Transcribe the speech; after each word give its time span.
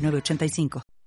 906985. 0.00 0.99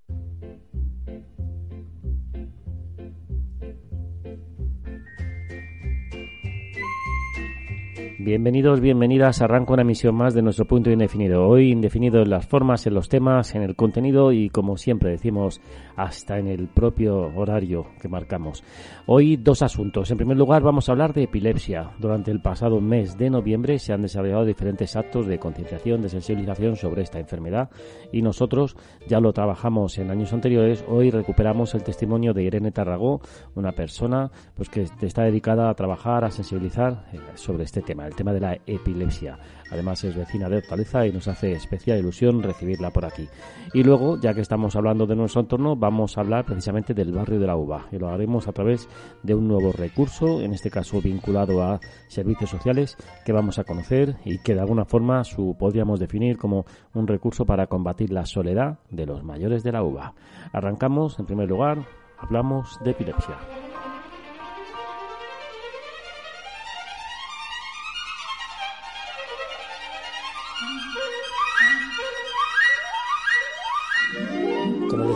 Bienvenidos, 8.24 8.80
bienvenidas. 8.80 9.42
Arranca 9.42 9.74
una 9.74 9.82
emisión 9.82 10.16
más 10.16 10.34
de 10.34 10.42
nuestro 10.42 10.64
punto 10.64 10.90
indefinido. 10.90 11.46
Hoy 11.46 11.74
indefinido 11.74 12.22
en 12.22 12.30
las 12.30 12.48
formas, 12.48 12.88
en 12.88 12.94
los 12.94 13.10
temas, 13.10 13.54
en 13.54 13.64
el 13.64 13.76
contenido 13.76 14.32
y, 14.32 14.50
como 14.50 14.78
siempre 14.78 15.10
decimos, 15.10 15.60
hasta 15.98 16.40
en 16.40 16.48
el 16.48 16.70
propio 16.70 17.36
horario 17.36 17.86
que 18.02 18.08
marcamos. 18.08 18.64
Hoy 19.08 19.36
dos 19.36 19.62
asuntos. 19.62 20.10
En 20.10 20.16
primer 20.16 20.38
lugar, 20.38 20.62
vamos 20.62 20.88
a 20.88 20.94
hablar 20.94 21.14
de 21.14 21.24
epilepsia. 21.24 21.92
Durante 22.00 22.32
el 22.32 22.42
pasado 22.42 22.80
mes 22.80 23.18
de 23.18 23.30
noviembre 23.30 23.78
se 23.78 23.92
han 23.92 24.04
desarrollado 24.04 24.46
diferentes 24.46 24.96
actos 24.96 25.28
de 25.28 25.38
concienciación, 25.38 26.02
de 26.02 26.08
sensibilización 26.08 26.78
sobre 26.78 27.02
esta 27.02 27.20
enfermedad 27.20 27.72
y 28.14 28.22
nosotros 28.22 28.78
ya 29.06 29.20
lo 29.20 29.34
trabajamos 29.34 29.98
en 29.98 30.12
años 30.12 30.32
anteriores. 30.32 30.86
Hoy 30.88 31.12
recuperamos 31.12 31.76
el 31.76 31.84
testimonio 31.84 32.34
de 32.34 32.44
Irene 32.44 32.72
Tarragó, 32.72 33.20
una 33.56 33.74
persona 33.74 34.32
pues 34.56 34.70
que 34.70 34.88
está 35.02 35.24
dedicada 35.24 35.70
a 35.70 35.74
trabajar, 35.74 36.24
a 36.24 36.32
sensibilizar 36.32 37.08
eh, 37.12 37.20
sobre 37.36 37.66
este 37.66 37.82
tema 37.82 38.13
el 38.14 38.16
tema 38.16 38.34
de 38.34 38.40
la 38.40 38.58
epilepsia. 38.68 39.40
Además 39.72 40.04
es 40.04 40.16
vecina 40.16 40.48
de 40.48 40.58
Hortaleza 40.58 41.08
y 41.08 41.12
nos 41.12 41.28
hace 41.28 41.54
especial 41.54 41.98
ilusión 41.98 42.44
recibirla 42.44 42.92
por 42.92 43.06
aquí. 43.06 43.28
Y 43.74 43.84
luego, 43.84 44.20
ya 44.20 44.36
que 44.36 44.42
estamos 44.42 44.76
hablando 44.76 45.08
de 45.08 45.16
nuestro 45.16 45.42
entorno, 45.42 45.76
vamos 45.76 46.16
a 46.16 46.22
hablar 46.22 46.46
precisamente 46.46 46.94
del 46.94 47.12
barrio 47.12 47.40
de 47.40 47.48
la 47.48 47.56
uva 47.56 47.88
y 47.92 47.98
lo 47.98 48.10
haremos 48.10 48.48
a 48.48 48.52
través 48.52 48.88
de 49.24 49.34
un 49.34 49.48
nuevo 49.48 49.72
recurso, 49.72 50.42
en 50.42 50.54
este 50.54 50.70
caso 50.70 51.02
vinculado 51.02 51.64
a 51.64 51.80
servicios 52.08 52.52
sociales, 52.52 52.98
que 53.26 53.34
vamos 53.34 53.58
a 53.58 53.64
conocer 53.64 54.16
y 54.26 54.38
que 54.38 54.54
de 54.54 54.62
alguna 54.62 54.86
forma 54.86 55.24
su 55.24 55.56
podríamos 55.58 56.00
definir 56.00 56.38
como 56.38 56.66
un 56.94 57.08
recurso 57.08 57.46
para 57.46 57.66
combatir 57.66 58.12
la 58.12 58.28
soledad 58.28 58.78
de 58.92 59.08
los 59.08 59.24
mayores 59.24 59.64
de 59.64 59.72
la 59.72 59.82
uva. 59.82 60.14
Arrancamos, 60.52 61.18
en 61.18 61.26
primer 61.26 61.50
lugar, 61.50 61.80
hablamos 62.20 62.78
de 62.84 62.92
epilepsia. 62.92 63.38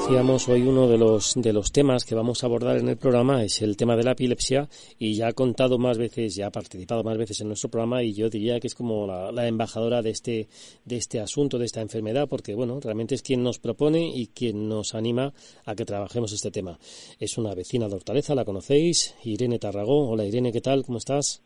Hoy 0.10 0.62
uno 0.62 0.88
de 0.88 0.98
los, 0.98 1.34
de 1.36 1.52
los 1.52 1.72
temas 1.72 2.06
que 2.06 2.16
vamos 2.16 2.42
a 2.42 2.48
abordar 2.48 2.78
en 2.78 2.88
el 2.88 2.98
programa 2.98 3.44
es 3.44 3.62
el 3.62 3.76
tema 3.76 3.98
de 3.98 4.04
la 4.04 4.12
epilepsia 4.12 4.70
y 4.98 5.16
ya 5.16 5.28
ha 5.28 5.34
contado 5.34 5.78
más 5.78 5.98
veces, 5.98 6.36
ya 6.36 6.48
ha 6.48 6.52
participado 6.52 7.04
más 7.04 7.18
veces 7.18 7.42
en 7.42 7.48
nuestro 7.48 7.70
programa 7.70 8.04
y 8.04 8.14
yo 8.14 8.30
diría 8.30 8.60
que 8.60 8.68
es 8.68 8.76
como 8.76 9.06
la, 9.06 9.48
embajadora 9.48 10.02
de 10.02 10.12
este, 10.12 10.48
de 10.86 10.96
este 10.96 11.20
asunto, 11.20 11.58
de 11.58 11.66
esta 11.66 11.82
enfermedad, 11.82 12.28
porque 12.30 12.56
bueno, 12.56 12.80
realmente 12.80 13.16
es 13.16 13.22
quien 13.22 13.44
nos 13.44 13.60
propone 13.60 14.10
y 14.14 14.28
quien 14.28 14.70
nos 14.70 14.96
anima 14.96 15.34
a 15.66 15.76
que 15.76 15.86
trabajemos 15.86 16.32
este 16.32 16.52
tema. 16.52 16.80
Es 17.20 17.38
una 17.38 17.54
vecina 17.54 17.90
de 17.90 17.96
Hortaleza, 17.96 18.34
la 18.34 18.46
conocéis, 18.46 19.16
Irene 19.24 19.60
Tarragó. 19.60 20.10
Hola 20.10 20.24
Irene, 20.24 20.54
¿qué 20.54 20.62
tal? 20.62 20.86
¿Cómo 20.86 21.00
estás? 21.00 21.44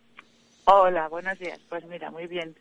Hola, 0.66 1.08
buenos 1.09 1.38
días. 1.40 1.59
Pues 1.68 1.84
mira, 1.88 2.12
muy 2.12 2.28
bien. 2.28 2.56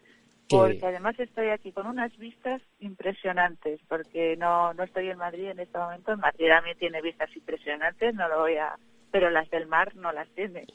Porque 0.51 0.87
además 0.87 1.19
estoy 1.19 1.49
aquí 1.51 1.73
con 1.73 1.87
unas 1.87 2.17
vistas 2.19 2.61
impresionantes, 2.81 3.81
porque 3.89 4.37
no, 4.37 4.75
no 4.75 4.83
estoy 4.83 5.09
en 5.09 5.19
Madrid 5.19 5.51
en 5.51 5.61
este 5.61 5.79
momento. 5.79 6.13
En 6.13 6.21
Madrid 6.21 6.51
a 6.51 6.61
mí 6.63 6.75
tiene 6.77 7.01
vistas 7.01 7.35
impresionantes, 7.37 8.15
no 8.15 8.29
lo 8.29 8.41
voy 8.41 8.57
a, 8.57 8.77
pero 9.11 9.31
las 9.31 9.49
del 9.51 9.67
mar 9.67 9.95
no 9.97 10.13
las 10.13 10.29
tiene. 10.31 10.67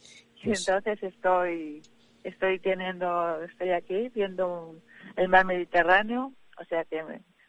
Pues 0.42 0.66
entonces 0.66 1.02
estoy, 1.02 1.82
estoy 2.24 2.58
teniendo, 2.60 3.42
estoy 3.42 3.70
aquí 3.70 4.08
viendo 4.14 4.74
el 5.16 5.28
mar 5.28 5.44
Mediterráneo, 5.44 6.32
o 6.58 6.64
sea 6.64 6.84
que 6.84 7.02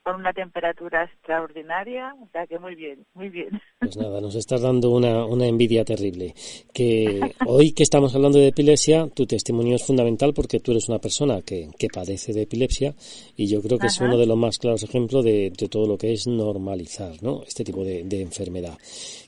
con 0.07 0.15
una 0.15 0.31
temperatura 0.31 1.03
extraordinaria, 1.03 2.15
o 2.23 2.29
sea 2.31 2.47
que 2.47 2.57
muy 2.57 2.75
bien, 2.75 3.05
muy 3.13 3.27
bien. 3.27 3.49
Pues 3.77 3.97
nada, 3.97 4.21
nos 4.21 4.35
estás 4.35 4.61
dando 4.61 4.91
una, 4.91 5.25
una 5.25 5.45
envidia 5.45 5.83
terrible. 5.83 6.33
Que 6.73 7.19
hoy 7.45 7.73
que 7.73 7.83
estamos 7.83 8.15
hablando 8.15 8.39
de 8.39 8.47
epilepsia, 8.47 9.09
tu 9.13 9.25
testimonio 9.25 9.75
es 9.75 9.83
fundamental 9.83 10.33
porque 10.33 10.61
tú 10.61 10.71
eres 10.71 10.87
una 10.87 10.99
persona 10.99 11.41
que, 11.41 11.67
que 11.77 11.89
padece 11.89 12.31
de 12.31 12.43
epilepsia 12.43 12.95
y 13.35 13.47
yo 13.47 13.61
creo 13.61 13.77
que 13.77 13.87
es 13.87 13.99
uno 13.99 14.17
de 14.17 14.25
los 14.25 14.37
más 14.37 14.59
claros 14.59 14.81
ejemplos 14.83 15.25
de, 15.25 15.51
de, 15.51 15.67
todo 15.67 15.85
lo 15.85 15.97
que 15.97 16.13
es 16.13 16.25
normalizar 16.25 17.21
¿no? 17.21 17.43
este 17.45 17.65
tipo 17.65 17.83
de, 17.83 18.05
de 18.05 18.21
enfermedad. 18.21 18.77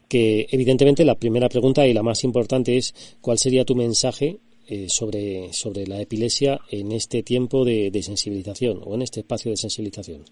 Que 0.07 0.47
evidentemente 0.49 1.03
la 1.03 1.15
primera 1.15 1.49
pregunta 1.49 1.85
y 1.85 1.93
la 1.93 2.03
más 2.03 2.23
importante 2.23 2.77
es 2.77 3.17
cuál 3.19 3.37
sería 3.37 3.65
tu 3.65 3.75
mensaje 3.75 4.39
eh, 4.65 4.87
sobre, 4.87 5.51
sobre 5.51 5.85
la 5.85 5.99
epilepsia 5.99 6.61
en 6.71 6.93
este 6.93 7.21
tiempo 7.21 7.65
de, 7.65 7.91
de 7.91 8.01
sensibilización 8.01 8.79
o 8.85 8.95
en 8.95 9.01
este 9.01 9.19
espacio 9.19 9.51
de 9.51 9.57
sensibilización. 9.57 10.23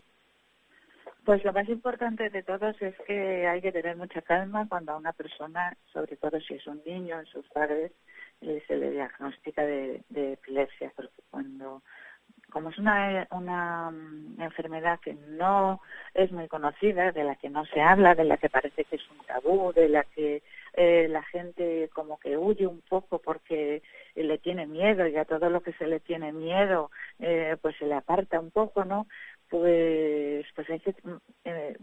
Pues 1.27 1.43
lo 1.43 1.51
más 1.51 1.67
importante 1.67 2.29
de 2.29 2.41
todos 2.41 2.81
es 2.81 2.95
que 3.05 3.45
hay 3.45 3.59
que 3.59 3.73
tener 3.73 3.97
mucha 3.97 4.21
calma 4.21 4.65
cuando 4.69 4.93
a 4.93 4.95
una 4.95 5.11
persona, 5.11 5.75
sobre 5.91 6.15
todo 6.15 6.39
si 6.39 6.53
es 6.53 6.65
un 6.67 6.81
niño, 6.85 7.19
en 7.19 7.25
sus 7.25 7.45
padres, 7.49 7.91
se 8.39 8.77
le 8.77 8.91
diagnostica 8.91 9.65
de, 9.65 10.01
epilepsia, 10.09 10.89
porque 10.95 11.21
cuando 11.29 11.81
como 12.49 12.69
es 12.69 12.77
una, 12.77 13.27
una 13.31 13.91
mm, 13.91 14.41
enfermedad 14.41 15.01
que 15.01 15.15
no 15.15 15.81
es 16.13 16.31
muy 16.31 16.47
conocida, 16.47 17.11
de 17.11 17.25
la 17.25 17.35
que 17.35 17.49
no 17.49 17.65
se 17.65 17.81
habla, 17.81 18.15
de 18.15 18.23
la 18.23 18.37
que 18.37 18.49
parece 18.49 18.85
que 18.85 18.95
es 18.95 19.11
un 19.11 19.17
tabú, 19.25 19.73
de 19.73 19.89
la 19.89 20.05
que 20.05 20.41
eh, 20.73 21.07
la 21.09 21.23
gente 21.23 21.89
como 21.93 22.19
que 22.19 22.37
huye 22.37 22.67
un 22.67 22.81
poco 22.81 23.19
porque 23.19 23.81
le 24.15 24.37
tiene 24.37 24.65
miedo 24.65 25.05
y 25.07 25.17
a 25.17 25.25
todo 25.25 25.49
lo 25.49 25.61
que 25.61 25.73
se 25.73 25.87
le 25.87 25.99
tiene 25.99 26.31
miedo 26.31 26.89
eh, 27.19 27.57
pues 27.61 27.75
se 27.77 27.85
le 27.85 27.95
aparta 27.95 28.39
un 28.39 28.51
poco, 28.51 28.85
¿no? 28.85 29.07
Pues, 29.49 30.45
pues 30.55 30.69
hay 30.69 30.79
que 30.79 30.95
eh, 31.45 31.77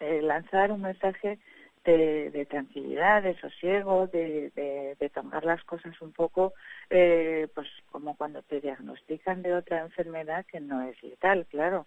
eh, 0.00 0.22
lanzar 0.22 0.72
un 0.72 0.82
mensaje 0.82 1.38
de, 1.84 2.46
tranquilidad, 2.50 3.22
de 3.22 3.38
sosiego, 3.40 4.08
de, 4.08 4.50
de, 4.98 5.08
tomar 5.08 5.42
las 5.44 5.64
cosas 5.64 5.98
un 6.02 6.12
poco, 6.12 6.52
eh, 6.90 7.48
pues 7.54 7.66
como 7.90 8.14
cuando 8.14 8.42
te 8.42 8.60
diagnostican 8.60 9.40
de 9.40 9.54
otra 9.54 9.80
enfermedad 9.80 10.44
que 10.44 10.60
no 10.60 10.82
es 10.82 11.02
letal, 11.02 11.46
claro. 11.46 11.86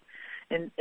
En, 0.50 0.72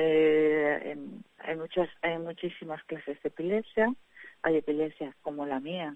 hay 1.38 1.56
muchas, 1.56 1.88
hay 2.02 2.18
muchísimas 2.18 2.84
clases 2.86 3.22
de 3.22 3.30
epilepsia, 3.30 3.94
hay 4.42 4.58
epilepsias 4.58 5.16
como 5.22 5.46
la 5.46 5.60
mía, 5.60 5.96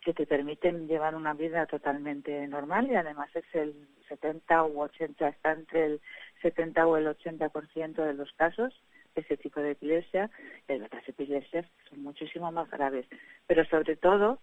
que 0.00 0.12
te 0.12 0.26
permiten 0.26 0.86
llevar 0.86 1.14
una 1.14 1.34
vida 1.34 1.66
totalmente 1.66 2.46
normal 2.48 2.88
y 2.90 2.94
además 2.94 3.28
es 3.34 3.44
el 3.54 3.74
70 4.08 4.64
u 4.64 4.82
80, 4.82 5.28
está 5.28 5.52
entre 5.52 5.84
el 5.86 6.00
70 6.42 6.86
o 6.86 6.96
el 6.96 7.06
80% 7.06 7.94
de 8.04 8.14
los 8.14 8.32
casos 8.32 8.74
ese 9.14 9.36
tipo 9.36 9.60
de 9.60 9.72
epilepsia 9.72 10.30
y 10.68 10.80
otras 10.80 11.08
epilepsias 11.08 11.66
son 11.88 12.02
muchísimo 12.02 12.50
más 12.52 12.70
graves. 12.70 13.06
Pero 13.46 13.64
sobre 13.66 13.96
todo 13.96 14.38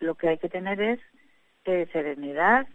lo 0.00 0.14
que 0.14 0.28
hay 0.28 0.38
que 0.38 0.48
tener 0.48 0.80
es 0.80 1.00
eh, 1.64 1.88
serenidad, 1.92 2.66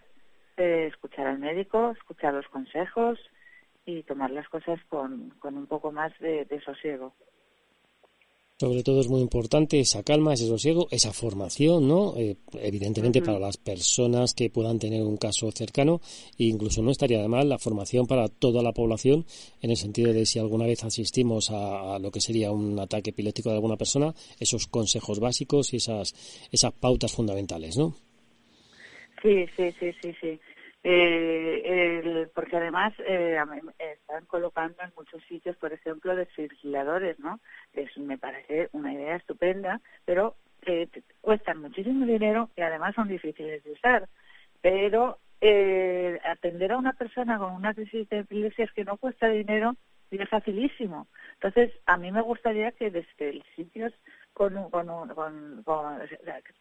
eh, 0.58 0.88
escuchar 0.88 1.28
al 1.28 1.40
médico, 1.40 1.92
escuchar 1.92 2.34
los 2.34 2.48
consejos 2.48 3.20
y 3.86 4.04
tomar 4.04 4.32
las 4.32 4.48
cosas 4.50 4.80
con, 4.90 5.30
con 5.40 5.58
un 5.58 5.68
poco 5.68 5.92
más 5.92 6.12
de 6.20 6.62
sosiego. 6.66 7.14
Sobre 8.60 8.82
todo 8.82 9.02
es 9.02 9.08
muy 9.08 9.22
importante 9.22 9.80
esa 9.80 10.02
calma, 10.02 10.34
ese 10.34 10.48
sosiego, 10.48 10.88
esa 10.90 11.14
formación, 11.14 11.88
¿no? 11.88 12.16
Eh, 12.18 12.38
evidentemente 12.60 13.22
para 13.22 13.38
las 13.38 13.58
personas 13.58 14.34
que 14.34 14.50
puedan 14.50 14.80
tener 14.80 15.04
un 15.04 15.18
caso 15.18 15.52
cercano, 15.52 16.02
e 16.40 16.46
incluso 16.46 16.82
no 16.82 16.90
estaría 16.90 17.22
de 17.22 17.28
mal 17.28 17.48
la 17.48 17.60
formación 17.60 18.08
para 18.08 18.30
toda 18.30 18.64
la 18.64 18.72
población, 18.72 19.28
en 19.62 19.70
el 19.70 19.78
sentido 19.78 20.12
de 20.12 20.26
si 20.26 20.40
alguna 20.40 20.66
vez 20.66 20.84
asistimos 20.84 21.52
a, 21.52 22.00
lo 22.00 22.10
que 22.10 22.20
sería 22.20 22.52
un 22.52 22.80
ataque 22.80 23.12
epiléptico 23.12 23.50
de 23.50 23.58
alguna 23.58 23.78
persona, 23.78 24.12
esos 24.40 24.66
consejos 24.66 25.20
básicos 25.20 25.72
y 25.76 25.78
esas, 25.78 26.16
esas 26.52 26.74
pautas 26.74 27.14
fundamentales, 27.14 27.78
¿no? 27.78 27.94
Sí, 29.22 29.46
sí, 29.56 29.72
sí, 29.80 29.92
sí, 30.02 30.16
sí 30.20 30.40
eh, 30.90 32.30
porque 32.34 32.56
además 32.56 32.94
eh, 33.00 33.38
están 33.78 34.26
colocando 34.26 34.82
en 34.82 34.94
muchos 34.96 35.22
sitios, 35.26 35.58
por 35.58 35.74
ejemplo, 35.74 36.16
desfibriladores, 36.16 37.20
¿no? 37.20 37.42
Es, 37.74 37.98
me 37.98 38.18
parece 38.18 38.70
una 38.72 38.94
idea 38.94 39.18
estupenda, 39.18 39.82
pero 40.06 40.36
eh, 40.66 40.88
cuestan 41.20 41.62
muchísimo 41.62 42.06
dinero 42.06 42.52
y 42.56 42.62
además 42.62 42.96
son 42.96 43.10
difíciles 43.10 43.66
de 43.66 43.72
usar. 43.72 44.08
Pero 44.62 45.20
eh, 45.42 46.22
atender 46.24 46.72
a 46.72 46.78
una 46.78 46.94
persona 46.94 47.38
con 47.38 47.52
una 47.52 47.74
crisis 47.74 48.08
de 48.08 48.20
epilepsia 48.20 48.70
que 48.74 48.86
no 48.86 48.96
cuesta 48.96 49.28
dinero 49.28 49.76
y 50.10 50.22
es 50.22 50.30
facilísimo. 50.30 51.08
Entonces, 51.34 51.74
a 51.86 51.98
mí 51.98 52.14
me 52.14 52.22
gustaría 52.22 52.72
que 52.72 52.92
desde 52.92 53.44
sitios 53.58 53.94
con, 54.38 54.70
con, 54.70 54.88
con, 55.16 55.64
con 55.64 56.00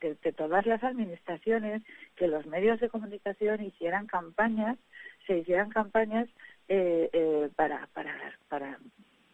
que, 0.00 0.32
todas 0.32 0.64
las 0.64 0.82
administraciones, 0.82 1.82
que 2.16 2.26
los 2.26 2.46
medios 2.46 2.80
de 2.80 2.88
comunicación 2.88 3.62
hicieran 3.62 4.06
campañas, 4.06 4.78
se 5.26 5.36
hicieran 5.36 5.68
campañas 5.68 6.26
eh, 6.68 7.10
eh, 7.12 7.50
para, 7.54 7.86
para, 7.88 8.14
para 8.48 8.78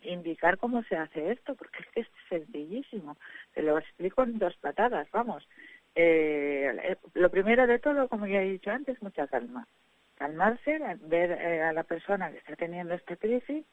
indicar 0.01 0.59
cómo 0.59 0.83
se 0.83 0.97
hace 0.97 1.31
esto, 1.31 1.55
porque 1.55 1.79
es 1.83 1.89
que 1.91 2.01
es 2.01 2.09
sencillísimo. 2.29 3.17
Te 3.55 3.63
lo 3.63 3.79
explico 3.79 4.25
en 4.25 4.41
dos 4.41 4.57
patadas, 4.57 5.09
vamos. 5.13 5.49
Eh, 5.95 6.97
lo 7.15 7.31
primero 7.31 7.69
de 7.69 7.79
todo, 7.79 8.09
como 8.09 8.27
ya 8.27 8.43
he 8.43 8.51
dicho 8.51 8.73
antes, 8.73 9.01
mucha 9.03 9.29
calma. 9.29 9.69
Calmarse, 10.17 10.81
ver 11.03 11.33
a 11.63 11.73
la 11.73 11.85
persona 11.85 12.33
que 12.33 12.39
está 12.39 12.57
teniendo 12.57 12.95
esta 12.95 13.15
crisis, 13.15 13.65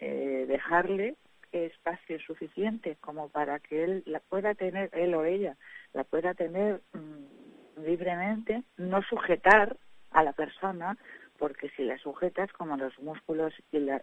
dejarle 0.00 1.14
espacio 1.52 2.18
suficiente 2.20 2.96
como 3.00 3.28
para 3.28 3.58
que 3.58 3.84
él 3.84 4.02
la 4.06 4.20
pueda 4.20 4.54
tener, 4.54 4.90
él 4.92 5.14
o 5.14 5.24
ella, 5.24 5.56
la 5.92 6.04
pueda 6.04 6.34
tener 6.34 6.80
mm, 6.92 7.84
libremente, 7.84 8.62
no 8.76 9.02
sujetar 9.02 9.76
a 10.10 10.22
la 10.22 10.32
persona, 10.32 10.96
porque 11.38 11.70
si 11.70 11.84
la 11.84 11.98
sujetas, 11.98 12.52
como 12.52 12.76
los 12.76 12.98
músculos 12.98 13.54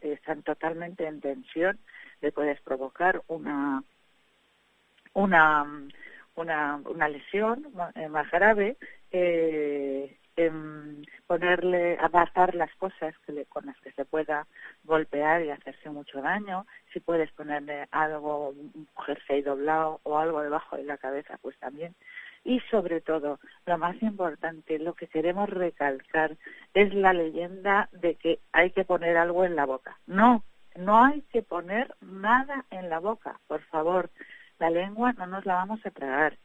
están 0.01 0.41
totalmente 0.41 1.05
en 1.05 1.21
tensión, 1.21 1.77
le 2.21 2.31
puedes 2.31 2.59
provocar 2.61 3.21
una, 3.27 3.83
una, 5.13 5.65
una, 6.35 6.81
una 6.85 7.09
lesión 7.09 7.67
eh, 7.95 8.09
más 8.09 8.29
grave 8.31 8.77
eh, 9.11 10.17
ponerle, 11.25 11.97
adaptar 11.99 12.53
las 12.55 12.73
cosas 12.75 13.15
con 13.49 13.65
las 13.65 13.79
que 13.81 13.91
se 13.91 14.05
pueda 14.05 14.45
golpear 14.83 15.43
y 15.43 15.49
hacerse 15.49 15.89
mucho 15.89 16.21
daño. 16.21 16.65
Si 16.93 16.99
puedes 16.99 17.31
ponerle 17.31 17.87
algo, 17.91 18.49
un 18.49 18.87
jersey 19.05 19.41
doblado 19.41 19.99
o 20.03 20.17
algo 20.17 20.41
debajo 20.41 20.77
de 20.77 20.83
la 20.83 20.97
cabeza, 20.97 21.37
pues 21.41 21.57
también. 21.57 21.95
Y 22.43 22.59
sobre 22.71 23.01
todo, 23.01 23.39
lo 23.65 23.77
más 23.77 24.01
importante, 24.01 24.79
lo 24.79 24.93
que 24.93 25.07
queremos 25.07 25.49
recalcar 25.49 26.37
es 26.73 26.93
la 26.93 27.13
leyenda 27.13 27.89
de 27.91 28.15
que 28.15 28.39
hay 28.53 28.71
que 28.71 28.85
poner 28.85 29.17
algo 29.17 29.43
en 29.43 29.55
la 29.55 29.65
boca. 29.65 29.97
No, 30.05 30.43
no 30.75 31.03
hay 31.03 31.23
que 31.23 31.41
poner 31.41 31.93
nada 32.01 32.63
en 32.69 32.89
la 32.89 32.99
boca, 32.99 33.39
por 33.47 33.61
favor. 33.63 34.09
La 34.59 34.69
lengua 34.69 35.13
no 35.13 35.27
nos 35.27 35.45
la 35.45 35.55
vamos 35.55 35.85
a 35.85 35.91
tragar 35.91 36.37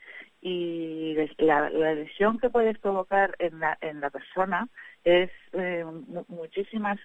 y 0.44 1.14
la, 1.38 1.70
lesión 1.70 2.38
que 2.40 2.50
puedes 2.50 2.76
provocar 2.78 3.36
en 3.38 3.60
la, 3.60 3.78
en 3.80 4.00
la 4.00 4.10
persona 4.10 4.68
es 5.04 5.30
eh, 5.52 5.84
muchísimas 6.26 6.98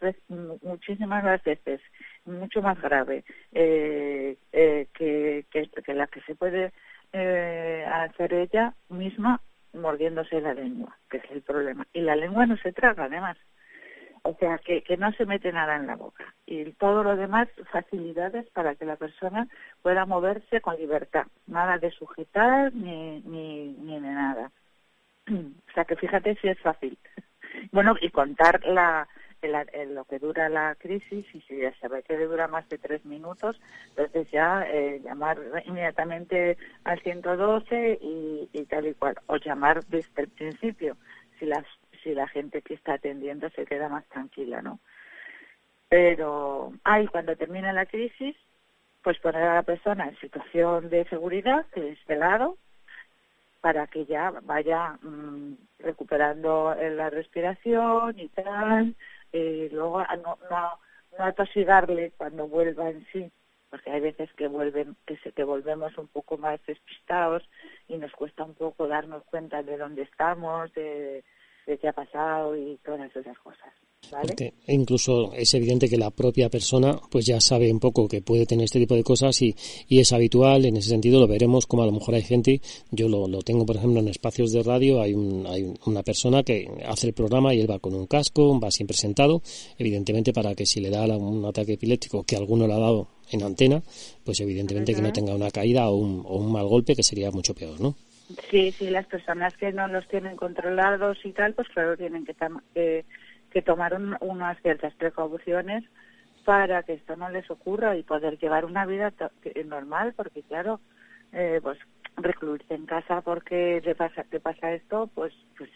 muchísimas 0.63 1.43
veces 1.43 1.79
mucho 2.25 2.63
más 2.63 2.81
grave 2.81 3.23
eh, 3.53 4.35
eh, 4.51 4.87
que, 4.91 5.45
que, 5.51 5.93
la 5.93 6.07
que 6.07 6.21
se 6.21 6.33
puede 6.33 6.71
hacer 7.13 8.33
ella 8.33 8.73
misma 8.89 9.39
mordiéndose 9.73 10.41
la 10.41 10.55
lengua 10.55 10.97
que 11.09 11.17
es 11.17 11.31
el 11.31 11.43
problema. 11.43 11.85
Y 11.93 12.01
la 12.01 12.15
lengua 12.15 12.47
no 12.47 12.57
se 12.57 12.73
traga 12.73 13.05
además 13.05 13.37
o 14.27 14.35
sea, 14.39 14.57
que, 14.57 14.83
no 14.97 15.11
se 15.13 15.25
mete 15.25 15.53
nada 15.53 15.77
en 15.77 15.87
la 15.87 15.95
boca. 15.95 16.25
Y 16.45 16.73
todo 16.73 17.01
lo 17.01 17.15
demás, 17.15 17.47
facilidades 17.71 18.45
para 18.49 18.75
que 18.75 18.83
la 18.83 18.97
persona 18.97 19.47
pueda 19.81 20.05
moverse 20.05 20.59
con 20.59 20.75
libertad. 20.75 21.27
Nada 21.47 21.77
de 21.77 21.91
sujetar 21.91 22.73
ni, 22.73 23.21
ni, 23.21 23.69
ni 23.79 23.93
de 23.93 24.09
nada. 24.09 24.51
O 25.31 25.73
sea, 25.73 25.85
que 25.85 25.95
fíjate 25.95 26.35
si 26.41 26.49
es 26.49 26.59
fácil. 26.59 26.97
Bueno, 27.71 27.95
y 27.99 28.09
contar 28.11 28.63
la, 28.65 29.07
lo 29.41 30.05
que 30.05 30.19
dura 30.19 30.47
la 30.47 30.75
crisis 30.75 31.25
y 31.33 31.41
si 31.41 31.57
ya 31.57 31.73
se 31.79 31.87
ve 31.87 32.03
que 32.03 32.17
dura 32.17 32.47
más 32.47 32.67
de 32.69 32.77
tres 32.77 33.03
minutos, 33.03 33.59
entonces 33.89 34.29
ya 34.31 34.63
eh, 34.67 35.01
llamar 35.03 35.39
inmediatamente 35.65 36.57
al 36.83 37.01
112 37.01 37.99
y, 37.99 38.49
y 38.53 38.65
tal 38.65 38.87
y 38.87 38.93
cual, 38.93 39.15
o 39.25 39.37
llamar 39.37 39.83
desde 39.85 40.21
el 40.21 40.27
principio. 40.27 40.97
Si 41.39 41.45
las 41.45 41.65
y 42.05 42.13
la 42.13 42.27
gente 42.27 42.61
que 42.61 42.73
está 42.73 42.93
atendiendo 42.93 43.49
se 43.51 43.65
queda 43.65 43.89
más 43.89 44.05
tranquila, 44.09 44.61
¿no? 44.61 44.79
Pero, 45.89 46.73
ay, 46.83 47.07
cuando 47.07 47.35
termina 47.35 47.71
la 47.73 47.85
crisis, 47.85 48.35
pues 49.03 49.19
poner 49.19 49.43
a 49.43 49.55
la 49.55 49.63
persona 49.63 50.07
en 50.09 50.19
situación 50.19 50.89
de 50.89 51.05
seguridad, 51.05 51.65
que 51.73 51.91
es 51.91 52.05
velado, 52.05 52.57
para 53.61 53.87
que 53.87 54.05
ya 54.05 54.31
vaya 54.43 54.97
mm, 55.01 55.53
recuperando 55.79 56.75
la 56.75 57.09
respiración 57.09 58.19
y 58.19 58.27
tal, 58.29 58.95
y 59.31 59.69
luego 59.69 60.03
no, 60.23 60.37
no, 60.49 60.71
no 61.17 61.23
atosigarle 61.25 62.11
cuando 62.17 62.47
vuelva 62.47 62.89
en 62.89 63.05
sí, 63.11 63.31
porque 63.69 63.91
hay 63.91 64.01
veces 64.01 64.31
que 64.33 64.47
vuelven, 64.47 64.95
que 65.05 65.17
se 65.17 65.31
que 65.31 65.43
volvemos 65.43 65.97
un 65.97 66.07
poco 66.07 66.37
más 66.37 66.59
despistados 66.65 67.47
y 67.87 67.97
nos 67.97 68.11
cuesta 68.11 68.43
un 68.43 68.55
poco 68.55 68.87
darnos 68.87 69.23
cuenta 69.25 69.63
de 69.63 69.77
dónde 69.77 70.03
estamos, 70.03 70.73
de, 70.73 71.23
de 71.67 71.77
qué 71.77 71.89
ha 71.89 71.93
pasado 71.93 72.55
y 72.55 72.77
todas 72.83 73.15
esas 73.15 73.37
cosas. 73.39 73.73
¿vale? 74.11 74.53
incluso 74.67 75.33
es 75.33 75.53
evidente 75.53 75.89
que 75.89 75.97
la 75.97 76.11
propia 76.11 76.49
persona 76.49 76.97
pues 77.09 77.25
ya 77.25 77.41
sabe 77.41 77.69
un 77.71 77.79
poco 77.79 78.07
que 78.07 78.21
puede 78.21 78.45
tener 78.45 78.63
este 78.63 78.79
tipo 78.79 78.95
de 78.95 79.03
cosas 79.03 79.41
y, 79.41 79.53
y 79.89 79.99
es 79.99 80.13
habitual 80.13 80.65
en 80.65 80.77
ese 80.77 80.89
sentido 80.89 81.19
lo 81.19 81.27
veremos 81.27 81.65
como 81.65 81.83
a 81.83 81.85
lo 81.85 81.91
mejor 81.91 82.15
hay 82.15 82.21
gente 82.21 82.61
yo 82.91 83.09
lo, 83.09 83.27
lo 83.27 83.41
tengo 83.41 83.65
por 83.65 83.75
ejemplo 83.75 83.99
en 83.99 84.07
espacios 84.07 84.51
de 84.51 84.63
radio 84.63 85.01
hay, 85.01 85.13
un, 85.13 85.45
hay 85.47 85.73
una 85.85 86.03
persona 86.03 86.43
que 86.43 86.69
hace 86.85 87.07
el 87.07 87.13
programa 87.13 87.53
y 87.53 87.59
él 87.59 87.69
va 87.69 87.79
con 87.79 87.95
un 87.95 88.07
casco 88.07 88.57
va 88.59 88.71
siempre 88.71 88.95
sentado 88.95 89.41
evidentemente 89.77 90.31
para 90.31 90.55
que 90.55 90.65
si 90.65 90.79
le 90.79 90.89
da 90.89 91.05
un 91.17 91.43
ataque 91.43 91.73
epiléptico 91.73 92.23
que 92.23 92.37
alguno 92.37 92.67
le 92.67 92.73
ha 92.73 92.79
dado 92.79 93.07
en 93.31 93.43
antena 93.43 93.83
pues 94.23 94.39
evidentemente 94.39 94.93
que 94.93 95.01
no 95.01 95.11
tenga 95.11 95.35
una 95.35 95.51
caída 95.51 95.89
o 95.89 95.95
un, 95.95 96.23
o 96.25 96.37
un 96.37 96.51
mal 96.51 96.67
golpe 96.67 96.95
que 96.95 97.03
sería 97.03 97.31
mucho 97.31 97.53
peor 97.53 97.81
¿no? 97.81 97.95
Sí, 98.49 98.75
sí, 98.77 98.89
las 98.89 99.07
personas 99.07 99.55
que 99.55 99.71
no 99.71 99.87
los 99.87 100.05
tienen 100.09 100.35
controlados 100.35 101.17
y 101.23 101.31
tal, 101.31 101.53
pues 101.53 101.69
claro, 101.69 101.95
tienen 101.95 102.25
que, 102.25 102.35
tomar 103.61 103.97
unas 104.19 104.61
ciertas 104.61 104.93
precauciones 104.95 105.83
para 106.43 106.83
que 106.83 106.93
esto 106.93 107.15
no 107.15 107.29
les 107.29 107.49
ocurra 107.49 107.95
y 107.95 108.03
poder 108.03 108.37
llevar 108.37 108.65
una 108.65 108.85
vida 108.85 109.13
normal, 109.65 110.13
porque 110.15 110.43
claro, 110.43 110.81
eh, 111.31 111.59
pues 111.63 111.79
recluirse 112.17 112.73
en 112.73 112.85
casa 112.85 113.21
porque 113.21 113.81
te 113.83 113.95
pasa, 113.95 114.23
te 114.25 114.39
pasa 114.39 114.73
esto, 114.73 115.09
pues, 115.13 115.33
pues 115.57 115.69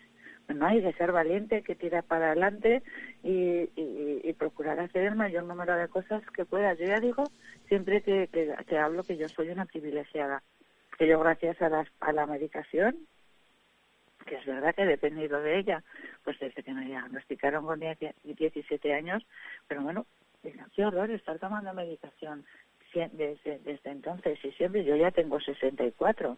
no 0.49 0.65
hay 0.65 0.81
que 0.81 0.93
ser 0.93 1.13
valiente, 1.13 1.63
que 1.63 1.75
tirar 1.75 2.03
para 2.03 2.27
adelante 2.27 2.83
y, 3.23 3.69
y, 3.75 4.33
procurar 4.33 4.79
hacer 4.79 5.03
el 5.05 5.15
mayor 5.15 5.43
número 5.43 5.75
de 5.75 5.87
cosas 5.87 6.23
que 6.35 6.45
pueda. 6.45 6.73
Yo 6.73 6.87
ya 6.87 6.99
digo 6.99 7.23
siempre 7.67 8.01
que, 8.01 8.27
que, 8.27 8.53
que 8.67 8.77
hablo 8.77 9.03
que 9.03 9.17
yo 9.17 9.29
soy 9.29 9.49
una 9.49 9.65
privilegiada 9.65 10.41
que 10.97 11.07
yo 11.07 11.19
gracias 11.19 11.61
a 11.61 11.69
la, 11.69 11.87
a 11.99 12.11
la 12.11 12.25
medicación, 12.25 13.07
que 14.25 14.35
es 14.35 14.45
verdad 14.45 14.75
que 14.75 14.83
he 14.83 14.87
dependido 14.87 15.41
de 15.41 15.59
ella, 15.59 15.83
pues 16.23 16.39
desde 16.39 16.63
que 16.63 16.73
me 16.73 16.85
diagnosticaron 16.85 17.65
con 17.65 17.79
17 17.79 18.93
años, 18.93 19.25
pero 19.67 19.81
bueno, 19.81 20.05
qué 20.75 20.85
horror 20.85 21.09
estar 21.11 21.39
tomando 21.39 21.73
medicación 21.73 22.45
desde, 22.93 23.59
entonces 23.85 24.43
y 24.43 24.51
siempre, 24.51 24.83
yo 24.83 24.95
ya 24.95 25.11
tengo 25.11 25.39
64. 25.39 26.37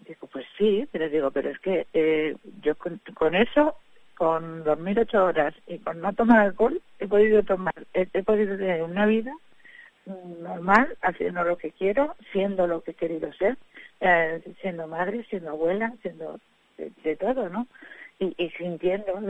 Digo, 0.00 0.26
pues 0.26 0.46
sí, 0.58 0.88
pero 0.90 1.08
digo, 1.08 1.30
pero 1.30 1.50
es 1.50 1.58
que 1.60 1.86
eh, 1.92 2.36
yo 2.62 2.74
con, 2.76 3.00
con, 3.14 3.34
eso, 3.34 3.76
con 4.16 4.64
dormir 4.64 4.98
ocho 4.98 5.24
horas 5.24 5.54
y 5.66 5.78
con 5.78 6.00
no 6.00 6.12
tomar 6.12 6.40
alcohol, 6.40 6.80
he 6.98 7.06
podido 7.06 7.42
tomar, 7.42 7.74
he 7.92 8.22
podido 8.22 8.56
tener 8.56 8.82
una 8.82 9.06
vida 9.06 9.32
normal, 10.06 10.96
haciendo 11.02 11.44
lo 11.44 11.56
que 11.56 11.70
quiero, 11.70 12.14
siendo 12.32 12.66
lo 12.66 12.82
que 12.82 12.90
he 12.90 12.94
querido 12.94 13.32
ser, 13.34 13.56
eh, 14.04 14.42
siendo 14.60 14.86
madre, 14.86 15.24
siendo 15.30 15.50
abuela, 15.50 15.92
siendo 16.02 16.38
de, 16.76 17.16
todo, 17.16 17.48
¿no? 17.48 17.66
Y, 18.18 18.34
y 18.36 18.50
sintiendo, 18.50 19.20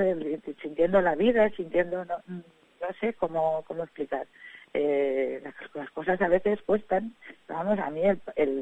sintiendo 0.61 1.01
la 1.01 1.15
vida, 1.15 1.49
sintiendo, 1.51 2.05
no, 2.05 2.17
no 2.27 2.89
sé 3.01 3.15
cómo, 3.15 3.65
cómo 3.67 3.85
explicar. 3.85 4.27
Eh, 4.77 5.41
las, 5.75 5.91
cosas 5.91 6.21
a 6.21 6.29
veces 6.29 6.61
cuestan. 6.63 7.15
Vamos, 7.49 7.79
a 7.79 7.91
mí 7.91 8.03
el, 8.03 8.21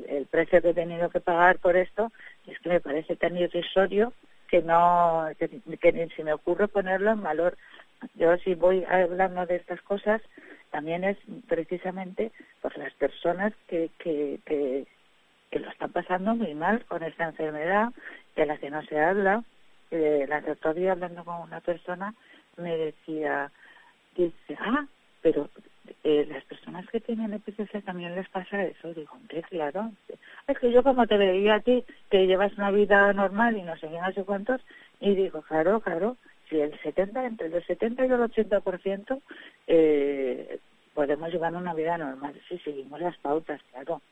el, 0.09 0.27
precio 0.27 0.61
que 0.61 0.71
he 0.71 0.75
tenido 0.75 1.09
que 1.09 1.21
pagar 1.21 1.59
por 1.59 1.77
esto 1.77 2.13
es 2.47 2.59
que 2.61 2.69
me 2.69 2.81
parece 2.81 3.17
tan 3.17 3.37
irrisorio 3.37 4.13
que 4.49 4.61
no, 4.61 5.29
que, 5.39 5.49
que 5.79 5.93
ni 5.93 6.11
se 6.11 6.25
me 6.25 6.35
ocurre 6.35 6.69
ponerlo 6.69 7.13
en 7.13 7.23
valor. 7.23 7.57
Yo 8.15 8.37
si 8.39 8.55
voy 8.55 8.85
hablando 8.85 9.47
de 9.47 9.57
estas 9.57 9.81
cosas, 9.81 10.21
también 10.71 11.05
es 11.05 11.17
precisamente 11.49 12.31
por 12.61 12.77
las 12.77 12.93
personas 12.95 13.55
que, 13.67 13.91
que, 13.99 14.41
que, 14.45 14.87
lo 15.59 15.71
están 15.71 15.93
pasando 15.93 16.35
muy 16.35 16.55
mal 16.55 16.85
con 16.87 17.03
esta 17.03 17.25
enfermedad, 17.25 17.93
de 18.37 18.47
la 18.47 18.59
que 18.59 18.71
no 18.71 18.83
se 18.83 18.99
habla. 18.99 19.45
Eh, 19.91 20.27
la 20.29 20.43
otro 20.51 20.73
día 20.75 20.93
hablando 20.93 21.25
con 21.25 21.43
una 21.43 21.61
persona 21.61 22.15
me 22.57 22.77
decía, 22.77 23.51
dice, 24.17 24.57
ah, 24.59 24.87
pero 25.21 25.51
eh, 26.05 26.27
las 26.29 26.45
personas 26.45 26.87
que 26.89 27.01
tienen 27.01 27.33
EPCC 27.35 27.85
también 27.85 28.15
les 28.15 28.29
pasa 28.29 28.63
eso. 28.65 28.93
Digo, 28.95 29.13
hombre, 29.15 29.43
claro. 29.43 29.93
Es 30.47 30.59
que 30.59 30.73
yo 30.73 30.83
como 30.83 31.07
te 31.07 31.17
veía 31.17 31.57
a 31.57 31.61
ti, 31.61 31.85
que 32.11 32.27
llevas 32.27 32.57
una 32.59 32.71
vida 32.71 33.13
normal 33.13 33.57
y 33.57 33.63
no 33.63 33.77
sé 33.77 33.89
no 33.89 34.13
sé 34.13 34.25
cuántos, 34.25 34.61
y 35.01 35.15
digo, 35.15 35.43
claro, 35.43 35.81
claro, 35.81 36.17
si 36.49 36.61
el 36.61 36.79
70, 36.81 37.27
entre 37.27 37.47
el 37.49 37.65
70 37.65 38.07
y 38.07 38.09
el 38.09 38.21
80% 38.21 39.23
eh, 39.67 40.59
podemos 40.95 41.31
llevar 41.31 41.55
una 41.55 41.75
vida 41.75 41.97
normal 41.99 42.35
si 42.49 42.59
seguimos 42.59 43.01
las 43.01 43.17
pautas, 43.19 43.61
claro. 43.71 44.03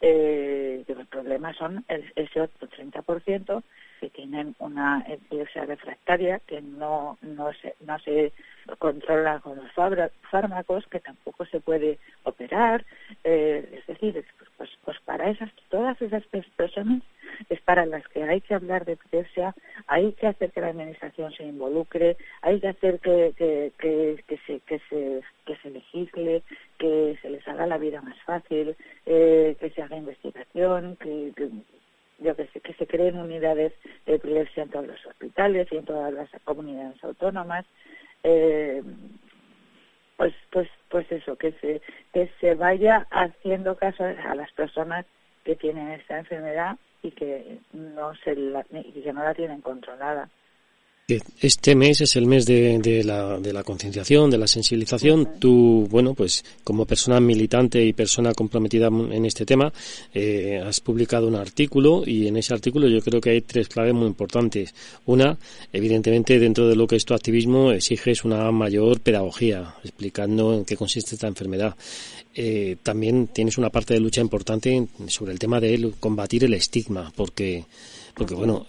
Eh, 0.00 0.84
el 0.86 1.06
problema 1.06 1.52
son 1.54 1.84
ese 1.88 2.40
otro 2.40 2.68
30% 2.68 3.62
que 4.00 4.10
tienen 4.10 4.54
una 4.58 5.04
epilepsia 5.08 5.64
refractaria 5.64 6.40
que 6.40 6.60
no, 6.60 7.18
no, 7.22 7.52
se, 7.54 7.74
no 7.80 7.98
se 8.00 8.32
controla 8.78 9.40
con 9.40 9.56
los 9.56 9.70
fármacos, 10.30 10.86
que 10.86 11.00
tampoco 11.00 11.44
se 11.46 11.60
puede 11.60 11.98
operar. 12.24 12.84
Eh, 13.24 13.78
es 13.78 13.86
decir, 13.86 14.24
pues, 14.56 14.70
pues 14.84 14.98
para 15.04 15.30
esas, 15.30 15.50
todas 15.68 16.00
esas 16.02 16.24
personas 16.56 17.02
es 17.48 17.60
para 17.62 17.86
las 17.86 18.06
que 18.08 18.22
hay 18.22 18.40
que 18.40 18.54
hablar 18.54 18.84
de 18.84 18.92
epilepsia, 18.92 19.54
hay 19.86 20.12
que 20.12 20.26
hacer 20.26 20.50
que 20.50 20.60
la 20.60 20.68
administración 20.68 21.32
se 21.32 21.44
involucre, 21.44 22.16
hay 22.42 22.60
que 22.60 22.68
hacer 22.68 23.00
que, 23.00 23.32
que, 23.36 23.72
que, 23.78 24.38
se, 24.46 24.60
que, 24.60 24.80
se, 24.90 25.22
que 25.46 25.56
se 25.56 25.70
legisle, 25.70 26.42
que 26.78 27.18
se 27.22 27.30
les 27.30 27.46
haga 27.46 27.66
la 27.66 27.78
vida 27.78 28.00
más 28.02 28.20
fácil, 28.22 28.76
eh, 29.06 29.56
que 29.60 29.70
se 29.70 29.82
haga 29.82 29.96
investigación, 29.96 30.96
que, 30.96 31.32
yo 32.18 32.34
que 32.36 32.46
sé, 32.48 32.60
que 32.60 32.74
se 32.74 32.86
creen 32.86 33.18
unidades 33.18 33.72
de 34.06 34.14
epilepsia 34.14 34.64
en 34.64 34.70
todos 34.70 34.86
los 34.86 35.06
hospitales 35.06 35.68
y 35.70 35.76
en 35.76 35.84
todas 35.84 36.12
las 36.12 36.28
comunidades 36.44 37.02
autónomas. 37.02 37.64
Eh, 38.24 38.82
pues 40.16 40.34
pues 40.50 40.68
pues 40.88 41.10
eso 41.12 41.36
que 41.36 41.52
se 41.60 41.80
que 42.12 42.30
se 42.40 42.54
vaya 42.54 43.06
haciendo 43.10 43.76
caso 43.76 44.04
a 44.04 44.34
las 44.34 44.50
personas 44.52 45.06
que 45.44 45.54
tienen 45.54 45.88
esta 45.92 46.18
enfermedad 46.18 46.76
y 47.02 47.12
que 47.12 47.58
no 47.72 48.14
se 48.16 48.34
la, 48.34 48.66
y 48.72 49.00
que 49.02 49.12
no 49.12 49.22
la 49.22 49.34
tienen 49.34 49.60
controlada 49.60 50.28
este 51.40 51.74
mes 51.74 52.02
es 52.02 52.16
el 52.16 52.26
mes 52.26 52.44
de, 52.44 52.78
de 52.80 53.02
la, 53.02 53.38
de 53.38 53.54
la 53.54 53.62
concienciación, 53.62 54.30
de 54.30 54.36
la 54.36 54.46
sensibilización. 54.46 55.38
Tú, 55.38 55.86
bueno, 55.90 56.12
pues 56.12 56.44
como 56.62 56.84
persona 56.84 57.18
militante 57.18 57.82
y 57.82 57.94
persona 57.94 58.34
comprometida 58.34 58.88
en 58.88 59.24
este 59.24 59.46
tema, 59.46 59.72
eh, 60.12 60.62
has 60.62 60.80
publicado 60.80 61.26
un 61.26 61.36
artículo 61.36 62.02
y 62.04 62.26
en 62.26 62.36
ese 62.36 62.52
artículo 62.52 62.88
yo 62.88 63.00
creo 63.00 63.22
que 63.22 63.30
hay 63.30 63.40
tres 63.40 63.68
claves 63.68 63.94
muy 63.94 64.06
importantes. 64.06 64.74
Una, 65.06 65.38
evidentemente, 65.72 66.38
dentro 66.38 66.68
de 66.68 66.76
lo 66.76 66.86
que 66.86 66.96
es 66.96 67.06
tu 67.06 67.14
activismo, 67.14 67.72
exiges 67.72 68.24
una 68.24 68.50
mayor 68.52 69.00
pedagogía, 69.00 69.76
explicando 69.82 70.52
en 70.52 70.66
qué 70.66 70.76
consiste 70.76 71.14
esta 71.14 71.26
enfermedad. 71.26 71.74
Eh, 72.34 72.76
también 72.82 73.28
tienes 73.28 73.56
una 73.56 73.70
parte 73.70 73.94
de 73.94 74.00
lucha 74.00 74.20
importante 74.20 74.88
sobre 75.06 75.32
el 75.32 75.38
tema 75.38 75.58
de 75.58 75.90
combatir 75.98 76.44
el 76.44 76.52
estigma, 76.52 77.10
porque 77.16 77.64
porque 78.18 78.34
bueno, 78.34 78.66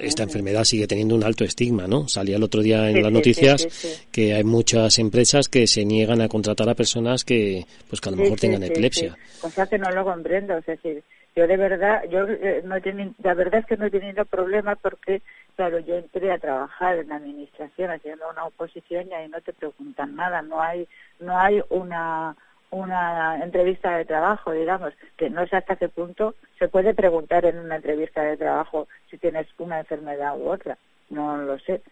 esta 0.00 0.22
enfermedad 0.22 0.64
sigue 0.64 0.86
teniendo 0.86 1.16
un 1.16 1.24
alto 1.24 1.44
estigma, 1.44 1.86
¿no? 1.86 2.08
Salía 2.08 2.36
el 2.36 2.42
otro 2.42 2.62
día 2.62 2.88
en 2.88 3.02
las 3.02 3.12
noticias 3.12 4.06
que 4.12 4.34
hay 4.34 4.44
muchas 4.44 4.98
empresas 4.98 5.48
que 5.48 5.66
se 5.66 5.84
niegan 5.84 6.20
a 6.20 6.28
contratar 6.28 6.68
a 6.68 6.74
personas 6.74 7.24
que, 7.24 7.66
pues 7.88 8.00
que 8.00 8.08
a 8.08 8.12
lo 8.12 8.18
mejor 8.18 8.38
tengan 8.38 8.62
epilepsia. 8.62 9.16
Cosa 9.40 9.66
que 9.66 9.78
no 9.78 9.90
lo 9.90 10.04
comprendo, 10.04 10.56
es 10.56 10.66
decir, 10.66 11.02
yo 11.34 11.46
de 11.46 11.56
verdad, 11.56 12.02
yo 12.10 12.26
eh, 12.28 12.62
no 12.64 12.76
he 12.76 13.12
la 13.22 13.34
verdad 13.34 13.60
es 13.60 13.66
que 13.66 13.76
no 13.76 13.86
he 13.86 13.90
tenido 13.90 14.24
problema 14.26 14.76
porque, 14.76 15.22
claro, 15.56 15.78
yo 15.80 15.96
entré 15.96 16.30
a 16.30 16.38
trabajar 16.38 16.98
en 16.98 17.08
la 17.08 17.16
administración 17.16 17.90
haciendo 17.90 18.28
una 18.30 18.44
oposición 18.44 19.08
y 19.08 19.14
ahí 19.14 19.28
no 19.28 19.40
te 19.40 19.52
preguntan 19.52 20.14
nada, 20.14 20.42
no 20.42 20.60
hay, 20.60 20.86
no 21.20 21.38
hay 21.38 21.60
una 21.70 22.36
una 22.72 23.38
entrevista 23.44 23.96
de 23.96 24.06
trabajo, 24.06 24.50
digamos, 24.52 24.94
que 25.18 25.28
no 25.28 25.46
sé 25.46 25.56
hasta 25.56 25.76
qué 25.76 25.88
punto 25.88 26.34
se 26.58 26.68
puede 26.68 26.94
preguntar 26.94 27.44
en 27.44 27.58
una 27.58 27.76
entrevista 27.76 28.22
de 28.22 28.38
trabajo 28.38 28.88
si 29.10 29.18
tienes 29.18 29.46
una 29.58 29.80
enfermedad 29.80 30.38
u 30.38 30.48
otra, 30.48 30.78
no 31.10 31.36
lo 31.36 31.58
sé. 31.58 31.82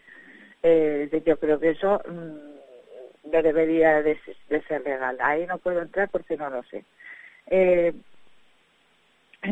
Eh, 0.63 1.21
yo 1.25 1.37
creo 1.37 1.59
que 1.59 1.69
eso 1.69 2.01
mm, 2.09 3.29
debería 3.29 4.01
de, 4.01 4.19
ser 4.67 4.81
legal. 4.81 5.17
Ahí 5.21 5.45
no 5.45 5.59
puedo 5.59 5.81
entrar 5.81 6.09
porque 6.09 6.35
no 6.35 6.49
lo 6.49 6.63
sé. 6.63 6.83
Eh, 7.45 7.93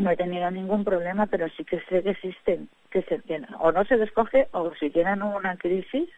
no 0.00 0.10
he 0.10 0.16
tenido 0.16 0.50
ningún 0.50 0.84
problema, 0.84 1.26
pero 1.26 1.48
sí 1.50 1.64
que 1.64 1.80
sé 1.88 2.02
que 2.02 2.10
existen, 2.10 2.68
que 2.90 3.02
se 3.02 3.20
tienen, 3.20 3.50
o 3.60 3.70
no 3.70 3.84
se 3.84 3.96
les 3.96 4.10
coge, 4.12 4.48
o 4.50 4.74
si 4.74 4.90
tienen 4.90 5.22
una 5.22 5.56
crisis, 5.56 6.08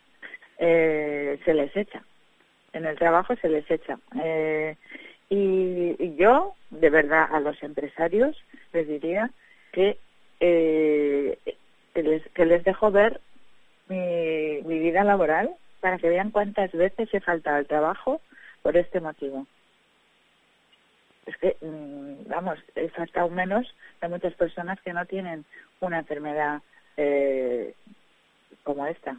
eh, 0.59 1.39
se 1.45 1.53
les 1.53 1.75
echa 1.77 2.03
en 2.73 2.87
el 2.87 2.97
trabajo 2.97 3.35
se 3.37 3.49
les 3.49 3.71
echa. 3.71 3.99
Eh, 4.23 4.77
y, 5.29 6.15
yo, 6.17 6.55
de 6.71 6.91
verdad, 6.91 7.29
a 7.33 7.41
los 7.41 7.63
empresarios 7.63 8.37
les 8.73 8.87
diría 8.87 9.31
que, 9.73 9.99
eh, 10.41 11.39
que, 11.95 12.03
les, 12.03 12.23
que 12.31 12.45
les 12.45 12.65
dejo 12.65 12.91
ver 12.91 13.21
mi, 13.89 14.63
mi 14.65 14.79
vida 14.79 15.05
laboral 15.05 15.51
para 15.81 15.99
que 15.99 16.09
vean 16.09 16.31
cuántas 16.31 16.71
veces 16.73 17.09
he 17.13 17.21
faltado 17.21 17.57
al 17.57 17.67
trabajo 17.67 18.21
por 18.63 18.77
este 18.77 19.01
motivo. 19.01 19.47
Es 21.27 21.37
que, 21.37 21.57
mm, 21.61 22.29
vamos, 22.29 22.59
he 22.75 22.89
faltado 22.91 23.29
menos 23.29 23.67
de 24.01 24.09
muchas 24.09 24.35
personas 24.35 24.81
que 24.83 24.93
no 24.93 25.05
tienen 25.07 25.45
una 25.81 26.01
enfermedad 26.01 26.61
eh, 26.97 27.75
como 28.65 28.87
esta. 28.87 29.17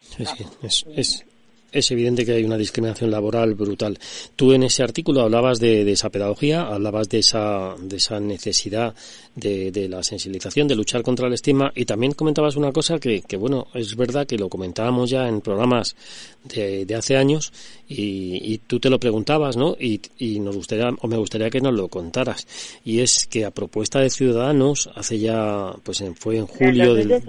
Sí, 0.00 0.24
sí, 0.24 0.44
es, 0.62 0.86
es, 0.96 1.26
es 1.72 1.90
evidente 1.90 2.24
que 2.24 2.32
hay 2.32 2.44
una 2.44 2.56
discriminación 2.56 3.10
laboral 3.10 3.54
brutal. 3.54 3.98
Tú 4.34 4.52
en 4.52 4.62
ese 4.62 4.82
artículo 4.82 5.22
hablabas 5.22 5.58
de, 5.58 5.90
esa 5.90 6.10
pedagogía, 6.10 6.62
hablabas 6.62 7.08
de 7.08 7.18
esa, 7.18 7.74
de 7.80 7.96
esa 7.96 8.20
necesidad 8.20 8.94
de, 9.34 9.88
la 9.88 10.02
sensibilización, 10.02 10.68
de 10.68 10.74
luchar 10.74 11.02
contra 11.02 11.26
el 11.26 11.34
estigma 11.34 11.72
y 11.74 11.84
también 11.84 12.12
comentabas 12.12 12.56
una 12.56 12.72
cosa 12.72 12.98
que, 12.98 13.22
bueno, 13.36 13.66
es 13.74 13.94
verdad 13.96 14.26
que 14.26 14.38
lo 14.38 14.48
comentábamos 14.48 15.10
ya 15.10 15.28
en 15.28 15.40
programas 15.40 15.96
de, 16.44 16.86
hace 16.96 17.16
años 17.16 17.52
y, 17.88 18.58
tú 18.66 18.80
te 18.80 18.90
lo 18.90 18.98
preguntabas, 18.98 19.56
¿no? 19.56 19.76
Y, 19.78 20.00
nos 20.40 20.56
gustaría, 20.56 20.88
o 21.00 21.08
me 21.08 21.16
gustaría 21.16 21.50
que 21.50 21.60
nos 21.60 21.74
lo 21.74 21.88
contaras. 21.88 22.46
Y 22.84 23.00
es 23.00 23.26
que 23.26 23.44
a 23.44 23.50
propuesta 23.50 24.00
de 24.00 24.10
Ciudadanos, 24.10 24.88
hace 24.94 25.18
ya, 25.18 25.74
pues 25.82 26.02
fue 26.18 26.36
en 26.36 26.46
julio 26.46 26.94
del... 26.94 27.22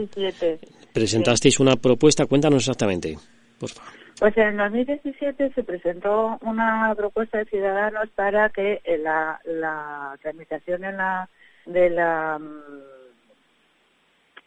Presentasteis 0.94 1.60
una 1.60 1.76
propuesta, 1.76 2.26
cuéntanos 2.26 2.64
exactamente, 2.64 3.18
por 3.60 3.70
favor. 3.70 3.97
Pues 4.20 4.36
en 4.38 4.58
2017 4.58 5.52
se 5.54 5.64
presentó 5.64 6.40
una 6.42 6.94
propuesta 6.96 7.38
de 7.38 7.46
Ciudadanos 7.46 8.10
para 8.16 8.50
que 8.50 8.82
eh, 8.84 8.98
la, 8.98 9.40
la 9.46 10.18
tramitación 10.24 10.82
de 10.82 10.92
la, 10.92 11.30
de 11.68 11.90
la, 11.92 12.40
mm, 12.40 12.82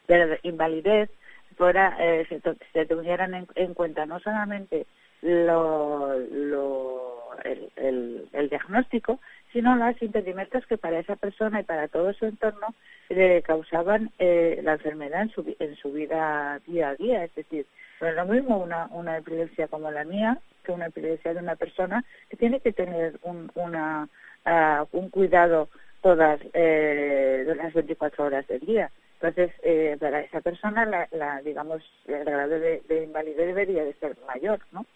de 0.09 0.41
invalidez 0.43 1.09
fuera, 1.57 1.97
eh, 2.00 2.27
se, 2.29 2.41
se 2.73 2.87
tuvieran 2.87 3.47
en, 3.55 3.75
cuenta 3.75 4.07
no 4.07 4.19
solamente 4.19 4.87
lo, 5.23 6.19
lo, 6.19 7.29
el, 7.45 8.27
el, 8.33 8.49
diagnóstico, 8.49 9.21
sino 9.52 9.76
los 9.76 10.00
impedimentos 10.02 10.66
que 10.66 10.78
para 10.78 10.99
esa 10.99 11.16
persona 11.16 11.61
y 11.61 11.64
para 11.64 11.88
todo 11.88 12.12
su 12.12 12.26
entorno 12.26 12.75
le 13.09 13.42
causaban 13.42 14.11
eh, 14.19 14.61
la 14.62 14.75
enfermedad 14.75 15.23
en 15.23 15.30
su, 15.30 15.57
en 15.59 15.76
su 15.76 15.92
vida 15.92 16.61
día 16.66 16.90
a 16.90 16.95
día. 16.95 17.25
Es 17.25 17.35
decir, 17.35 17.66
no 18.00 18.09
es 18.09 18.14
lo 18.14 18.26
mismo 18.26 18.59
una, 18.59 18.87
una 18.92 19.19
epilepsia 19.19 19.69
como 19.69 19.90
la 19.90 20.04
mía 20.04 20.38
que 20.64 20.73
una 20.73 20.87
epilepsia 20.87 21.35
de 21.35 21.40
una 21.40 21.57
persona 21.57 22.04
que 22.28 22.37
tiene 22.37 22.61
que 22.61 22.73
tener 22.73 23.19
un, 23.23 23.50
una, 23.54 24.09
uh, 24.47 24.97
un 24.97 25.11
cuidado 25.11 25.69
todas 26.02 26.40
eh, 26.54 27.45
las 27.57 27.73
24 27.73 28.25
horas 28.25 28.47
del 28.49 28.61
día. 28.61 28.90
Entonces, 29.21 29.52
eh, 29.62 29.97
para 30.00 30.21
esa 30.21 30.40
persona, 30.40 30.87
la, 30.87 31.09
la 31.12 31.42
digamos, 31.42 31.83
el 32.07 32.25
grado 32.25 32.59
de, 32.59 32.83
de, 32.88 33.04
invalidez 33.04 33.47
debería 33.49 33.85
de 33.85 33.92
ser 33.95 34.16
mayor, 34.26 34.61
¿no? 34.73 34.87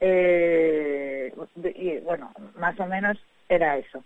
Eh, 0.00 1.32
y 1.74 1.98
bueno, 1.98 2.32
más 2.56 2.78
o 2.80 2.86
menos 2.86 3.18
era 3.48 3.76
eso. 3.76 4.04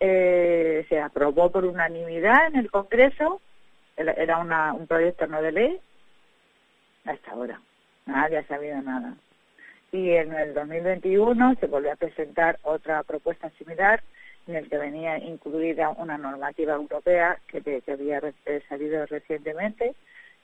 Eh, 0.00 0.84
se 0.88 1.00
aprobó 1.00 1.50
por 1.50 1.64
unanimidad 1.64 2.46
en 2.48 2.56
el 2.56 2.70
Congreso, 2.70 3.40
era 3.96 4.38
un 4.38 4.86
proyecto 4.86 5.26
no 5.26 5.40
de 5.42 5.52
ley, 5.52 5.80
hasta 7.04 7.30
ahora 7.30 7.60
nadie 8.06 8.38
ha 8.38 8.46
sabido 8.46 8.80
nada. 8.82 9.14
Y 9.92 10.10
en 10.10 10.32
el 10.32 10.54
2021 10.54 11.56
se 11.60 11.66
volvió 11.66 11.92
a 11.92 11.96
presentar 11.96 12.58
otra 12.62 13.02
propuesta 13.02 13.50
similar 13.58 14.02
en 14.46 14.56
el 14.56 14.68
que 14.68 14.78
venía 14.78 15.18
incluida 15.18 15.90
una 15.90 16.18
normativa 16.18 16.74
europea 16.74 17.38
que, 17.46 17.82
había 17.86 18.20
eh, 18.46 18.62
salido 18.68 19.06
recientemente 19.06 19.94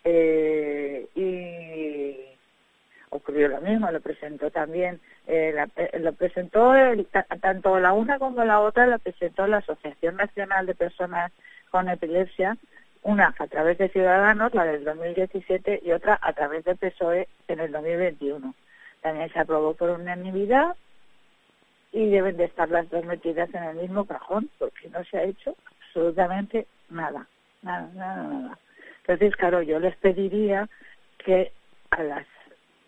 eh, 0.05 1.09
ocurrió 3.10 3.48
lo 3.48 3.60
mismo, 3.60 3.90
lo 3.90 4.00
presentó 4.00 4.50
también, 4.50 5.00
eh, 5.26 5.54
lo 6.00 6.12
presentó 6.12 6.72
tanto 7.40 7.78
la 7.80 7.92
una 7.92 8.18
como 8.18 8.44
la 8.44 8.60
otra, 8.60 8.86
lo 8.86 8.98
presentó 8.98 9.46
la 9.46 9.58
Asociación 9.58 10.16
Nacional 10.16 10.66
de 10.66 10.74
Personas 10.74 11.32
con 11.70 11.88
Epilepsia 11.88 12.56
una 13.02 13.34
a 13.38 13.46
través 13.46 13.78
de 13.78 13.88
Ciudadanos, 13.88 14.54
la 14.54 14.64
del 14.64 14.84
2017, 14.84 15.80
y 15.84 15.92
otra 15.92 16.18
a 16.20 16.32
través 16.32 16.64
del 16.64 16.76
PSOE 16.76 17.28
en 17.46 17.60
el 17.60 17.72
2021. 17.72 18.54
También 19.00 19.32
se 19.32 19.38
aprobó 19.38 19.74
por 19.74 19.90
unanimidad 19.90 20.74
y 21.92 22.10
deben 22.10 22.36
de 22.36 22.44
estar 22.44 22.68
las 22.68 22.88
dos 22.90 23.04
metidas 23.04 23.52
en 23.54 23.62
el 23.62 23.76
mismo 23.76 24.04
cajón 24.04 24.50
porque 24.58 24.88
no 24.90 25.02
se 25.04 25.18
ha 25.18 25.22
hecho 25.22 25.56
absolutamente 25.86 26.66
nada, 26.90 27.26
nada, 27.62 27.88
nada, 27.94 28.22
nada. 28.24 28.58
Entonces, 29.00 29.36
claro, 29.36 29.62
yo 29.62 29.78
les 29.78 29.96
pediría 29.96 30.68
que 31.18 31.52
a 31.90 32.02
las 32.02 32.26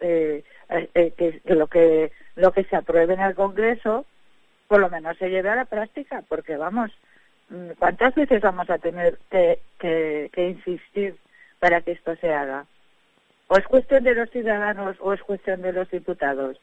eh, 0.00 0.44
eh, 0.68 1.12
que, 1.16 1.40
lo 1.54 1.66
que 1.66 2.12
lo 2.36 2.52
que 2.52 2.64
se 2.64 2.76
apruebe 2.76 3.14
en 3.14 3.20
el 3.20 3.34
Congreso, 3.34 4.06
por 4.68 4.80
lo 4.80 4.88
menos 4.88 5.16
se 5.18 5.28
lleve 5.28 5.50
a 5.50 5.56
la 5.56 5.64
práctica, 5.64 6.22
porque 6.28 6.56
vamos, 6.56 6.90
mm, 7.50 7.70
¿cuántas 7.78 8.14
veces 8.14 8.40
vamos 8.40 8.70
a 8.70 8.78
tener 8.78 9.18
que, 9.30 10.30
insistir 10.36 11.16
para 11.58 11.80
que 11.82 11.92
esto 11.92 12.16
se 12.16 12.32
haga? 12.32 12.66
¿O 13.48 13.56
es 13.56 13.66
cuestión 13.66 14.04
de 14.04 14.14
los 14.14 14.30
ciudadanos 14.30 14.96
o 15.00 15.12
es 15.12 15.22
cuestión 15.22 15.60
de 15.62 15.72
los 15.72 15.90
diputados? 15.90 16.60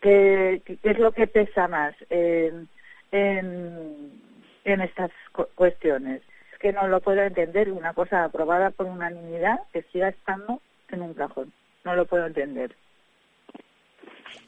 ¿Qué, 0.00 0.62
es 0.82 0.98
lo 0.98 1.12
que 1.12 1.26
pesa 1.26 1.66
más 1.66 1.94
en, 2.10 2.68
en, 3.10 4.80
estas 4.80 5.10
cuestiones? 5.56 6.22
Es 6.52 6.58
que 6.60 6.72
no 6.72 6.86
lo 6.86 7.00
puedo 7.00 7.20
entender. 7.22 7.72
Una 7.72 7.92
cosa 7.92 8.22
aprobada 8.24 8.70
por 8.70 8.86
unanimidad 8.86 9.58
que 9.72 9.82
siga 9.82 10.08
estando 10.08 10.62
en 10.90 11.02
un 11.02 11.14
cajón. 11.14 11.52
No 11.84 11.94
lo 11.94 12.04
puedo 12.04 12.26
entender. 12.26 12.74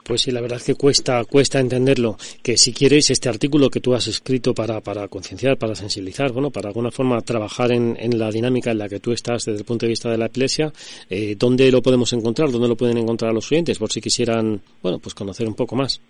Pues 0.04 0.22
sí, 0.22 0.32
la 0.32 0.40
verdad 0.40 0.56
es 0.56 0.64
que 0.64 0.74
cuesta, 0.74 1.22
cuesta 1.24 1.60
entenderlo. 1.60 2.16
Que 2.42 2.56
si 2.56 2.72
quieres 2.72 3.10
este 3.10 3.28
artículo 3.28 3.70
que 3.70 3.80
tú 3.80 3.94
has 3.94 4.08
escrito 4.08 4.52
para, 4.52 4.80
para 4.80 5.06
concienciar, 5.08 5.56
para 5.56 5.76
sensibilizar, 5.76 6.32
bueno, 6.32 6.50
para 6.50 6.68
alguna 6.68 6.90
forma 6.90 7.20
trabajar 7.20 7.70
en, 7.70 7.96
en, 7.96 8.18
la 8.18 8.30
dinámica 8.30 8.72
en 8.72 8.78
la 8.78 8.88
que 8.88 8.98
tú 8.98 9.12
estás 9.12 9.44
desde 9.44 9.60
el 9.60 9.64
punto 9.64 9.86
de 9.86 9.90
vista 9.90 10.10
de 10.10 10.18
la 10.18 10.26
epilepsia, 10.26 10.72
eh, 11.08 11.36
¿dónde 11.38 11.70
lo 11.70 11.80
podemos 11.80 12.12
encontrar? 12.12 12.50
¿Dónde 12.50 12.66
lo 12.66 12.76
pueden 12.76 12.98
encontrar 12.98 13.32
los 13.32 13.52
oyentes? 13.52 13.78
Por 13.78 13.92
si 13.92 14.00
quisieran, 14.00 14.60
bueno, 14.82 14.98
pues 14.98 15.14
conocer 15.14 15.46
un 15.46 15.54
poco 15.54 15.76
más. 15.76 16.00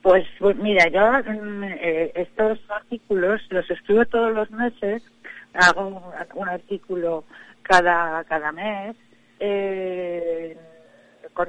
Pues, 0.00 0.26
pues 0.38 0.56
mira, 0.56 0.88
yo 0.88 1.32
mm, 1.32 1.64
eh, 1.64 2.12
estos 2.14 2.58
artículos 2.70 3.42
los 3.50 3.68
escribo 3.70 4.04
todos 4.06 4.32
los 4.32 4.50
meses, 4.50 5.02
hago 5.52 6.12
un 6.34 6.48
artículo 6.48 7.24
cada, 7.62 8.24
cada 8.24 8.50
mes. 8.52 8.96
Eh, 9.40 10.56
con, 11.32 11.48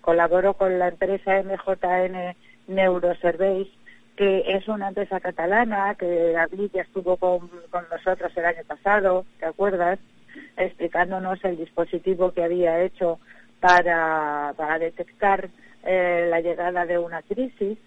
colaboro 0.00 0.54
con 0.54 0.78
la 0.78 0.88
empresa 0.88 1.42
MJN 1.42 2.34
Neurosurveys, 2.68 3.68
que 4.16 4.44
es 4.46 4.68
una 4.68 4.88
empresa 4.88 5.20
catalana 5.20 5.94
que 5.94 6.34
ya 6.72 6.82
estuvo 6.82 7.16
con, 7.16 7.50
nosotros 7.90 8.32
el 8.36 8.44
año 8.44 8.62
pasado, 8.66 9.24
¿te 9.38 9.46
acuerdas? 9.46 9.98
Explicándonos 10.56 11.44
el 11.44 11.58
dispositivo 11.58 12.32
que 12.32 12.44
había 12.44 12.82
hecho 12.82 13.18
para, 13.60 14.54
para 14.56 14.78
detectar 14.78 15.48
eh, 15.84 16.26
la 16.30 16.40
llegada 16.40 16.86
de 16.86 16.98
una 16.98 17.22
crisis, 17.22 17.78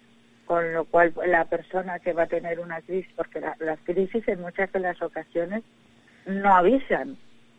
con 0.45 0.73
lo 0.73 0.85
cual 0.85 1.13
la 1.25 1.45
persona 1.45 1.99
que 1.99 2.13
va 2.13 2.23
a 2.23 2.27
tener 2.27 2.59
una 2.59 2.81
crisis, 2.81 3.11
porque 3.15 3.39
la, 3.39 3.55
las 3.59 3.79
crisis 3.83 4.27
en 4.27 4.41
muchas 4.41 4.71
de 4.71 4.79
las 4.79 5.01
ocasiones 5.01 5.63
no 6.25 6.55
avisan, 6.55 7.17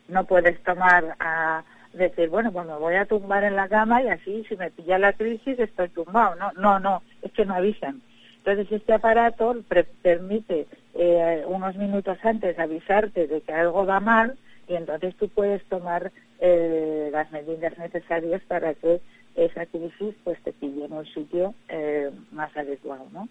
no 0.08 0.24
puedes 0.24 0.62
tomar 0.62 1.16
a 1.20 1.64
decir, 1.92 2.28
bueno, 2.28 2.52
pues 2.52 2.66
me 2.66 2.74
voy 2.74 2.94
a 2.94 3.06
tumbar 3.06 3.44
en 3.44 3.56
la 3.56 3.68
cama 3.68 4.02
y 4.02 4.08
así 4.08 4.44
si 4.48 4.56
me 4.56 4.70
pilla 4.70 4.98
la 4.98 5.12
crisis 5.12 5.58
estoy 5.58 5.88
tumbado. 5.88 6.34
No, 6.36 6.52
no, 6.52 6.78
no, 6.78 7.02
es 7.22 7.32
que 7.32 7.44
no 7.44 7.54
avisan. 7.54 8.02
Entonces 8.38 8.70
este 8.70 8.92
aparato 8.92 9.56
permite 10.02 10.66
eh, 10.94 11.44
unos 11.48 11.74
minutos 11.76 12.16
antes 12.22 12.56
avisarte 12.58 13.26
de 13.26 13.40
que 13.40 13.52
algo 13.52 13.84
va 13.84 13.98
mal 13.98 14.36
y 14.68 14.74
entonces 14.74 15.16
tú 15.16 15.28
puedes 15.28 15.64
tomar 15.64 16.12
eh, 16.38 17.08
las 17.12 17.30
medidas 17.32 17.76
necesarias 17.76 18.42
para 18.46 18.74
que 18.74 19.00
esa 19.34 19.66
crisis 19.66 20.14
pues 20.22 20.40
te 20.42 20.52
pille 20.52 20.84
en 20.84 20.92
un 20.92 21.06
sitio 21.06 21.54
eh, 21.68 22.10
más 22.30 22.56
adecuado, 22.56 23.06
¿no? 23.12 23.28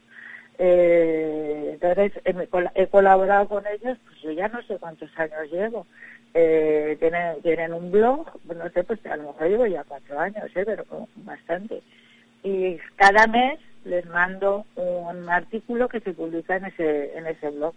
Entonces 0.57 2.13
he, 2.23 2.87
colaborado 2.87 3.47
con 3.49 3.63
ellos, 3.67 3.97
pues 4.05 4.21
yo 4.21 4.31
ya 4.31 4.47
no 4.47 4.61
sé 4.63 4.77
cuántos 4.77 5.09
años 5.17 5.51
llevo. 5.51 5.85
Eh, 6.37 6.97
tienen, 6.99 7.41
tienen 7.41 7.71
un 7.71 7.91
blog, 7.91 8.27
no 8.43 8.69
sé, 8.71 8.83
pues 8.83 8.99
a 9.05 9.15
lo 9.15 9.31
mejor 9.31 9.47
llevo 9.47 9.67
ya 9.67 9.85
cuatro 9.85 10.19
años, 10.19 10.43
¿eh? 10.53 10.63
pero 10.65 10.83
bastante. 11.15 11.81
Y 12.43 12.77
cada 12.97 13.25
mes 13.27 13.57
les 13.85 14.05
mando 14.07 14.65
un 14.75 15.29
artículo 15.29 15.87
que 15.87 16.01
se 16.01 16.11
publica 16.11 16.57
en 16.57 16.65
ese, 16.65 17.17
en 17.17 17.27
ese 17.27 17.51
blog. 17.51 17.73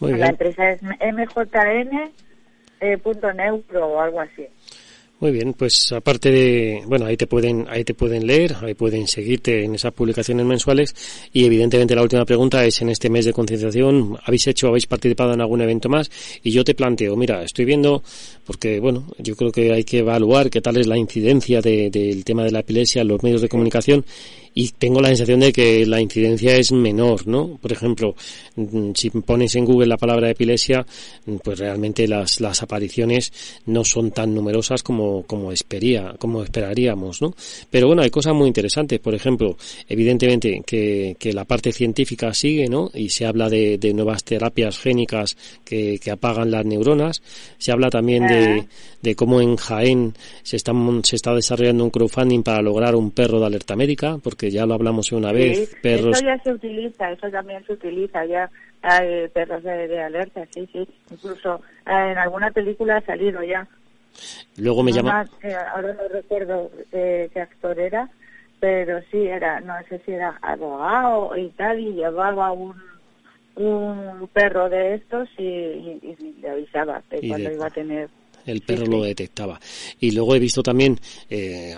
Muy 0.00 0.14
bien. 0.14 0.20
La 0.22 0.30
empresa 0.30 0.70
es 0.70 0.82
mjn.neutro 0.82 1.78
eh, 2.80 3.82
o 3.82 4.00
algo 4.00 4.20
así. 4.20 4.48
Muy 5.18 5.30
bien, 5.30 5.54
pues 5.54 5.92
aparte 5.92 6.30
de, 6.30 6.82
bueno, 6.86 7.06
ahí 7.06 7.16
te 7.16 7.26
pueden, 7.26 7.64
ahí 7.70 7.84
te 7.84 7.94
pueden 7.94 8.26
leer, 8.26 8.54
ahí 8.60 8.74
pueden 8.74 9.06
seguirte 9.06 9.64
en 9.64 9.74
esas 9.74 9.94
publicaciones 9.94 10.44
mensuales 10.44 10.94
y 11.32 11.46
evidentemente 11.46 11.94
la 11.94 12.02
última 12.02 12.26
pregunta 12.26 12.62
es 12.66 12.82
en 12.82 12.90
este 12.90 13.08
mes 13.08 13.24
de 13.24 13.32
concienciación, 13.32 14.18
¿habéis 14.24 14.46
hecho, 14.46 14.68
habéis 14.68 14.86
participado 14.86 15.32
en 15.32 15.40
algún 15.40 15.62
evento 15.62 15.88
más? 15.88 16.10
Y 16.42 16.50
yo 16.50 16.64
te 16.64 16.74
planteo, 16.74 17.16
mira, 17.16 17.42
estoy 17.42 17.64
viendo, 17.64 18.02
porque 18.44 18.78
bueno, 18.78 19.06
yo 19.16 19.34
creo 19.36 19.50
que 19.50 19.72
hay 19.72 19.84
que 19.84 20.00
evaluar 20.00 20.50
qué 20.50 20.60
tal 20.60 20.76
es 20.76 20.86
la 20.86 20.98
incidencia 20.98 21.62
de, 21.62 21.88
del 21.88 22.22
tema 22.22 22.44
de 22.44 22.50
la 22.50 22.60
epilepsia 22.60 23.00
en 23.00 23.08
los 23.08 23.22
medios 23.22 23.40
de 23.40 23.48
comunicación 23.48 24.04
y 24.58 24.70
tengo 24.70 25.02
la 25.02 25.08
sensación 25.08 25.40
de 25.40 25.52
que 25.52 25.84
la 25.84 26.00
incidencia 26.00 26.56
es 26.56 26.72
menor, 26.72 27.26
¿no? 27.26 27.58
Por 27.60 27.72
ejemplo, 27.72 28.14
mm, 28.56 28.92
si 28.94 29.10
pones 29.10 29.54
en 29.54 29.66
Google 29.66 29.86
la 29.86 29.98
palabra 29.98 30.30
epilepsia, 30.30 30.86
pues 31.44 31.58
realmente 31.58 32.08
las, 32.08 32.40
las 32.40 32.62
apariciones 32.62 33.34
no 33.66 33.84
son 33.84 34.12
tan 34.12 34.34
numerosas 34.34 34.82
como, 34.82 35.05
como, 35.26 35.52
espería, 35.52 36.14
como 36.18 36.42
esperaríamos, 36.42 37.22
¿no? 37.22 37.34
Pero 37.70 37.88
bueno, 37.88 38.02
hay 38.02 38.10
cosas 38.10 38.34
muy 38.34 38.46
interesantes. 38.46 38.98
Por 39.00 39.14
ejemplo, 39.14 39.56
evidentemente 39.88 40.62
que, 40.66 41.16
que 41.18 41.32
la 41.32 41.44
parte 41.44 41.72
científica 41.72 42.32
sigue, 42.34 42.68
¿no? 42.68 42.90
Y 42.94 43.10
se 43.10 43.26
habla 43.26 43.48
de, 43.48 43.78
de 43.78 43.94
nuevas 43.94 44.24
terapias 44.24 44.78
génicas 44.78 45.36
que, 45.64 45.98
que, 46.02 46.10
apagan 46.10 46.50
las 46.50 46.64
neuronas. 46.64 47.22
Se 47.58 47.72
habla 47.72 47.90
también 47.90 48.26
de, 48.26 48.66
de 49.02 49.14
cómo 49.14 49.40
en 49.40 49.56
Jaén 49.56 50.14
se 50.42 50.56
está, 50.56 50.72
se 51.02 51.16
está 51.16 51.34
desarrollando 51.34 51.84
un 51.84 51.90
crowdfunding 51.90 52.42
para 52.42 52.62
lograr 52.62 52.94
un 52.94 53.10
perro 53.10 53.40
de 53.40 53.46
alerta 53.46 53.76
médica, 53.76 54.18
porque 54.22 54.50
ya 54.50 54.66
lo 54.66 54.74
hablamos 54.74 55.12
una 55.12 55.32
vez. 55.32 55.70
Sí, 55.70 55.76
perros... 55.82 56.16
Eso 56.16 56.26
ya 56.26 56.38
se 56.42 56.52
utiliza, 56.52 57.10
eso 57.10 57.30
también 57.30 57.64
se 57.66 57.72
utiliza, 57.72 58.24
ya 58.26 58.50
hay 58.82 59.28
perros 59.28 59.62
de, 59.62 59.88
de 59.88 60.02
alerta, 60.02 60.46
sí, 60.52 60.68
sí. 60.72 60.86
Incluso 61.10 61.60
eh, 61.86 62.12
en 62.12 62.18
alguna 62.18 62.50
película 62.50 62.96
ha 62.96 63.00
salido 63.02 63.42
ya. 63.42 63.66
Luego 64.56 64.82
me 64.82 64.92
llama. 64.92 65.12
Más, 65.12 65.30
eh, 65.42 65.54
ahora 65.54 65.94
no 65.94 66.08
recuerdo 66.08 66.70
eh, 66.92 67.30
qué 67.32 67.40
actor 67.40 67.78
era, 67.78 68.08
pero 68.60 69.00
sí 69.10 69.26
era, 69.26 69.60
no 69.60 69.74
sé 69.88 70.00
si 70.04 70.12
era 70.12 70.38
abogado 70.42 71.36
y 71.36 71.50
tal, 71.50 71.78
y 71.78 71.94
llevaba 71.94 72.52
un, 72.52 72.74
un 73.56 74.28
perro 74.32 74.68
de 74.68 74.94
estos 74.94 75.28
y, 75.38 75.42
y, 75.42 76.16
y 76.18 76.32
le 76.40 76.50
avisaba 76.50 77.02
de 77.10 77.28
cuando 77.28 77.52
iba 77.52 77.66
a 77.66 77.70
tener 77.70 78.08
el 78.46 78.62
perro 78.62 78.86
lo 78.86 79.02
detectaba. 79.02 79.60
Y 80.00 80.12
luego 80.12 80.34
he 80.34 80.38
visto 80.38 80.62
también, 80.62 80.98
eh, 81.28 81.76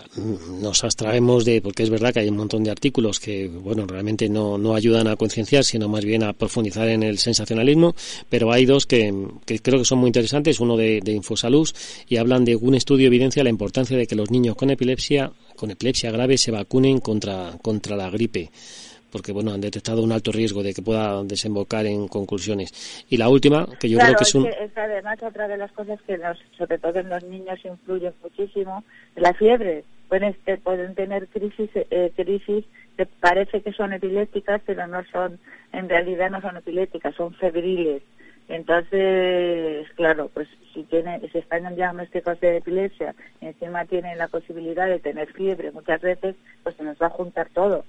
nos 0.61 0.85
abstraemos 0.85 1.45
de, 1.45 1.61
porque 1.61 1.83
es 1.83 1.91
verdad 1.91 2.13
que 2.13 2.21
hay 2.21 2.29
un 2.29 2.37
montón 2.37 2.65
de 2.65 2.71
artículos 2.71 3.19
que, 3.21 3.49
bueno, 3.49 3.87
realmente 3.87 4.29
no, 4.29 4.59
no 4.59 4.75
ayudan 4.75 5.09
a 5.09 5.17
concienciar, 5.17 5.65
sino 5.65 5.89
más 5.89 6.05
bien 6.05 6.23
a 6.23 6.33
profundizar 6.33 6.89
en 6.89 7.03
el 7.03 7.19
sensacionalismo, 7.19 7.95
pero 8.29 8.53
hay 8.53 8.67
dos 8.67 8.87
que, 8.87 9.13
que 9.45 9.59
creo 9.61 9.79
que 9.79 9.85
son 9.85 9.99
muy 9.99 10.09
interesantes, 10.09 10.61
uno 10.61 10.77
de, 10.77 11.01
de 11.03 11.13
Infosalud, 11.13 11.69
y 12.09 12.17
hablan 12.17 12.45
de 12.45 12.57
un 12.57 12.75
estudio 12.75 13.07
evidencia 13.07 13.43
la 13.43 13.51
importancia 13.51 13.97
de 13.97 14.07
que 14.07 14.15
los 14.15 14.31
niños 14.31 14.57
con 14.57 14.71
epilepsia, 14.71 15.33
con 15.57 15.71
epilepsia 15.71 16.11
grave 16.11 16.39
se 16.39 16.51
vacunen 16.51 17.01
contra, 17.01 17.59
contra 17.63 17.97
la 17.97 18.11
gripe 18.11 18.51
porque 19.11 19.33
bueno 19.33 19.53
han 19.53 19.61
detectado 19.61 20.03
un 20.03 20.13
alto 20.13 20.33
riesgo 20.33 20.63
de 20.63 20.75
que 20.75 20.83
pueda 20.83 21.23
desembocar 21.25 21.87
en 21.87 22.09
conclusiones. 22.09 23.05
Y 23.09 23.17
la 23.17 23.29
última 23.29 23.67
que 23.79 23.89
yo 23.89 23.99
claro, 23.99 24.15
creo 24.15 24.19
que 24.19 24.25
es 24.25 24.35
un 24.35 24.47
es, 24.47 24.77
además 24.77 25.23
otra 25.23 25.49
de 25.49 25.57
las 25.57 25.73
cosas 25.73 26.01
que 26.07 26.19
nos, 26.19 26.39
sobre 26.57 26.79
todo 26.79 26.99
en 26.99 27.09
los 27.09 27.23
niños 27.25 27.59
influye 27.65 28.13
muchísimo. 28.23 28.85
La 29.17 29.33
fiebre 29.35 29.85
pueden 30.09 30.37
pueden 30.63 30.95
tener 30.95 31.29
crisis 31.29 31.71
eh, 31.75 32.13
crisis 32.17 32.65
que 32.97 33.07
parece 33.07 33.63
que 33.63 33.73
son 33.73 33.93
epilépticas 33.93 34.61
pero 34.65 34.87
no 34.87 35.03
son 35.13 35.39
en 35.73 35.89
realidad 35.89 36.31
no 36.31 36.41
son 36.41 36.57
epilépticas 36.57 37.15
son 37.15 37.35
febriles. 37.35 38.03
Entonces, 38.49 39.87
claro, 39.95 40.31
pues 40.33 40.49
si 40.73 40.83
tiene, 40.85 41.21
si 41.31 41.39
están 41.39 41.67
en 41.67 41.77
diagnósticos 41.77 42.41
de 42.41 42.57
epilepsia 42.57 43.15
y 43.41 43.47
encima 43.47 43.85
tienen 43.85 44.17
la 44.17 44.29
posibilidad 44.29 44.87
de 44.87 44.99
tener 44.99 45.31
fiebre 45.33 45.71
muchas 45.71 46.01
veces, 46.01 46.35
pues 46.63 46.75
se 46.77 46.83
nos 46.83 46.97
va 46.97 47.09
a 47.09 47.11
juntar 47.11 47.49
todo. 47.51 47.85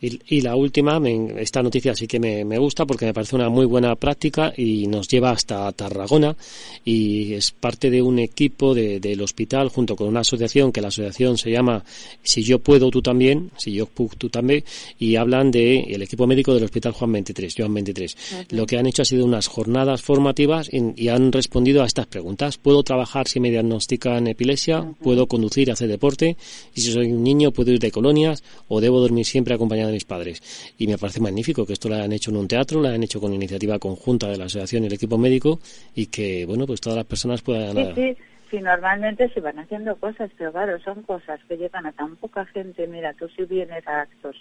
Y, 0.00 0.20
y, 0.28 0.40
la 0.42 0.54
última, 0.54 1.00
me, 1.00 1.40
esta 1.40 1.62
noticia 1.62 1.94
sí 1.94 2.06
que 2.06 2.20
me, 2.20 2.44
me, 2.44 2.58
gusta 2.58 2.84
porque 2.84 3.06
me 3.06 3.14
parece 3.14 3.36
una 3.36 3.48
muy 3.48 3.64
buena 3.64 3.94
práctica 3.94 4.52
y 4.56 4.86
nos 4.86 5.08
lleva 5.08 5.30
hasta 5.30 5.70
Tarragona 5.72 6.36
y 6.84 7.32
es 7.32 7.52
parte 7.52 7.88
de 7.90 8.02
un 8.02 8.18
equipo 8.18 8.74
de, 8.74 9.00
del 9.00 9.22
hospital 9.22 9.68
junto 9.68 9.96
con 9.96 10.08
una 10.08 10.20
asociación 10.20 10.72
que 10.72 10.80
la 10.82 10.88
asociación 10.88 11.38
se 11.38 11.50
llama 11.50 11.84
Si 12.22 12.42
yo 12.42 12.58
puedo, 12.58 12.90
tú 12.90 13.00
también, 13.00 13.50
si 13.56 13.72
yo 13.72 13.86
puedo, 13.86 14.10
tú 14.18 14.28
también 14.28 14.64
y 14.98 15.16
hablan 15.16 15.50
de 15.50 15.80
el 15.80 16.02
equipo 16.02 16.26
médico 16.26 16.54
del 16.54 16.64
Hospital 16.64 16.92
Juan 16.92 17.12
23, 17.12 17.54
Joan 17.56 17.74
23. 17.74 18.14
Uh 18.14 18.16
-huh. 18.16 18.56
Lo 18.56 18.66
que 18.66 18.78
han 18.78 18.86
hecho 18.86 19.02
ha 19.02 19.04
sido 19.06 19.24
unas 19.24 19.46
jornadas 19.46 20.02
formativas 20.02 20.68
y, 20.72 21.02
y, 21.02 21.08
han 21.08 21.32
respondido 21.32 21.82
a 21.82 21.86
estas 21.86 22.06
preguntas. 22.06 22.58
¿Puedo 22.58 22.82
trabajar 22.82 23.28
si 23.28 23.40
me 23.40 23.50
diagnostican 23.50 24.26
epilepsia? 24.26 24.92
¿Puedo 25.02 25.26
conducir, 25.26 25.70
hacer 25.70 25.88
deporte? 25.88 26.36
Y 26.74 26.80
si 26.80 26.92
soy 26.92 27.12
un 27.12 27.22
niño, 27.22 27.52
¿puedo 27.52 27.72
ir 27.72 27.78
de 27.78 27.90
colonias? 27.90 28.42
¿O 28.68 28.80
debo 28.80 29.00
dormir 29.00 29.24
siempre 29.24 29.54
acompañado 29.54 29.93
mis 29.94 30.04
padres. 30.04 30.74
Y 30.78 30.86
me 30.86 30.98
parece 30.98 31.20
magnífico 31.20 31.64
que 31.64 31.72
esto 31.72 31.88
lo 31.88 31.94
hayan 31.96 32.12
hecho 32.12 32.30
en 32.30 32.36
un 32.36 32.48
teatro, 32.48 32.80
lo 32.80 32.88
hayan 32.88 33.02
hecho 33.02 33.20
con 33.20 33.32
iniciativa 33.32 33.78
conjunta 33.78 34.28
de 34.28 34.36
la 34.36 34.44
asociación 34.44 34.84
y 34.84 34.86
el 34.88 34.92
equipo 34.92 35.16
médico 35.16 35.58
y 35.94 36.06
que, 36.06 36.44
bueno, 36.46 36.66
pues 36.66 36.80
todas 36.80 36.96
las 36.96 37.06
personas 37.06 37.42
puedan... 37.42 37.76
Sí, 37.76 37.92
sí. 37.94 38.16
si 38.50 38.60
normalmente 38.60 39.28
se 39.30 39.40
van 39.40 39.58
haciendo 39.58 39.96
cosas, 39.96 40.30
pero 40.36 40.52
claro, 40.52 40.78
son 40.80 41.02
cosas 41.02 41.40
que 41.48 41.56
llegan 41.56 41.86
a 41.86 41.92
tan 41.92 42.16
poca 42.16 42.44
gente. 42.46 42.86
Mira, 42.86 43.14
tú 43.14 43.28
si 43.28 43.44
vienes 43.44 43.86
a 43.88 44.02
actos 44.02 44.36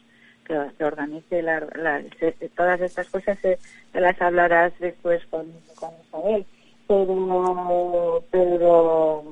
que, 0.46 0.60
que 0.78 0.84
organice 0.84 1.42
la, 1.42 1.62
todas 2.56 2.82
estas 2.82 3.10
cosas, 3.10 3.38
se, 3.40 3.58
las 3.94 4.22
hablarás 4.22 4.74
después 4.80 5.26
con, 5.30 5.48
con 5.76 5.92
Isabel. 6.08 6.46
Pero, 6.86 8.24
pero 8.30 9.24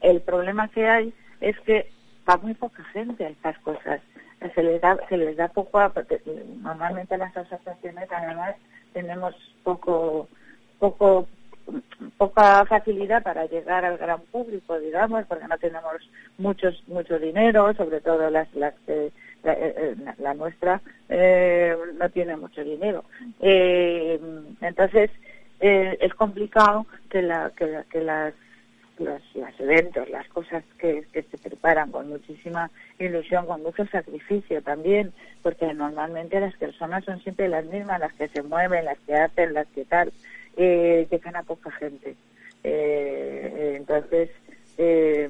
el 0.00 0.20
problema 0.22 0.68
que 0.68 0.86
hay 0.86 1.12
es 1.40 1.58
que 1.60 1.90
va 2.28 2.36
muy 2.38 2.54
poca 2.54 2.82
gente 2.92 3.24
a 3.24 3.28
estas 3.28 3.58
cosas. 3.60 4.00
Se 4.54 4.62
les 4.62 4.80
da, 4.80 4.98
se 5.08 5.16
les 5.16 5.36
da 5.36 5.48
poco, 5.48 5.78
a, 5.78 5.92
normalmente 6.60 7.16
las 7.16 7.36
asociaciones 7.36 8.08
además 8.12 8.54
tenemos 8.92 9.34
poco, 9.64 10.28
poco 10.78 11.26
poca 12.16 12.64
facilidad 12.66 13.22
para 13.22 13.46
llegar 13.46 13.84
al 13.84 13.98
gran 13.98 14.20
público, 14.20 14.78
digamos, 14.78 15.24
porque 15.26 15.48
no 15.48 15.58
tenemos 15.58 15.94
muchos 16.38 16.82
mucho 16.86 17.18
dinero, 17.18 17.74
sobre 17.74 18.00
todo 18.00 18.30
las 18.30 18.52
las 18.54 18.74
eh, 18.86 19.94
la, 20.18 20.34
nuestra 20.34 20.80
eh, 21.08 21.76
no 21.98 22.08
tiene 22.10 22.36
mucho 22.36 22.62
dinero. 22.64 23.04
Eh, 23.40 24.20
entonces 24.60 25.10
es 25.58 26.14
complicado 26.14 26.84
que 27.08 27.22
la 27.22 27.50
que, 27.56 27.82
que 27.90 28.00
las 28.02 28.34
los, 28.98 29.22
eventos, 29.58 30.08
las 30.10 30.26
cosas 30.28 30.64
que, 30.78 31.04
que 31.12 31.22
se 31.22 31.38
preparan 31.38 31.90
con 31.90 32.08
muchísima 32.08 32.70
ilusión, 32.98 33.46
con 33.46 33.62
mucho 33.62 33.84
sacrificio 33.86 34.62
también, 34.62 35.12
porque 35.42 35.72
normalmente 35.74 36.40
las 36.40 36.54
personas 36.56 37.04
son 37.04 37.20
siempre 37.20 37.48
las 37.48 37.64
mismas, 37.66 38.00
las 38.00 38.12
que 38.14 38.28
se 38.28 38.42
mueven, 38.42 38.84
las 38.84 38.98
que 39.00 39.14
hacen, 39.14 39.54
las 39.54 39.66
que 39.68 39.84
tal 39.84 40.12
eh, 40.56 41.06
llegan 41.10 41.36
a 41.36 41.42
poca 41.42 41.70
gente. 41.72 42.16
Eh, 42.64 43.74
entonces, 43.76 44.30
eh, 44.78 45.28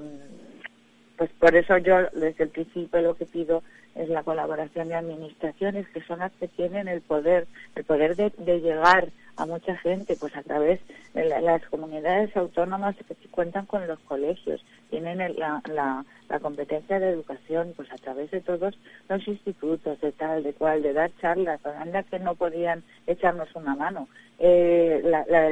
pues 1.17 1.31
por 1.39 1.55
eso 1.55 1.79
yo 1.79 2.09
desde 2.13 2.45
el 2.45 2.51
principio 2.51 3.01
lo 3.01 3.15
que 3.15 3.27
pido 3.27 3.63
es 3.97 4.09
la 4.09 4.23
colaboración 4.23 4.89
de 4.89 4.95
administraciones 4.95 5.89
que 5.89 6.03
son 6.03 6.19
las 6.19 6.33
que 6.33 6.49
tienen 6.49 6.87
el 6.87 7.01
poder, 7.01 7.47
el 7.75 7.85
poder 7.85 8.15
de, 8.15 8.31
llegar 8.61 9.09
a 9.37 9.47
mucha 9.47 9.77
gente, 9.79 10.17
pues 10.19 10.35
a 10.37 10.43
través 10.43 10.81
de 11.15 11.25
las 11.25 11.65
comunidades 11.67 12.35
autónomas 12.37 12.95
que 12.97 13.15
cuentan 13.31 13.67
con 13.67 13.87
los 13.87 13.99
colegios, 14.01 14.65
tienen 14.91 15.19
la, 15.19 15.63
la, 15.67 16.05
competencia 16.41 16.99
de 16.99 17.11
educación, 17.11 17.73
pues 17.77 17.91
a 17.93 17.97
través 17.97 18.31
de 18.31 18.41
todos 18.41 18.79
los 19.09 19.29
institutos, 19.29 20.01
de 20.01 20.13
tal, 20.13 20.43
de 20.43 20.53
cual, 20.53 20.83
de 20.83 20.93
dar 20.93 21.11
charlas, 21.21 21.65
anda 21.65 22.03
que 22.03 22.19
no 22.19 22.35
podían 22.35 22.83
echarnos 23.07 23.49
una 23.55 23.75
mano. 23.75 24.09
Eh, 24.39 25.03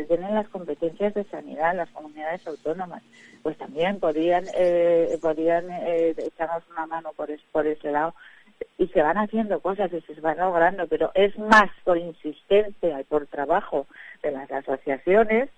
tienen 0.08 0.34
las 0.34 0.48
competencias 0.48 1.14
de 1.14 1.24
sanidad, 1.24 1.74
las 1.74 1.88
comunidades 1.90 2.46
autónomas, 2.46 3.02
pues 3.42 3.56
también 3.56 3.98
podían, 3.98 4.44
eh, 4.54 5.18
podían 5.22 5.70
eh, 5.70 6.14
echarnos 6.18 6.62
una 6.70 6.86
mano 6.86 7.12
por, 7.16 7.30
por 7.52 7.66
ese 7.66 7.90
lado 7.90 8.14
y 8.78 8.88
se 8.88 9.02
van 9.02 9.16
haciendo 9.16 9.60
cosas 9.60 9.92
y 9.92 10.00
se 10.00 10.20
van 10.20 10.38
logrando, 10.38 10.86
pero 10.86 11.10
es 11.14 11.38
más 11.38 11.70
por 11.84 11.98
insistencia 11.98 13.00
y 13.00 13.04
por 13.04 13.26
trabajo 13.26 13.86
de 14.22 14.32
las 14.32 14.50
asociaciones 14.50 15.48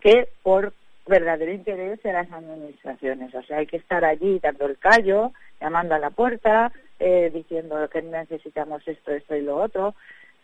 que 0.00 0.28
por 0.42 0.72
verdadero 1.06 1.52
interés 1.52 2.02
de 2.02 2.12
las 2.12 2.30
administraciones. 2.32 3.34
O 3.34 3.42
sea, 3.42 3.58
hay 3.58 3.66
que 3.66 3.76
estar 3.76 4.04
allí 4.04 4.38
dando 4.38 4.66
el 4.66 4.78
callo, 4.78 5.32
llamando 5.60 5.94
a 5.94 5.98
la 5.98 6.10
puerta, 6.10 6.72
eh, 6.98 7.30
diciendo 7.32 7.88
que 7.88 8.02
necesitamos 8.02 8.86
esto, 8.86 9.12
esto 9.12 9.36
y 9.36 9.42
lo 9.42 9.56
otro. 9.56 9.94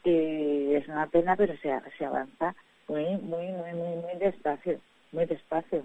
Y 0.05 0.75
es 0.75 0.89
una 0.89 1.07
pena, 1.07 1.37
pero 1.37 1.55
se, 1.59 1.73
se 1.99 2.05
avanza 2.05 2.55
muy, 2.89 3.05
muy, 3.17 3.49
muy, 3.49 3.73
muy, 3.73 3.97
muy 3.97 4.15
despacio, 4.19 4.79
muy 5.13 5.27
despacio 5.27 5.85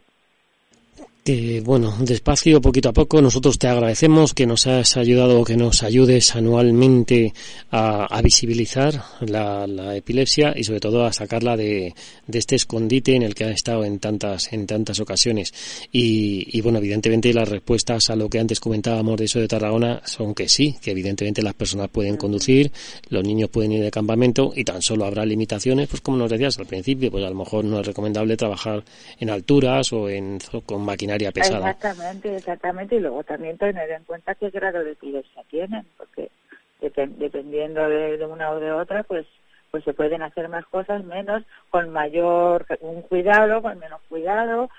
bueno, 1.63 1.91
despacio, 2.01 2.61
poquito 2.61 2.89
a 2.89 2.93
poco, 2.93 3.19
nosotros 3.19 3.57
te 3.57 3.67
agradecemos 3.67 4.35
que 4.35 4.45
nos 4.45 4.67
has 4.67 4.95
ayudado, 4.95 5.43
que 5.43 5.57
nos 5.57 5.81
ayudes 5.81 6.35
anualmente 6.35 7.33
a, 7.71 8.21
visibilizar 8.21 9.01
la, 9.21 9.95
epilepsia 9.95 10.53
y 10.55 10.63
sobre 10.63 10.79
todo 10.79 11.03
a 11.03 11.11
sacarla 11.11 11.57
de, 11.57 11.95
este 12.31 12.55
escondite 12.55 13.15
en 13.15 13.23
el 13.23 13.33
que 13.33 13.45
ha 13.45 13.49
estado 13.49 13.83
en 13.85 13.97
tantas, 13.97 14.53
en 14.53 14.67
tantas 14.67 14.99
ocasiones. 14.99 15.51
Y, 15.91 16.61
bueno, 16.61 16.77
evidentemente 16.77 17.33
las 17.33 17.49
respuestas 17.49 18.11
a 18.11 18.15
lo 18.15 18.29
que 18.29 18.37
antes 18.37 18.59
comentábamos 18.59 19.17
de 19.17 19.25
eso 19.25 19.39
de 19.39 19.47
Tarragona 19.47 20.03
son 20.05 20.35
que 20.35 20.47
sí, 20.47 20.75
que 20.79 20.91
evidentemente 20.91 21.41
las 21.41 21.55
personas 21.55 21.89
pueden 21.89 22.17
conducir, 22.17 22.71
los 23.09 23.23
niños 23.23 23.49
pueden 23.49 23.71
ir 23.71 23.81
de 23.81 23.89
campamento 23.89 24.53
y 24.55 24.63
tan 24.63 24.83
solo 24.83 25.05
habrá 25.05 25.25
limitaciones, 25.25 25.87
pues 25.87 26.01
como 26.01 26.17
nos 26.17 26.29
decías 26.29 26.59
al 26.59 26.67
principio, 26.67 27.09
pues 27.09 27.25
a 27.25 27.29
lo 27.29 27.35
mejor 27.35 27.65
no 27.65 27.79
es 27.79 27.87
recomendable 27.87 28.37
trabajar 28.37 28.83
en 29.19 29.31
alturas 29.31 29.91
o 29.91 30.07
en, 30.07 30.37
con 30.67 30.84
maquinaria 30.85 31.29
Exactamente, 31.29 32.35
exactamente. 32.35 32.95
Y 32.95 32.99
luego 32.99 33.23
también 33.23 33.57
tener 33.57 33.89
en 33.91 34.03
cuenta 34.03 34.35
qué 34.35 34.49
grado 34.49 34.83
de 34.83 34.91
epilepsia 34.91 35.43
tienen, 35.49 35.85
porque 35.97 36.31
dependiendo 36.79 37.87
de, 37.89 38.25
una 38.25 38.51
o 38.51 38.59
de 38.59 38.71
otra, 38.71 39.03
pues 39.03 39.25
pues 39.71 39.83
se 39.83 39.93
pueden 39.93 40.21
hacer 40.21 40.47
más 40.47 40.65
cosas, 40.67 41.03
menos, 41.03 41.43
con 41.69 41.89
mayor 41.89 42.65
un 42.79 43.01
cuidado, 43.01 43.61
con 43.61 43.77
menos 43.77 43.99
cuidado. 44.07 44.69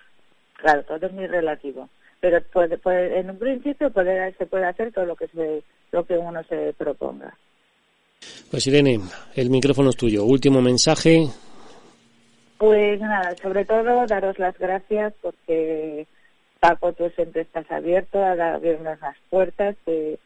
Claro, 0.55 0.85
todo 0.85 1.07
es 1.07 1.13
muy 1.13 1.27
relativo. 1.27 1.91
Pero 2.21 2.41
puede, 2.51 2.79
puede, 2.79 3.21
en 3.21 3.29
un 3.29 3.39
principio 3.39 3.91
puede, 3.91 4.33
se 4.39 4.47
puede 4.47 4.65
hacer 4.65 4.95
todo 4.95 5.05
lo 5.05 5.15
que, 5.15 5.29
se, 5.29 5.63
lo 5.93 6.07
que 6.07 6.17
uno 6.17 6.43
se 6.45 6.73
proponga. 6.79 7.37
Pues 8.51 8.67
Irene, 8.67 9.01
el 9.35 9.51
micrófono 9.51 9.91
es 9.91 9.97
tuyo. 9.97 10.25
Último 10.25 10.63
mensaje. 10.63 11.27
Pues 12.67 13.01
nada, 13.01 13.37
sobre 13.37 13.65
todo 13.65 14.07
daros 14.09 14.41
las 14.41 14.59
gracias 14.59 15.15
porque 15.23 16.09
Paco, 16.59 16.93
tú 16.95 17.09
siempre 17.11 17.43
estás 17.43 17.71
abierto 17.71 18.21
a 18.21 18.33
abrirnos 18.33 19.01
las 19.01 19.17
puertas 19.31 19.77
de, 19.87 20.19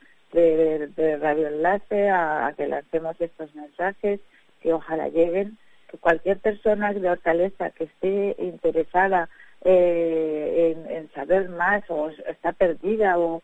Radio 1.20 1.48
Enlace, 1.48 2.09
a, 2.09 2.55
que 2.57 2.66
lancemos 2.66 3.20
estos 3.20 3.55
mensajes, 3.55 4.20
que 4.62 4.72
ojalá 4.72 5.09
lleguen, 5.09 5.59
que 5.90 5.98
cualquier 5.98 6.38
persona 6.38 6.94
de 6.94 7.11
Hortaleza 7.11 7.72
que 7.72 7.85
esté 7.85 8.35
interesada 8.38 9.29
eh, 9.62 10.79
en, 10.88 11.12
saber 11.12 11.50
más 11.50 11.83
o 11.90 12.09
está 12.26 12.53
perdida 12.53 13.18
o, 13.18 13.42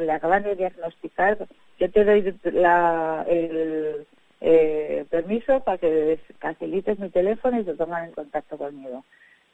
le 0.00 0.12
acaban 0.12 0.44
de 0.44 0.56
diagnosticar, 0.56 1.36
yo 1.78 1.90
te 1.90 2.04
doy 2.04 2.34
la, 2.42 3.26
el 3.28 4.06
eh, 4.40 5.04
permiso 5.10 5.60
para 5.60 5.78
que 5.78 6.18
facilites 6.38 6.98
mi 6.98 7.10
teléfono 7.10 7.60
y 7.60 7.64
se 7.64 7.74
pongan 7.74 8.06
en 8.06 8.12
contacto 8.12 8.58
conmigo. 8.58 9.04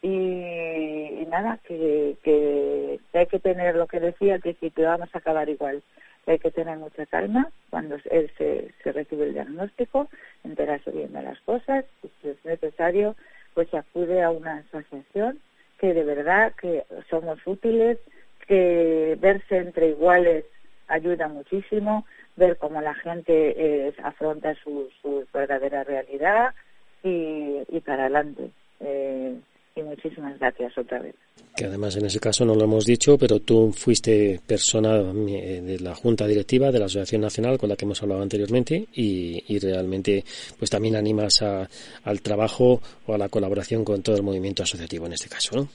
Y, 0.03 1.27
nada, 1.31 1.59
que, 1.67 2.17
que, 2.25 2.99
hay 3.15 3.27
que 3.27 3.39
tener 3.39 3.77
lo 3.77 3.87
que 3.87 4.01
decía 4.01 4.35
al 4.35 4.41
principio, 4.41 4.87
vamos 4.87 5.09
a 5.13 5.19
acabar 5.19 5.49
igual. 5.49 5.83
Hay 6.27 6.39
que 6.39 6.51
tener 6.51 6.77
mucha 6.79 7.07
calma 7.07 7.51
cuando 7.71 7.97
él 8.11 8.31
se, 8.37 8.73
se 8.83 8.93
recibe 8.93 9.27
el 9.27 9.35
diagnóstico, 9.35 10.09
enterarse 10.45 10.91
bien 10.91 11.13
de 11.13 11.23
las 11.23 11.41
cosas, 11.41 11.85
si 12.21 12.29
es 12.29 12.45
necesario, 12.45 13.15
pues 13.55 13.69
se 13.71 13.79
acude 13.79 14.23
a 14.23 14.31
una 14.31 14.59
asociación 14.59 15.39
que 15.79 15.95
de 15.95 16.05
verdad 16.05 16.53
que 16.61 16.85
somos 17.11 17.39
útiles, 17.45 17.99
que 18.47 19.17
verse 19.21 19.57
entre 19.57 19.89
iguales 19.89 20.45
ayuda 20.87 21.29
muchísimo, 21.29 22.07
ver 22.37 22.57
cómo 22.59 22.81
la 22.81 22.95
gente 22.95 23.33
eh, 23.57 23.95
afronta 24.03 24.55
su, 24.63 24.89
su 25.01 25.25
verdadera 25.33 25.85
realidad 25.85 26.55
y, 27.03 27.59
y 27.69 27.81
para 27.81 28.05
adelante. 28.05 28.51
Eh, 28.81 29.37
y 29.75 29.83
muchísimas 29.83 30.39
gracias 30.39 30.77
otra 30.77 30.99
vez. 30.99 31.15
Que 31.57 31.65
además 31.65 31.97
en 31.97 32.07
ese 32.07 32.21
caso 32.21 32.45
no 32.45 32.55
lo 32.55 32.65
hemos 32.65 32.85
dicho, 32.85 33.17
pero 33.19 33.41
tú 33.41 33.73
fuiste 33.73 34.41
persona 34.47 34.97
eh, 34.97 35.61
de 35.63 35.79
la 35.81 35.95
Junta 35.95 36.27
Directiva 36.27 36.71
de 36.71 36.79
la 36.79 36.87
Asociación 36.87 37.23
Nacional 37.23 37.59
con 37.59 37.69
la 37.69 37.77
que 37.77 37.85
hemos 37.85 38.03
hablado 38.03 38.23
anteriormente 38.23 38.87
y, 38.93 39.45
y 39.49 39.59
realmente 39.59 40.25
pues 40.59 40.71
también 40.71 40.97
animas 40.97 41.43
a, 41.43 41.69
al 42.05 42.21
trabajo 42.21 42.81
o 43.07 43.15
a 43.15 43.19
la 43.19 43.29
colaboración 43.29 43.85
con 43.85 44.03
todo 44.03 44.17
el 44.17 44.23
movimiento 44.23 44.63
asociativo 44.63 45.07
en 45.07 45.15
este 45.15 45.29
caso, 45.29 45.57
¿no? 45.57 45.69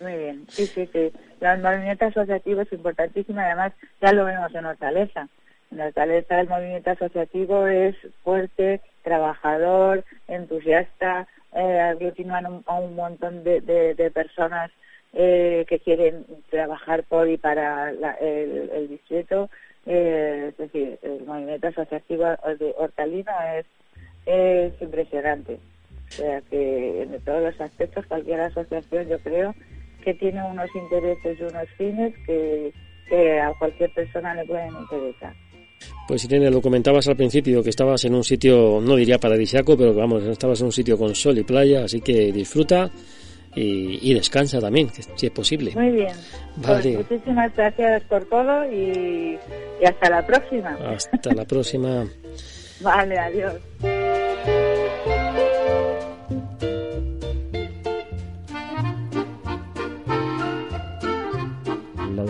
Muy 0.00 0.14
bien, 0.14 0.44
sí, 0.48 0.66
sí, 0.66 0.86
sí. 0.92 1.10
El 1.40 1.62
movimiento 1.62 2.04
asociativo 2.04 2.60
es 2.60 2.72
importantísimo, 2.72 3.40
además 3.40 3.72
ya 4.02 4.12
lo 4.12 4.26
vemos 4.26 4.54
en 4.54 4.66
Hortaleza. 4.66 5.28
En 5.70 5.80
Hortaleza 5.80 6.40
el 6.40 6.48
movimiento 6.48 6.90
asociativo 6.90 7.66
es 7.66 7.96
fuerte, 8.22 8.80
trabajador, 9.02 10.04
entusiasta, 10.28 11.26
eh, 11.54 11.96
a 12.66 12.74
un 12.78 12.94
montón 12.96 13.42
de, 13.42 14.10
personas 14.14 14.70
eh, 15.12 15.64
que 15.68 15.78
quieren 15.80 16.26
trabajar 16.50 17.04
por 17.04 17.28
y 17.28 17.36
para 17.36 17.90
el, 17.90 18.88
distrito. 18.88 19.48
Eh, 19.86 20.48
es 20.48 20.56
decir, 20.58 20.98
el 21.02 21.24
movimiento 21.24 21.68
asociativo 21.68 22.24
de 22.58 22.74
Hortalina 22.76 23.56
es, 23.56 23.66
es 24.26 24.82
impresionante. 24.82 25.58
O 26.08 26.12
sea 26.12 26.40
que 26.42 27.02
en 27.02 27.20
todos 27.24 27.42
los 27.42 27.60
aspectos 27.60 28.06
cualquier 28.06 28.40
asociación 28.40 29.08
yo 29.08 29.18
creo 29.20 29.54
que 30.04 30.14
tiene 30.14 30.42
unos 30.44 30.68
intereses 30.74 31.40
y 31.40 31.42
unos 31.42 31.68
fines 31.78 32.14
que 32.26 32.72
a 33.40 33.52
cualquier 33.58 33.92
persona 33.94 34.34
le 34.34 34.44
pueden 34.44 34.74
interesar. 34.76 35.34
Pues 36.06 36.24
Irene, 36.24 36.50
lo 36.50 36.62
comentabas 36.62 37.08
al 37.08 37.16
principio 37.16 37.62
que 37.62 37.70
estabas 37.70 38.04
en 38.04 38.14
un 38.14 38.22
sitio, 38.22 38.80
no 38.80 38.94
diría 38.94 39.18
paradisiaco, 39.18 39.76
pero 39.76 39.92
vamos, 39.92 40.22
estabas 40.22 40.60
en 40.60 40.66
un 40.66 40.72
sitio 40.72 40.96
con 40.96 41.14
sol 41.14 41.36
y 41.38 41.42
playa, 41.42 41.84
así 41.84 42.00
que 42.00 42.32
disfruta 42.32 42.90
y, 43.56 44.14
descansa 44.14 44.60
también, 44.60 44.90
si 45.14 45.26
es 45.26 45.32
posible. 45.32 45.72
Muy 45.74 45.90
bien. 45.90 46.14
Pues 46.62 46.86
muchísimas 46.86 47.54
gracias 47.56 48.02
por 48.04 48.24
todo 48.26 48.70
y, 48.70 49.38
y 49.80 49.84
hasta 49.84 50.10
la 50.10 50.26
próxima. 50.26 50.76
Hasta 50.94 51.34
la 51.34 51.44
próxima. 51.44 52.06
vale, 52.80 53.18
adiós. 53.18 53.54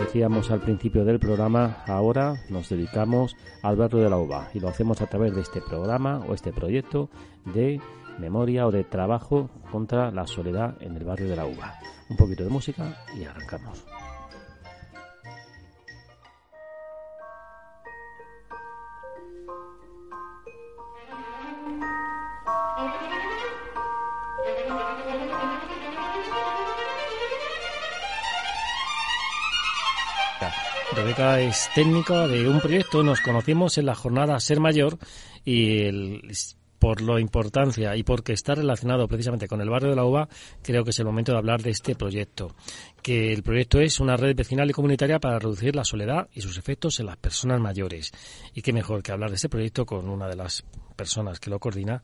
Decíamos 0.07 0.51
al 0.51 0.61
principio 0.61 1.03
del 1.03 1.19
programa, 1.19 1.83
ahora 1.85 2.35
nos 2.47 2.69
dedicamos 2.69 3.35
al 3.61 3.75
barrio 3.75 3.99
de 3.99 4.09
la 4.09 4.17
uva 4.17 4.47
y 4.53 4.61
lo 4.61 4.69
hacemos 4.69 5.01
a 5.01 5.07
través 5.07 5.35
de 5.35 5.41
este 5.41 5.59
programa 5.59 6.23
o 6.29 6.33
este 6.33 6.53
proyecto 6.53 7.09
de 7.43 7.81
memoria 8.17 8.65
o 8.67 8.71
de 8.71 8.85
trabajo 8.85 9.49
contra 9.69 10.09
la 10.11 10.25
soledad 10.25 10.81
en 10.81 10.95
el 10.95 11.03
barrio 11.03 11.27
de 11.27 11.35
la 11.35 11.45
Uva. 11.45 11.73
Un 12.09 12.15
poquito 12.15 12.45
de 12.45 12.49
música 12.49 13.03
y 13.19 13.25
arrancamos. 13.25 13.83
Rebeca 30.97 31.39
es 31.39 31.69
técnica 31.75 32.27
de 32.27 32.49
un 32.49 32.59
proyecto, 32.59 33.03
nos 33.03 33.21
conocimos 33.21 33.77
en 33.77 33.85
la 33.85 33.93
jornada 33.93 34.39
Ser 34.39 34.59
Mayor 34.59 34.97
y 35.45 35.83
el, 35.83 36.23
por 36.79 37.01
la 37.01 37.21
importancia 37.21 37.95
y 37.95 38.01
porque 38.01 38.33
está 38.33 38.55
relacionado 38.55 39.07
precisamente 39.07 39.47
con 39.47 39.61
el 39.61 39.69
barrio 39.69 39.91
de 39.91 39.95
la 39.95 40.05
Uva, 40.05 40.27
creo 40.63 40.83
que 40.83 40.89
es 40.89 40.97
el 40.97 41.05
momento 41.05 41.33
de 41.33 41.37
hablar 41.37 41.61
de 41.61 41.69
este 41.69 41.93
proyecto. 41.93 42.55
Que 43.03 43.31
el 43.31 43.43
proyecto 43.43 43.79
es 43.79 43.99
una 43.99 44.17
red 44.17 44.35
vecinal 44.35 44.71
y 44.71 44.73
comunitaria 44.73 45.19
para 45.19 45.37
reducir 45.37 45.75
la 45.75 45.83
soledad 45.83 46.29
y 46.33 46.41
sus 46.41 46.57
efectos 46.57 46.99
en 46.99 47.05
las 47.05 47.17
personas 47.17 47.61
mayores. 47.61 48.11
Y 48.55 48.63
qué 48.63 48.73
mejor 48.73 49.03
que 49.03 49.11
hablar 49.11 49.29
de 49.29 49.35
este 49.35 49.49
proyecto 49.49 49.85
con 49.85 50.09
una 50.09 50.27
de 50.27 50.35
las 50.35 50.65
personas 50.95 51.39
que 51.39 51.51
lo 51.51 51.59
coordina. 51.59 52.01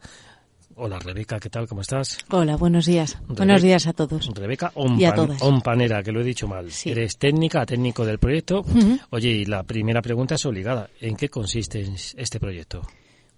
Hola 0.75 0.97
Rebeca, 0.97 1.39
¿qué 1.39 1.49
tal? 1.49 1.67
¿Cómo 1.67 1.81
estás? 1.81 2.17
Hola, 2.31 2.57
buenos 2.57 2.87
días. 2.87 3.17
buenos 3.27 3.61
días 3.61 3.85
a 3.85 3.93
todos. 3.93 4.27
Rebeca 4.33 4.71
Ompanera, 4.73 6.01
que 6.01 6.11
lo 6.11 6.21
he 6.21 6.23
dicho 6.23 6.47
mal. 6.47 6.67
Eres 6.85 7.17
técnica, 7.17 7.63
técnico 7.65 8.05
del 8.05 8.17
proyecto. 8.17 8.65
Oye, 9.11 9.29
y 9.29 9.45
la 9.45 9.61
primera 9.63 10.01
pregunta 10.01 10.35
es 10.35 10.45
obligada. 10.47 10.89
¿En 10.99 11.15
qué 11.15 11.29
consiste 11.29 11.87
este 12.17 12.39
proyecto? 12.39 12.81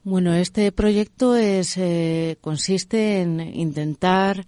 Bueno, 0.04 0.34
este 0.34 0.72
proyecto 0.72 1.36
es, 1.36 1.76
eh, 1.78 2.38
consiste 2.40 3.22
en 3.22 3.42
intentar 3.42 4.46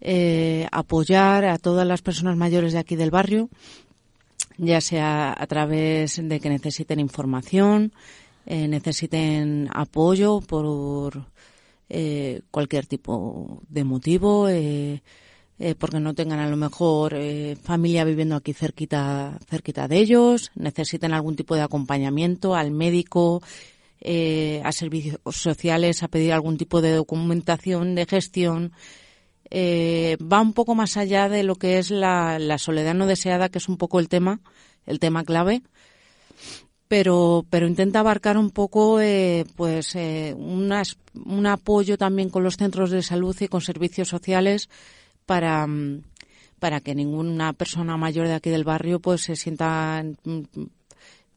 eh, 0.00 0.66
apoyar 0.72 1.44
a 1.44 1.58
todas 1.58 1.86
las 1.86 2.02
personas 2.02 2.36
mayores 2.36 2.72
de 2.72 2.80
aquí 2.80 2.96
del 2.96 3.10
barrio, 3.12 3.48
ya 4.58 4.80
sea 4.80 5.32
a 5.38 5.46
través 5.46 6.20
de 6.20 6.40
que 6.40 6.48
necesiten 6.48 6.98
información, 6.98 7.92
eh, 8.46 8.66
necesiten 8.66 9.68
apoyo 9.72 10.40
por 10.40 11.26
cualquier 12.50 12.86
tipo 12.86 13.62
de 13.68 13.84
motivo, 13.84 14.48
porque 15.78 16.00
no 16.00 16.14
tengan 16.14 16.40
a 16.40 16.48
lo 16.48 16.56
mejor 16.56 17.16
familia 17.62 18.04
viviendo 18.04 18.36
aquí 18.36 18.52
cerquita, 18.52 19.38
cerquita 19.48 19.88
de 19.88 19.98
ellos, 19.98 20.50
necesiten 20.54 21.12
algún 21.12 21.36
tipo 21.36 21.54
de 21.54 21.62
acompañamiento 21.62 22.54
al 22.54 22.70
médico, 22.70 23.42
eh, 24.00 24.60
a 24.62 24.72
servicios 24.72 25.18
sociales 25.30 26.02
a 26.02 26.08
pedir 26.08 26.32
algún 26.32 26.58
tipo 26.58 26.82
de 26.82 26.92
documentación 26.92 27.94
de 27.94 28.06
gestión. 28.06 28.72
Eh, 29.50 30.16
va 30.20 30.40
un 30.40 30.52
poco 30.52 30.74
más 30.74 30.96
allá 30.96 31.28
de 31.28 31.42
lo 31.42 31.56
que 31.56 31.78
es 31.78 31.90
la, 31.90 32.38
soledad 32.58 32.94
no 32.94 33.06
deseada, 33.06 33.48
que 33.48 33.58
es 33.58 33.68
un 33.68 33.78
poco 33.78 33.98
el 33.98 34.08
tema, 34.08 34.40
el 34.84 35.00
tema 35.00 35.24
clave, 35.24 35.62
pero, 36.88 37.44
pero 37.50 37.66
intenta 37.66 38.00
abarcar 38.00 38.38
un 38.38 38.50
poco, 38.50 39.00
eh, 39.00 39.44
pues, 39.56 39.94
eh, 39.96 40.34
un 40.36 41.46
apoyo 41.46 41.98
también 41.98 42.30
con 42.30 42.44
los 42.44 42.56
centros 42.56 42.90
de 42.90 43.02
salud 43.02 43.36
y 43.40 43.48
con 43.48 43.60
servicios 43.60 44.08
sociales 44.08 44.68
para, 45.26 45.66
para 46.58 46.80
que 46.80 46.94
ninguna 46.94 47.52
persona 47.52 47.96
mayor 47.96 48.28
de 48.28 48.34
aquí 48.34 48.50
del 48.50 48.64
barrio, 48.64 49.00
pues, 49.00 49.22
se 49.22 49.36
sienta 49.36 50.04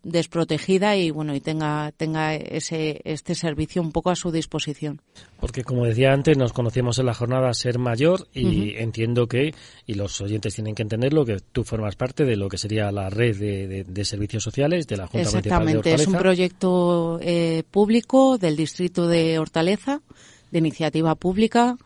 desprotegida 0.04 0.96
y 0.96 1.12
bueno 1.12 1.36
y 1.36 1.42
tenga 1.42 1.92
tenga 1.92 2.34
ese 2.34 3.02
este 3.04 3.36
servicio 3.36 3.82
un 3.82 3.92
poco 3.92 4.10
a 4.10 4.16
su 4.16 4.32
disposición. 4.32 5.02
Porque 5.40 5.64
como 5.64 5.86
decía 5.86 6.14
antes 6.14 6.38
nos 6.38 6.54
conocíamos 6.54 7.00
en 7.00 7.06
la 7.06 7.14
jornada 7.14 7.54
ser 7.54 7.80
mayor 7.80 8.28
y 8.34 8.76
entiendo 8.78 9.28
que 9.28 9.54
y 9.86 9.94
los 9.96 10.22
oyentes 10.22 10.56
tienen 10.56 10.74
que 10.74 10.84
entenderlo 10.84 11.26
que 11.26 11.40
tú 11.52 11.64
formas 11.64 11.96
parte 11.98 12.24
de 12.24 12.38
lo 12.38 12.48
que 12.48 12.58
sería 12.58 12.92
la 12.92 13.10
red 13.10 13.38
de, 13.86 14.06
servicios 14.06 14.44
sociales 14.44 14.88
de 14.88 14.98
la 14.98 15.08
Junta 15.08 15.28
exactamente 15.28 15.94
es 15.94 16.08
un 16.08 16.16
proyecto 16.16 17.20
eh, 17.22 17.64
público 17.70 18.38
del 18.38 18.56
distrito 18.56 19.08
de 19.08 19.38
Hortaleza 19.38 20.02
de 20.52 20.60
iniciativa 20.60 21.16
pública 21.16 21.78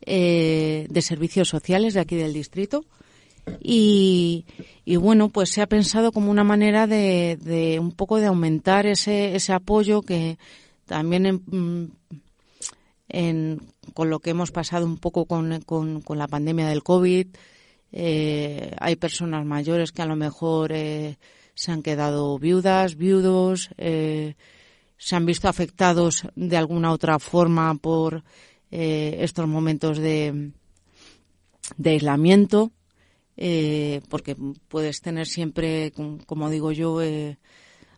eh, 0.00 0.86
de 0.88 1.02
servicios 1.02 1.48
sociales 1.48 1.92
de 1.92 2.00
aquí 2.00 2.16
del 2.16 2.32
distrito 2.32 2.84
y, 3.60 4.44
bueno, 4.98 5.28
pues 5.28 5.50
se 5.50 5.62
ha 5.62 5.66
pensado 5.66 6.12
como 6.12 6.30
una 6.30 6.44
manera 6.44 6.86
de, 6.86 7.38
de 7.42 7.78
un 7.78 7.92
poco 7.92 8.18
de 8.18 8.26
aumentar 8.26 8.86
ese, 8.86 9.34
ese 9.34 9.52
apoyo 9.52 10.02
que 10.02 10.38
también 10.86 11.26
en, 11.26 11.92
en, 13.08 13.60
con 13.94 14.10
lo 14.10 14.20
que 14.20 14.30
hemos 14.30 14.50
pasado 14.50 14.86
un 14.86 14.98
poco 14.98 15.26
con, 15.26 15.60
con, 15.62 16.02
la 16.18 16.28
pandemia 16.28 16.68
del 16.68 16.82
COVID, 16.82 17.28
eh, 17.92 18.74
hay 18.78 18.96
personas 18.96 19.44
mayores 19.44 19.92
que 19.92 20.02
a 20.02 20.06
lo 20.06 20.16
mejor 20.16 20.72
eh, 20.72 21.18
se 21.54 21.72
han 21.72 21.82
quedado 21.82 22.38
viudas, 22.38 22.96
viudos, 22.96 23.70
eh, 23.78 24.34
se 24.96 25.16
han 25.16 25.26
visto 25.26 25.48
afectados 25.48 26.26
de 26.34 26.56
alguna 26.56 26.92
otra 26.92 27.18
forma 27.18 27.74
por 27.76 28.24
eh, 28.70 29.16
estos 29.20 29.46
momentos 29.46 29.98
de 29.98 30.52
aislamiento 31.84 32.72
eh, 33.36 34.00
porque 34.08 34.36
puedes 34.68 35.00
tener 35.00 35.26
siempre, 35.26 35.92
como 36.26 36.50
digo 36.50 36.72
yo, 36.72 37.02
eh, 37.02 37.38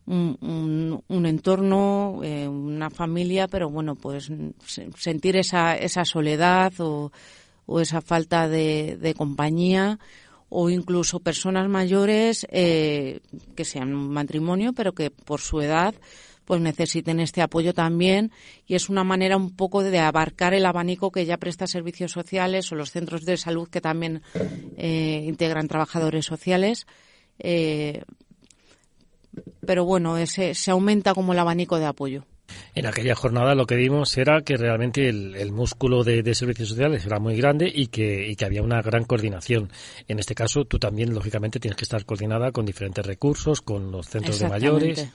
un, 0.07 1.03
entorno, 1.09 2.21
eh, 2.23 2.49
una 2.49 2.91
familia, 2.91 3.49
pero 3.49 3.69
bueno, 3.69 3.97
pues 3.97 4.31
sentir 4.97 5.37
esa, 5.37 5.77
esa 5.77 6.05
soledad 6.05 6.73
o, 6.79 7.11
esa 7.81 8.01
falta 8.01 8.49
de, 8.49 8.97
de, 9.01 9.15
compañía 9.15 9.99
o 10.49 10.71
incluso 10.71 11.19
personas 11.19 11.69
mayores 11.69 12.47
que 12.49 13.21
sean 13.65 13.93
un 13.93 14.11
matrimonio, 14.11 14.73
pero 14.73 14.93
que 14.93 15.11
por 15.11 15.41
su 15.41 15.61
edad 15.61 15.95
pues 16.47 16.61
necesiten 16.61 17.21
este 17.21 17.43
apoyo 17.43 17.75
también 17.75 18.31
y 18.67 18.77
es 18.77 18.89
una 18.89 19.05
manera 19.05 19.37
un 19.37 19.55
poco 19.55 19.83
de 19.83 19.99
abarcar 19.99 20.55
el 20.55 20.65
abanico 20.65 21.11
que 21.11 21.27
ya 21.27 21.37
presta 21.37 21.67
servicios 21.67 22.13
sociales 22.13 22.73
o 22.73 22.77
los 22.77 22.93
centros 22.93 23.25
de 23.27 23.37
salud 23.37 23.69
que 23.69 23.81
también 23.81 24.23
eh, 24.77 25.23
integran 25.27 25.69
trabajadores 25.69 26.25
sociales. 26.25 26.87
Eh, 27.39 28.03
pero 29.67 29.85
bueno, 29.85 30.17
ese, 30.17 30.55
se 30.55 30.71
aumenta 30.71 31.13
como 31.13 31.33
el 31.33 31.39
abanico 31.39 31.79
de 31.79 31.87
apoyo. 31.87 32.25
En 32.75 32.87
aquella 32.87 33.17
jornada 33.17 33.57
lo 33.57 33.67
que 33.67 33.75
vimos 33.75 34.17
era 34.17 34.43
que 34.43 34.57
realmente 34.57 35.09
el, 35.09 35.51
músculo 35.53 36.05
de, 36.05 36.35
servicios 36.35 36.69
sociales 36.69 37.05
era 37.05 37.19
muy 37.19 37.37
grande 37.37 37.71
y 37.75 37.89
que, 37.89 38.29
y 38.29 38.37
que 38.37 38.45
había 38.45 38.63
una 38.63 38.81
gran 38.83 39.05
coordinación. 39.05 39.71
En 40.07 40.21
este 40.21 40.37
caso, 40.37 40.65
tú 40.65 40.79
también, 40.79 41.13
lógicamente, 41.13 41.59
tienes 41.59 41.77
que 41.77 41.85
estar 41.85 42.05
coordinada 42.05 42.53
con 42.53 42.65
diferentes 42.65 43.05
recursos, 43.05 43.63
con 43.63 43.91
los 43.91 44.07
centros 44.07 44.39
de 44.39 44.49
mayores. 44.49 45.09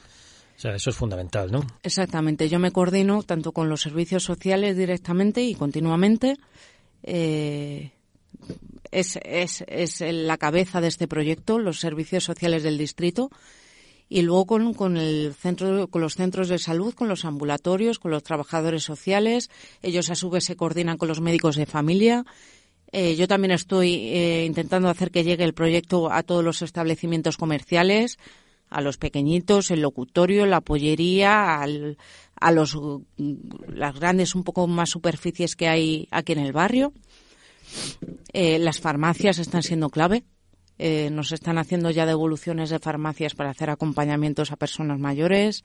O 0.58 0.60
sea, 0.62 0.76
eso 0.76 0.90
es 0.90 0.96
fundamental, 0.96 1.52
¿no? 1.52 1.66
Exactamente. 1.84 2.50
Yo 2.50 2.60
me 2.60 2.72
coordino 2.72 3.24
tanto 3.24 3.52
con 3.52 3.70
los 3.70 3.82
servicios 3.82 4.24
sociales 4.24 4.78
directamente 4.78 5.42
y 5.42 5.56
continuamente. 5.56 6.38
Eh, 7.04 7.92
es, 8.92 10.02
la 10.02 10.38
cabeza 10.38 10.82
de 10.82 10.88
este 10.88 11.08
proyecto, 11.08 11.60
los 11.60 11.80
servicios 11.80 12.24
sociales 12.24 12.64
del 12.64 12.78
distrito, 12.78 13.32
y 14.10 14.22
luego 14.24 14.46
con, 14.46 14.74
con, 14.74 14.98
el 14.98 15.34
centro, 15.34 15.88
con 15.88 16.02
los 16.02 16.16
centros 16.16 16.50
de 16.50 16.60
salud, 16.60 16.94
con 16.94 17.08
los 17.08 17.24
ambulatorios, 17.24 17.98
con 17.98 18.12
los 18.12 18.24
trabajadores 18.24 18.84
sociales. 18.84 19.50
Ellos 19.82 20.10
a 20.10 20.16
su 20.16 20.30
vez 20.30 20.44
se 20.44 20.58
coordinan 20.58 20.98
con 20.98 21.08
los 21.08 21.22
médicos 21.22 21.56
de 21.56 21.66
familia. 21.66 22.26
Eh, 22.92 23.16
yo 23.16 23.28
también 23.28 23.52
estoy 23.52 24.10
eh, 24.10 24.44
intentando 24.46 24.90
hacer 24.90 25.12
que 25.12 25.24
llegue 25.24 25.46
el 25.46 25.54
proyecto 25.54 26.12
a 26.12 26.24
todos 26.24 26.44
los 26.44 26.62
establecimientos 26.62 27.38
comerciales, 27.38 28.20
a 28.72 28.82
los 28.82 28.98
pequeñitos, 28.98 29.70
el 29.70 29.82
locutorio, 29.82 30.46
la 30.46 30.62
pollería, 30.62 31.62
a 31.62 32.52
los, 32.52 32.78
las 33.68 34.00
grandes 34.00 34.34
un 34.34 34.44
poco 34.44 34.66
más 34.66 34.90
superficies 34.90 35.56
que 35.56 35.68
hay 35.68 36.08
aquí 36.10 36.32
en 36.32 36.40
el 36.40 36.54
barrio. 36.54 36.94
Eh, 38.34 38.58
las 38.60 38.80
farmacias 38.80 39.38
están 39.38 39.62
siendo 39.62 39.90
clave. 39.90 40.24
Eh, 40.80 41.10
nos 41.12 41.32
están 41.32 41.60
haciendo 41.60 41.92
ya 41.92 42.08
devoluciones 42.08 42.70
de 42.70 42.80
farmacias 42.80 43.36
para 43.36 43.52
hacer 43.52 43.70
acompañamientos 43.70 44.52
a 44.52 44.56
personas 44.56 45.00
mayores. 45.00 45.64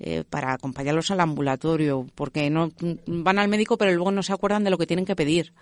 Eh, 0.00 0.24
para 0.28 0.52
acompañarlos 0.52 1.10
al 1.10 1.20
ambulatorio, 1.20 2.06
porque 2.14 2.50
no 2.50 2.72
van 3.06 3.38
al 3.38 3.48
médico 3.48 3.78
pero 3.78 3.92
luego 3.92 4.10
no 4.10 4.22
se 4.22 4.32
acuerdan 4.32 4.64
de 4.64 4.70
lo 4.70 4.78
que 4.78 4.86
tienen 4.86 5.04
que 5.04 5.16
pedir. 5.16 5.52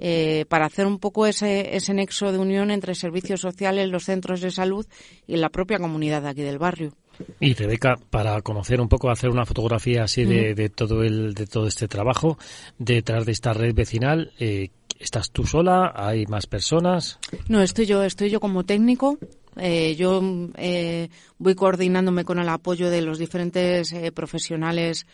Eh, 0.00 0.44
para 0.48 0.66
hacer 0.66 0.86
un 0.86 0.98
poco 0.98 1.26
ese, 1.26 1.76
ese 1.76 1.94
nexo 1.94 2.32
de 2.32 2.38
unión 2.38 2.70
entre 2.70 2.94
servicios 2.94 3.40
sociales, 3.40 3.88
los 3.88 4.04
centros 4.04 4.40
de 4.40 4.50
salud 4.50 4.86
y 5.26 5.36
la 5.36 5.50
propia 5.50 5.78
comunidad 5.78 6.22
de 6.22 6.28
aquí 6.30 6.42
del 6.42 6.58
barrio. 6.58 6.92
Y 7.40 7.54
Rebeca, 7.54 7.96
para 8.10 8.40
conocer 8.42 8.80
un 8.80 8.88
poco, 8.88 9.10
hacer 9.10 9.30
una 9.30 9.46
fotografía 9.46 10.04
así 10.04 10.24
de, 10.24 10.54
de 10.54 10.68
todo 10.68 11.02
el, 11.02 11.34
de 11.34 11.46
todo 11.46 11.66
este 11.66 11.88
trabajo 11.88 12.38
detrás 12.78 13.24
de 13.24 13.32
esta 13.32 13.52
red 13.52 13.74
vecinal, 13.74 14.32
eh, 14.38 14.70
¿estás 14.98 15.30
tú 15.30 15.46
sola? 15.46 15.92
¿Hay 15.94 16.26
más 16.26 16.46
personas? 16.46 17.18
No, 17.48 17.62
estoy 17.62 17.86
yo, 17.86 18.02
estoy 18.02 18.30
yo 18.30 18.40
como 18.40 18.64
técnico 18.64 19.18
eh, 19.56 19.94
yo 19.96 20.20
eh, 20.56 21.08
voy 21.38 21.54
coordinándome 21.54 22.24
con 22.24 22.38
el 22.38 22.48
apoyo 22.48 22.90
de 22.90 23.02
los 23.02 23.18
diferentes 23.18 23.92
eh, 23.92 24.12
profesionales, 24.12 25.06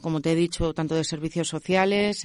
como 0.00 0.20
te 0.20 0.32
he 0.32 0.34
dicho, 0.34 0.72
tanto 0.74 0.94
de 0.94 1.04
servicios 1.04 1.48
sociales. 1.48 2.24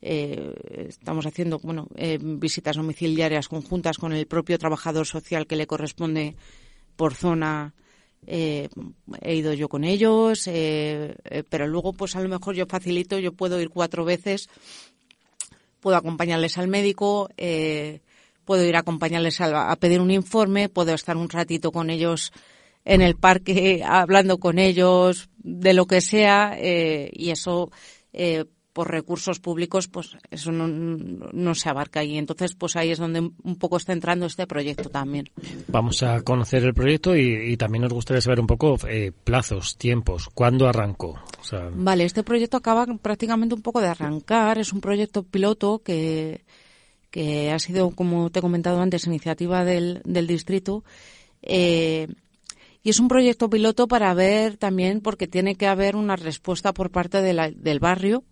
estamos 0.00 1.26
haciendo 1.26 1.58
bueno, 1.60 1.88
visitas 2.20 2.76
domiciliarias 2.76 3.48
conjuntas 3.48 3.98
con 3.98 4.12
el 4.12 4.26
propio 4.26 4.58
trabajador 4.58 5.06
social 5.06 5.46
que 5.46 5.56
le 5.56 5.66
corresponde 5.66 6.36
por 6.96 7.14
zona. 7.14 7.74
he 8.26 8.68
ido 9.34 9.54
yo 9.54 9.68
con 9.68 9.82
ellos, 9.84 10.48
pero 11.48 11.66
luego, 11.66 11.92
pues 11.94 12.14
a 12.16 12.20
lo 12.20 12.28
mejor 12.28 12.54
yo 12.54 12.66
facilito, 12.66 13.18
yo 13.18 13.32
puedo 13.32 13.60
ir 13.60 13.70
cuatro 13.70 14.04
veces, 14.04 14.48
puedo 15.84 15.98
acompañarles 15.98 16.56
al 16.56 16.68
médico. 16.68 17.28
Eh, 17.36 18.00
puedo 18.44 18.64
ir 18.64 18.76
a 18.76 18.80
acompañarles 18.80 19.40
a, 19.40 19.74
pedir 19.76 20.00
un 20.00 20.10
informe, 20.10 20.68
puedo 20.68 20.94
estar 20.94 21.16
un 21.16 21.28
ratito 21.28 21.72
con 21.72 21.90
ellos 21.90 22.32
en 22.84 23.02
el 23.02 23.16
parque 23.16 23.82
hablando 23.86 24.38
con 24.38 24.58
ellos 24.58 25.28
de 25.38 25.74
lo 25.74 25.86
que 25.86 26.00
sea 26.00 26.56
eh, 26.58 27.10
y 27.12 27.30
eso 27.30 27.70
eh, 28.12 28.44
por 28.74 28.90
recursos 28.90 29.38
públicos 29.38 29.88
pues 29.88 30.16
eso 30.30 30.50
no, 30.50 30.66
no, 30.66 31.54
se 31.54 31.68
abarca 31.68 32.02
y 32.02 32.18
entonces 32.18 32.54
pues 32.54 32.76
ahí 32.76 32.90
es 32.90 32.98
donde 32.98 33.20
un 33.20 33.56
poco 33.56 33.76
está 33.76 33.92
entrando 33.92 34.26
este 34.26 34.46
proyecto 34.46 34.90
también. 34.90 35.30
Vamos 35.68 36.02
a 36.02 36.20
conocer 36.22 36.64
el 36.64 36.74
proyecto 36.74 37.16
y, 37.16 37.56
también 37.56 37.82
nos 37.82 37.92
gustaría 37.92 38.20
saber 38.20 38.40
un 38.40 38.48
poco 38.48 38.76
eh, 38.88 39.12
plazos, 39.12 39.78
tiempos, 39.78 40.28
cuándo 40.34 40.66
arrancó. 40.66 41.14
Vale, 41.72 42.04
este 42.04 42.24
proyecto 42.24 42.56
acaba 42.56 42.84
prácticamente 43.00 43.54
un 43.54 43.62
poco 43.62 43.80
de 43.80 43.86
arrancar, 43.86 44.58
es 44.58 44.72
un 44.72 44.80
proyecto 44.80 45.22
piloto 45.22 45.82
que 45.84 46.44
que 47.14 47.52
ha 47.52 47.60
sido, 47.60 47.92
como 47.92 48.28
te 48.30 48.40
he 48.40 48.42
comentado 48.42 48.80
antes, 48.80 49.06
iniciativa 49.06 49.64
del, 49.64 50.02
del 50.04 50.26
distrito. 50.26 50.82
Eh, 51.42 52.08
y 52.82 52.90
es 52.90 52.98
un 52.98 53.06
proyecto 53.06 53.48
piloto 53.48 53.86
para 53.86 54.12
ver 54.14 54.56
también, 54.56 55.00
porque 55.00 55.28
tiene 55.28 55.54
que 55.54 55.68
haber 55.68 55.94
una 55.94 56.16
respuesta 56.16 56.74
por 56.74 56.90
parte 56.90 57.22
del 57.22 57.78
barrio. 57.78 58.24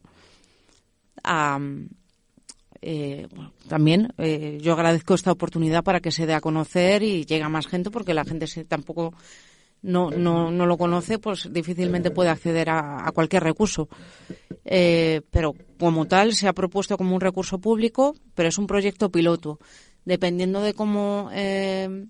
Eh, 2.81 3.29
también 3.69 4.13
eh, 4.19 4.59
yo 4.61 4.73
agradezco 4.73 5.15
esta 5.15 5.31
oportunidad 5.31 5.85
para 5.85 6.01
que 6.01 6.11
se 6.11 6.27
dé 6.27 6.35
a 6.35 6.41
conocer 6.41 7.05
y 7.05 7.25
llegue 7.25 7.45
a 7.45 7.49
más 7.49 7.69
gente, 7.69 7.93
porque 7.93 8.15
la 8.15 8.25
gente 8.25 8.49
se, 8.49 8.65
tampoco 8.65 9.15
no, 9.83 10.11
no, 10.11 10.51
no 10.51 10.67
lo 10.67 10.79
conoce, 10.79 11.19
pues 11.19 11.53
difícilmente 11.53 12.13
puede 12.13 12.31
acceder 12.31 12.71
a, 12.71 13.11
cualquier 13.13 13.43
recurso. 13.43 13.89
Eh, 14.65 15.23
pero 15.31 15.55
como 15.79 16.07
tal 16.07 16.35
se 16.35 16.47
ha 16.47 16.53
propuesto 16.53 16.97
como 16.97 17.15
un 17.15 17.21
recurso 17.21 17.59
público, 17.59 18.15
pero 18.35 18.49
es 18.49 18.59
un 18.59 18.67
proyecto 18.67 19.11
piloto. 19.11 19.59
Dependiendo 20.05 20.63
de 20.63 20.75
cómo 20.75 21.31
eh, 21.33 22.07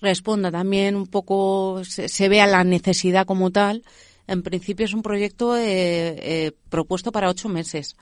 responda 0.00 0.50
también 0.50 0.96
un 0.96 1.06
poco, 1.06 1.82
se, 1.84 2.28
vea 2.28 2.46
la 2.46 2.64
necesidad 2.64 3.24
como 3.24 3.50
tal, 3.52 3.84
en 4.26 4.42
principio 4.42 4.84
es 4.84 4.94
un 4.94 5.02
proyecto 5.02 5.56
eh, 5.56 6.52
propuesto 6.68 7.12
para 7.12 7.30
ocho 7.30 7.48
meses. 7.48 7.96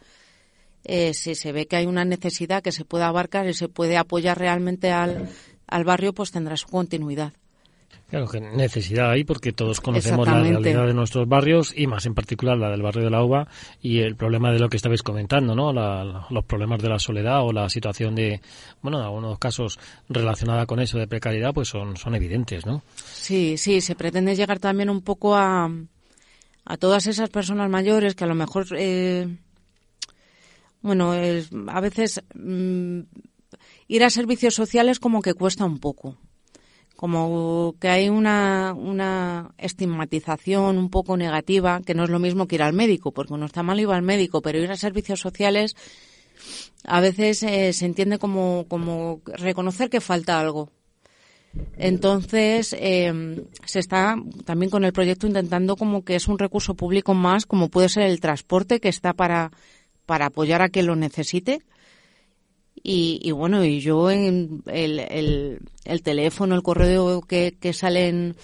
si 0.83 1.35
se 1.35 1.53
ve 1.53 1.67
que 1.67 1.77
hay 1.77 1.87
una 1.87 2.07
necesidad 2.07 2.63
que 2.63 2.73
se 2.73 2.87
pueda 2.87 3.09
abarcar 3.09 3.47
y 3.49 3.55
se 3.55 3.69
puede 3.69 3.99
apoyar 3.99 4.39
realmente 4.39 4.91
al, 4.93 5.29
al 5.67 5.85
barrio, 5.85 6.15
pues 6.15 6.31
tendrá 6.31 6.57
su 6.57 6.69
continuidad. 6.69 7.35
Claro 8.15 8.29
que 8.29 8.41
necesidad 8.41 9.11
hay 9.11 9.25
porque 9.25 9.53
todos 9.53 9.81
conocemos 9.81 10.29
la 10.29 10.41
realidad 10.41 10.87
de 10.87 10.95
nuestros 10.95 11.29
barrios 11.29 11.75
y 11.77 11.89
más 11.89 12.07
en 12.07 12.15
particular 12.15 12.57
la 12.57 12.71
del 12.71 12.81
barrio 12.81 13.03
de 13.03 13.11
la 13.11 13.25
Uva 13.25 13.49
y 13.83 13.99
el 13.99 14.15
problema 14.15 14.53
de 14.53 14.61
lo 14.61 14.69
que 14.69 14.77
estabais 14.77 15.03
comentando, 15.03 15.57
¿no? 15.57 15.73
los 15.73 16.45
problemas 16.45 16.81
de 16.81 16.91
la 16.91 17.01
soledad 17.01 17.45
o 17.45 17.53
la 17.53 17.69
situación 17.69 18.15
de, 18.15 18.41
bueno, 18.83 19.01
en 19.01 19.05
algunos 19.07 19.37
casos 19.41 19.81
relacionada 20.09 20.65
con 20.65 20.79
eso 20.79 20.97
de 20.97 21.09
precariedad, 21.09 21.53
pues 21.53 21.67
son, 21.67 21.97
son 21.97 22.15
evidentes, 22.15 22.65
¿no? 22.65 22.85
Sí, 22.95 23.57
sí, 23.59 23.81
se 23.81 23.97
pretende 23.97 24.37
llegar 24.37 24.61
también 24.61 24.91
un 24.91 25.03
poco 25.03 25.35
a, 25.35 25.69
a 26.65 26.77
todas 26.77 27.09
esas 27.09 27.31
personas 27.31 27.69
mayores 27.69 28.15
que 28.15 28.23
a 28.23 28.29
lo 28.29 28.37
mejor, 28.37 28.69
eh, 28.79 29.27
bueno, 30.83 31.15
a 31.67 31.81
veces 31.81 32.23
mm, 32.33 33.01
ir 33.89 34.05
a 34.05 34.11
servicios 34.11 34.55
sociales 34.55 35.01
como 35.01 35.21
que 35.21 35.35
cuesta 35.35 35.65
un 35.65 35.81
poco 35.81 36.17
como 37.05 37.75
que 37.79 37.89
hay 37.91 38.09
una, 38.09 38.73
una 38.73 39.51
estigmatización 39.59 40.79
un 40.79 40.89
poco 40.89 41.19
negativa, 41.19 41.83
que 41.85 41.93
no 41.93 42.05
es 42.05 42.09
lo 42.09 42.19
mismo 42.19 42.49
que 42.49 42.55
ir 42.55 42.63
al 42.63 42.73
médico, 42.73 43.13
porque 43.13 43.35
uno 43.35 43.45
está 43.45 43.63
mal 43.63 43.79
ir 43.79 43.91
al 43.91 44.01
médico, 44.01 44.41
pero 44.41 44.59
ir 44.59 44.71
a 44.71 44.77
servicios 44.77 45.21
sociales 45.21 45.77
a 46.83 47.03
veces 47.03 47.43
eh, 47.43 47.75
se 47.75 47.85
entiende 47.85 48.17
como, 48.19 48.65
como 48.69 49.21
reconocer 49.27 49.91
que 49.91 50.01
falta 50.01 50.41
algo. 50.41 50.71
Entonces, 51.77 52.75
eh, 52.79 53.45
se 53.67 53.81
está 53.81 54.17
también 54.47 54.71
con 54.71 54.87
el 54.87 54.95
proyecto 54.95 55.27
intentando 55.27 55.77
como 55.77 56.07
que 56.07 56.17
es 56.17 56.27
un 56.27 56.39
recurso 56.39 56.73
público 56.73 57.13
más, 57.13 57.45
como 57.45 57.69
puede 57.69 57.91
ser 57.91 58.05
el 58.05 58.19
transporte, 58.19 58.81
que 58.81 58.89
está 58.89 59.13
para, 59.13 59.51
para 60.07 60.25
apoyar 60.29 60.63
a 60.63 60.71
quien 60.71 60.87
lo 60.87 60.97
necesite 60.97 61.61
y, 62.87 63.31
bueno, 63.33 63.65
y 63.65 63.81
yo 63.81 64.11
en 64.11 64.63
el, 64.67 65.01
el, 65.87 66.03
teléfono, 66.03 66.55
el 66.55 66.63
correo 66.63 67.23
que, 67.23 67.57
que 67.59 67.73
salen 67.73 68.37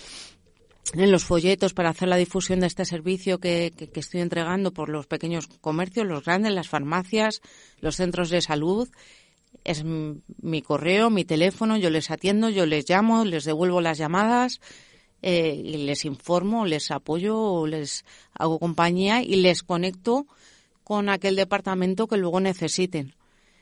en 0.95 1.13
los 1.13 1.25
folletos 1.25 1.75
para 1.75 1.91
hacer 1.91 2.09
la 2.09 2.17
difusión 2.17 2.61
de 2.61 2.67
este 2.67 2.87
servicio 2.87 3.39
que, 3.39 3.71
que, 3.77 4.01
estoy 4.01 4.23
entregando 4.23 4.73
por 4.73 4.89
los 4.89 5.07
pequeños 5.07 5.47
comercios, 5.61 6.07
los 6.07 6.25
grandes, 6.25 6.55
las 6.55 6.71
farmacias, 6.71 7.43
los 7.81 7.97
centros 7.97 8.31
de 8.31 8.41
salud. 8.41 8.89
Es 9.63 9.85
mi 9.85 10.63
correo, 10.63 11.11
mi 11.11 11.27
teléfono, 11.27 11.77
yo 11.77 11.91
les 11.91 12.11
atiendo, 12.11 12.49
yo 12.49 12.65
les 12.65 12.89
llamo, 12.89 13.27
les 13.27 13.45
devuelvo 13.45 13.83
las 13.83 13.99
llamadas 13.99 14.63
eh, 15.21 15.55
y 15.63 15.85
les 15.85 16.07
informo, 16.07 16.65
les 16.65 16.91
apoyo, 16.91 17.67
les 17.67 18.07
hago 18.33 18.59
compañía 18.59 19.23
y 19.23 19.37
les 19.37 19.63
conecto 19.63 20.27
con 20.83 21.11
aquel 21.11 21.37
departamento 21.37 22.07
que 22.07 22.17
luego 22.17 22.41
necesiten 22.41 23.20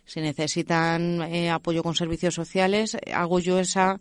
si 0.09 0.21
necesitan 0.21 1.23
eh, 1.23 1.51
apoyo 1.51 1.83
con 1.83 1.95
servicios 1.95 2.35
sociales, 2.35 2.97
hago 3.13 3.39
yo 3.39 3.61
esa, 3.61 4.01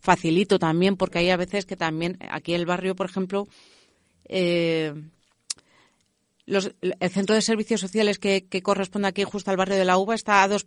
facilito 0.00 0.58
también, 0.58 0.96
porque 0.96 1.18
hay 1.18 1.30
a 1.30 1.36
veces 1.36 1.66
que 1.66 1.76
también, 1.76 2.18
aquí 2.30 2.54
el 2.54 2.66
barrio, 2.66 2.96
por 2.96 3.06
ejemplo, 3.06 3.46
eh, 4.24 4.94
los, 6.46 6.72
el 6.80 7.10
centro 7.10 7.34
de 7.34 7.42
servicios 7.42 7.80
sociales 7.80 8.18
que, 8.18 8.48
corresponde 8.62 9.08
aquí 9.08 9.24
justo 9.24 9.50
al 9.50 9.56
barrio 9.56 9.76
de 9.76 9.84
la 9.84 9.98
Uva 9.98 10.14
está 10.14 10.42
a, 10.42 10.48
dos, 10.48 10.66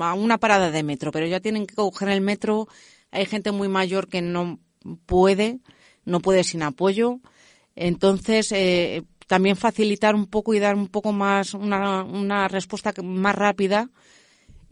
a 0.00 0.14
una 0.14 0.38
parada 0.38 0.70
de 0.70 0.82
metro, 0.82 1.10
pero 1.10 1.26
ya 1.26 1.40
tienen 1.40 1.66
que 1.66 1.74
coger 1.74 2.10
el 2.10 2.20
metro. 2.20 2.68
Hay 3.10 3.26
gente 3.26 3.52
muy 3.52 3.68
mayor 3.68 4.08
que 4.08 4.20
no 4.20 4.60
puede, 5.06 5.60
no 6.04 6.20
puede 6.20 6.44
sin 6.44 6.62
apoyo. 6.62 7.20
Entonces, 7.74 8.52
eh, 8.52 9.02
también 9.26 9.56
facilitar 9.56 10.14
un 10.14 10.26
poco 10.26 10.54
y 10.54 10.58
dar 10.58 10.76
un 10.76 10.88
poco 10.88 11.12
más, 11.12 11.54
una, 11.54 12.04
una 12.04 12.48
respuesta 12.48 12.92
más 13.02 13.34
rápida 13.34 13.90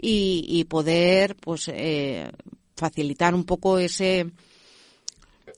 y, 0.05 0.65
poder 0.65 1.37
pues 1.37 1.69
eh, 1.69 2.31
facilitar 2.75 3.35
un 3.35 3.45
poco 3.45 3.79
ese 3.79 4.27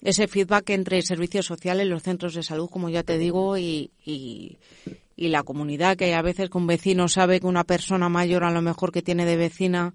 ese 0.02 0.28
feedback 0.28 0.70
entre 0.70 1.00
servicios 1.00 1.46
sociales, 1.46 1.86
los 1.86 2.02
centros 2.02 2.34
de 2.34 2.42
salud, 2.42 2.68
como 2.68 2.90
ya 2.90 3.02
te 3.02 3.16
digo, 3.16 3.56
y, 3.56 3.90
y, 4.04 4.58
la 5.16 5.42
comunidad, 5.42 5.96
que 5.96 6.14
a 6.14 6.20
veces 6.20 6.50
que 6.50 6.58
un 6.58 6.66
vecino 6.66 7.08
sabe 7.08 7.40
que 7.40 7.46
una 7.46 7.64
persona 7.64 8.10
mayor, 8.10 8.44
a 8.44 8.50
lo 8.50 8.60
mejor 8.60 8.92
que 8.92 9.00
tiene 9.00 9.24
de 9.24 9.36
vecina, 9.36 9.94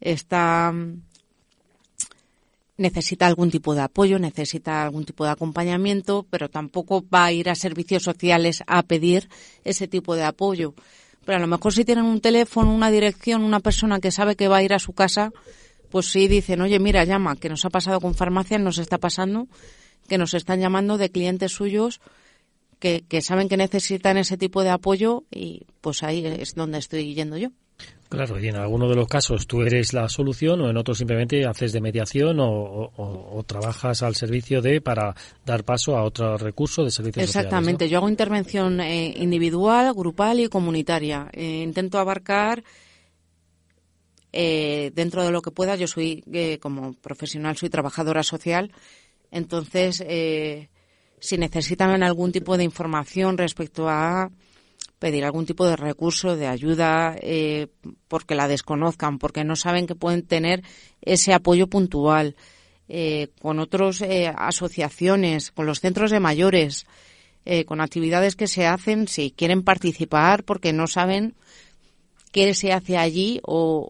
está 0.00 0.74
necesita 2.76 3.28
algún 3.28 3.52
tipo 3.52 3.76
de 3.76 3.82
apoyo, 3.82 4.18
necesita 4.18 4.82
algún 4.82 5.04
tipo 5.04 5.24
de 5.24 5.30
acompañamiento, 5.30 6.26
pero 6.28 6.48
tampoco 6.48 7.04
va 7.08 7.26
a 7.26 7.32
ir 7.32 7.48
a 7.48 7.54
servicios 7.54 8.02
sociales 8.02 8.64
a 8.66 8.82
pedir 8.82 9.28
ese 9.62 9.86
tipo 9.86 10.16
de 10.16 10.24
apoyo. 10.24 10.74
Pero 11.24 11.38
a 11.38 11.40
lo 11.40 11.46
mejor 11.46 11.72
si 11.72 11.84
tienen 11.84 12.04
un 12.04 12.20
teléfono, 12.20 12.74
una 12.74 12.90
dirección, 12.90 13.42
una 13.42 13.60
persona 13.60 14.00
que 14.00 14.10
sabe 14.10 14.36
que 14.36 14.48
va 14.48 14.58
a 14.58 14.62
ir 14.62 14.74
a 14.74 14.78
su 14.78 14.92
casa, 14.92 15.32
pues 15.90 16.06
sí 16.06 16.28
dicen, 16.28 16.60
oye, 16.60 16.78
mira, 16.78 17.04
llama, 17.04 17.36
que 17.36 17.48
nos 17.48 17.64
ha 17.64 17.70
pasado 17.70 18.00
con 18.00 18.14
farmacias, 18.14 18.60
nos 18.60 18.78
está 18.78 18.98
pasando, 18.98 19.48
que 20.08 20.18
nos 20.18 20.34
están 20.34 20.60
llamando 20.60 20.98
de 20.98 21.10
clientes 21.10 21.52
suyos 21.52 22.00
que, 22.78 23.04
que 23.08 23.22
saben 23.22 23.48
que 23.48 23.56
necesitan 23.56 24.18
ese 24.18 24.36
tipo 24.36 24.62
de 24.62 24.70
apoyo 24.70 25.24
y 25.30 25.62
pues 25.80 26.02
ahí 26.02 26.26
es 26.26 26.54
donde 26.54 26.78
estoy 26.78 27.14
yendo 27.14 27.38
yo. 27.38 27.50
Claro, 28.14 28.38
y 28.38 28.48
en 28.48 28.56
alguno 28.56 28.88
de 28.88 28.94
los 28.94 29.08
casos 29.08 29.46
tú 29.46 29.62
eres 29.62 29.92
la 29.92 30.08
solución 30.08 30.60
o 30.60 30.70
en 30.70 30.76
otros 30.76 30.98
simplemente 30.98 31.44
haces 31.46 31.72
de 31.72 31.80
mediación 31.80 32.38
o, 32.40 33.44
trabajas 33.46 34.02
al 34.02 34.14
servicio 34.14 34.62
de 34.62 34.80
para 34.80 35.14
dar 35.44 35.64
paso 35.64 35.96
a 35.96 36.04
otro 36.04 36.38
recurso 36.38 36.84
de 36.84 36.90
servicios 36.90 37.24
Exactamente, 37.24 37.88
yo 37.88 37.98
hago 37.98 38.08
intervención 38.08 38.80
eh, 38.80 39.14
individual, 39.16 39.92
grupal 39.94 40.40
y 40.40 40.48
comunitaria. 40.48 41.28
Eh, 41.32 41.62
intento 41.62 41.98
abarcar 41.98 42.62
eh, 44.32 44.92
dentro 44.94 45.24
de 45.24 45.30
lo 45.30 45.42
que 45.42 45.50
pueda. 45.50 45.76
Yo 45.76 45.88
soy, 45.88 46.22
como 46.60 46.94
profesional, 46.94 47.56
soy 47.56 47.68
trabajadora 47.68 48.22
social. 48.22 48.72
Entonces, 49.30 50.04
si 51.18 51.38
necesitan 51.38 52.02
algún 52.02 52.32
tipo 52.32 52.56
de 52.56 52.64
información 52.64 53.38
respecto 53.38 53.88
a 53.88 54.30
pedir 55.04 55.26
algún 55.26 55.44
tipo 55.44 55.66
de 55.66 55.76
recurso, 55.76 56.34
de 56.34 56.46
ayuda, 56.46 57.14
eh, 57.20 57.66
porque 58.08 58.34
la 58.34 58.48
desconozcan, 58.48 59.18
porque 59.18 59.44
no 59.44 59.54
saben 59.54 59.86
que 59.86 59.94
pueden 59.94 60.26
tener 60.26 60.62
ese 61.02 61.34
apoyo 61.34 61.66
puntual. 61.66 62.36
Eh, 62.88 63.28
con 63.42 63.58
otras 63.58 64.00
eh, 64.00 64.32
asociaciones, 64.34 65.50
con 65.50 65.66
los 65.66 65.80
centros 65.80 66.10
de 66.10 66.20
mayores, 66.20 66.86
con 67.66 67.82
actividades 67.82 68.34
que 68.34 68.46
se 68.46 68.66
hacen, 68.66 69.06
si 69.06 69.30
quieren 69.30 69.62
participar 69.62 70.44
porque 70.44 70.72
no 70.72 70.86
saben 70.86 71.34
qué 72.32 72.54
se 72.54 72.72
hace 72.72 72.96
allí 72.96 73.40
o, 73.44 73.86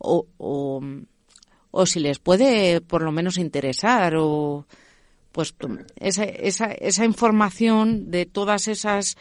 o, 0.00 0.26
o, 1.70 1.86
si 1.86 2.00
les 2.00 2.18
puede 2.18 2.80
por 2.80 3.02
lo 3.02 3.12
menos 3.12 3.38
interesar 3.38 4.16
o 4.16 4.66
pues 5.30 5.54
esa, 6.00 6.24
esa, 6.24 6.72
esa 6.72 7.04
información 7.04 8.10
de 8.10 8.26
todas 8.26 8.66
esas 8.66 9.16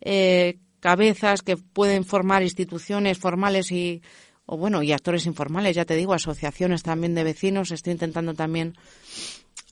eh, 0.00 0.58
cabezas 0.80 1.42
que 1.42 1.56
pueden 1.56 2.04
formar 2.04 2.42
instituciones 2.42 3.18
formales 3.18 3.72
y 3.72 4.02
o 4.46 4.56
bueno 4.56 4.82
y 4.82 4.92
actores 4.92 5.26
informales 5.26 5.74
ya 5.74 5.84
te 5.84 5.96
digo 5.96 6.12
asociaciones 6.12 6.82
también 6.82 7.14
de 7.14 7.24
vecinos. 7.24 7.72
Estoy 7.72 7.92
intentando 7.92 8.34
también 8.34 8.74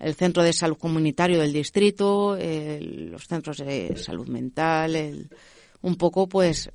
el 0.00 0.14
centro 0.14 0.42
de 0.42 0.52
salud 0.52 0.76
comunitario 0.76 1.38
del 1.38 1.52
distrito 1.52 2.36
los 2.36 3.26
centros 3.26 3.58
de 3.58 3.96
salud 3.96 4.26
mental 4.26 5.28
un 5.82 5.96
poco 5.96 6.28
pues 6.28 6.70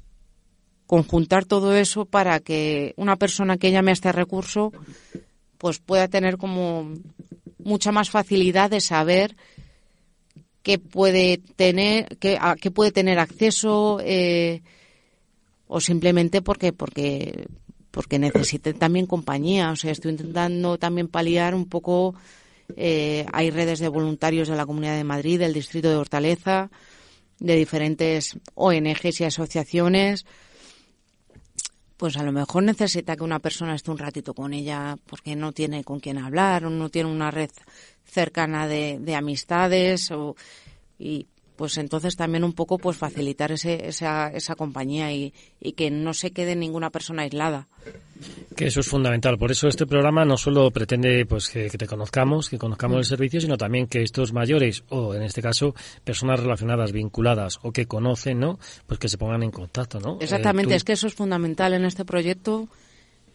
conjuntar 0.87 1.45
todo 1.45 1.75
eso 1.75 2.05
para 2.05 2.39
que 2.39 2.93
una 2.95 3.17
persona 3.17 3.57
que 3.57 3.71
llame 3.71 3.91
a 3.91 3.93
este 3.93 4.11
recurso 4.11 4.71
pues 5.57 5.79
pueda 5.79 6.07
tener 6.07 6.37
como 6.37 6.93
mucha 7.57 7.91
más 7.91 8.09
facilidad 8.09 8.69
de 8.69 8.81
saber 8.81 9.35
que 10.63 10.79
puede 10.79 11.39
tener 11.55 12.17
que, 12.17 12.37
qué 12.61 12.71
puede 12.71 12.91
tener 12.91 13.19
acceso 13.19 13.99
eh, 14.03 14.61
o 15.67 15.79
simplemente 15.79 16.41
porque 16.41 16.73
porque 16.73 17.47
porque 17.91 18.19
necesite 18.19 18.73
también 18.73 19.05
compañía. 19.05 19.71
O 19.71 19.75
sea 19.75 19.91
estoy 19.91 20.11
intentando 20.11 20.77
también 20.77 21.07
paliar 21.07 21.55
un 21.55 21.67
poco 21.67 22.15
eh, 22.75 23.25
hay 23.31 23.49
redes 23.49 23.79
de 23.79 23.87
voluntarios 23.87 24.47
de 24.47 24.55
la 24.55 24.65
Comunidad 24.65 24.95
de 24.95 25.03
Madrid 25.03 25.39
del 25.39 25.53
distrito 25.53 25.89
de 25.89 25.95
Hortaleza 25.95 26.69
de 27.39 27.55
diferentes 27.55 28.37
ONGs 28.55 29.21
y 29.21 29.23
asociaciones 29.23 30.25
pues 31.99 32.15
a 32.15 32.23
lo 32.23 32.31
mejor 32.31 32.63
necesita 32.63 33.17
que 33.17 33.25
una 33.25 33.39
persona 33.39 33.75
esté 33.75 33.91
un 33.91 33.97
ratito 33.97 34.33
con 34.33 34.53
ella 34.53 34.97
porque 35.05 35.35
no 35.35 35.51
tiene 35.51 35.83
con 35.83 35.99
quién 35.99 36.17
hablar 36.17 36.63
o 36.63 36.69
no 36.69 36.87
tiene 36.87 37.11
una 37.11 37.29
red 37.29 37.49
cercana 38.05 38.67
de, 38.69 38.99
de 39.01 39.15
amistades 39.15 40.09
o, 40.09 40.37
y 40.97 41.27
pues 41.59 41.77
entonces 41.77 42.15
también 42.15 42.45
un 42.45 42.53
poco 42.53 42.77
pues 42.77 42.95
facilitar 42.95 43.51
ese, 43.51 43.89
esa, 43.89 44.29
esa 44.29 44.55
compañía 44.55 45.11
y, 45.11 45.33
y, 45.59 45.73
que 45.73 45.91
no 45.91 46.13
se 46.13 46.31
quede 46.31 46.55
ninguna 46.55 46.89
persona 46.89 47.23
aislada. 47.23 47.67
Que 48.55 48.67
eso 48.67 48.79
es 48.79 48.87
fundamental. 48.87 49.37
Por 49.37 49.51
eso 49.51 49.67
este 49.67 49.85
programa 49.85 50.23
no 50.23 50.37
solo 50.37 50.71
pretende 50.71 51.25
pues 51.25 51.49
que, 51.49 51.67
te 51.67 51.85
conozcamos, 51.85 52.49
que 52.49 52.57
conozcamos 52.57 52.99
el 52.99 53.03
servicio, 53.03 53.41
sino 53.41 53.57
también 53.57 53.87
que 53.87 54.03
estos 54.03 54.31
mayores 54.31 54.85
o 54.87 55.13
en 55.13 55.21
este 55.21 55.41
caso 55.41 55.75
personas 56.05 56.39
relacionadas, 56.39 56.93
vinculadas 56.93 57.59
o 57.61 57.73
que 57.73 57.87
conocen, 57.87 58.39
¿no? 58.39 58.57
Pues 58.87 58.97
que 58.97 59.09
se 59.09 59.17
pongan 59.17 59.43
en 59.43 59.51
contacto, 59.51 59.99
¿no? 59.99 60.17
Exactamente. 60.21 60.75
Eh, 60.75 60.77
es 60.77 60.85
que 60.85 60.93
eso 60.93 61.07
es 61.07 61.13
fundamental 61.13 61.73
en 61.73 61.83
este 61.83 62.05
proyecto 62.05 62.69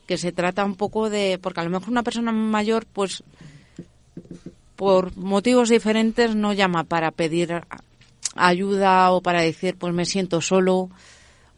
que 0.07 0.17
se 0.17 0.33
trata 0.33 0.65
un 0.65 0.77
poco 0.77 1.11
de 1.11 1.39
porque 1.43 1.61
a 1.61 1.65
lo 1.65 1.69
mejor 1.69 1.91
una 1.91 2.03
persona 2.03 2.33
mayor 2.33 2.87
pues 2.91 3.23
por 4.77 5.15
motivos 5.15 5.69
diferentes 5.69 6.35
no 6.35 6.55
llama 6.55 6.85
para 6.85 7.11
pedir 7.11 7.63
ayuda 8.35 9.13
o 9.13 9.23
para 9.23 9.43
decir 9.43 9.77
pues 9.77 9.95
me 9.95 10.05
siento 10.05 10.41
solo 10.41 10.91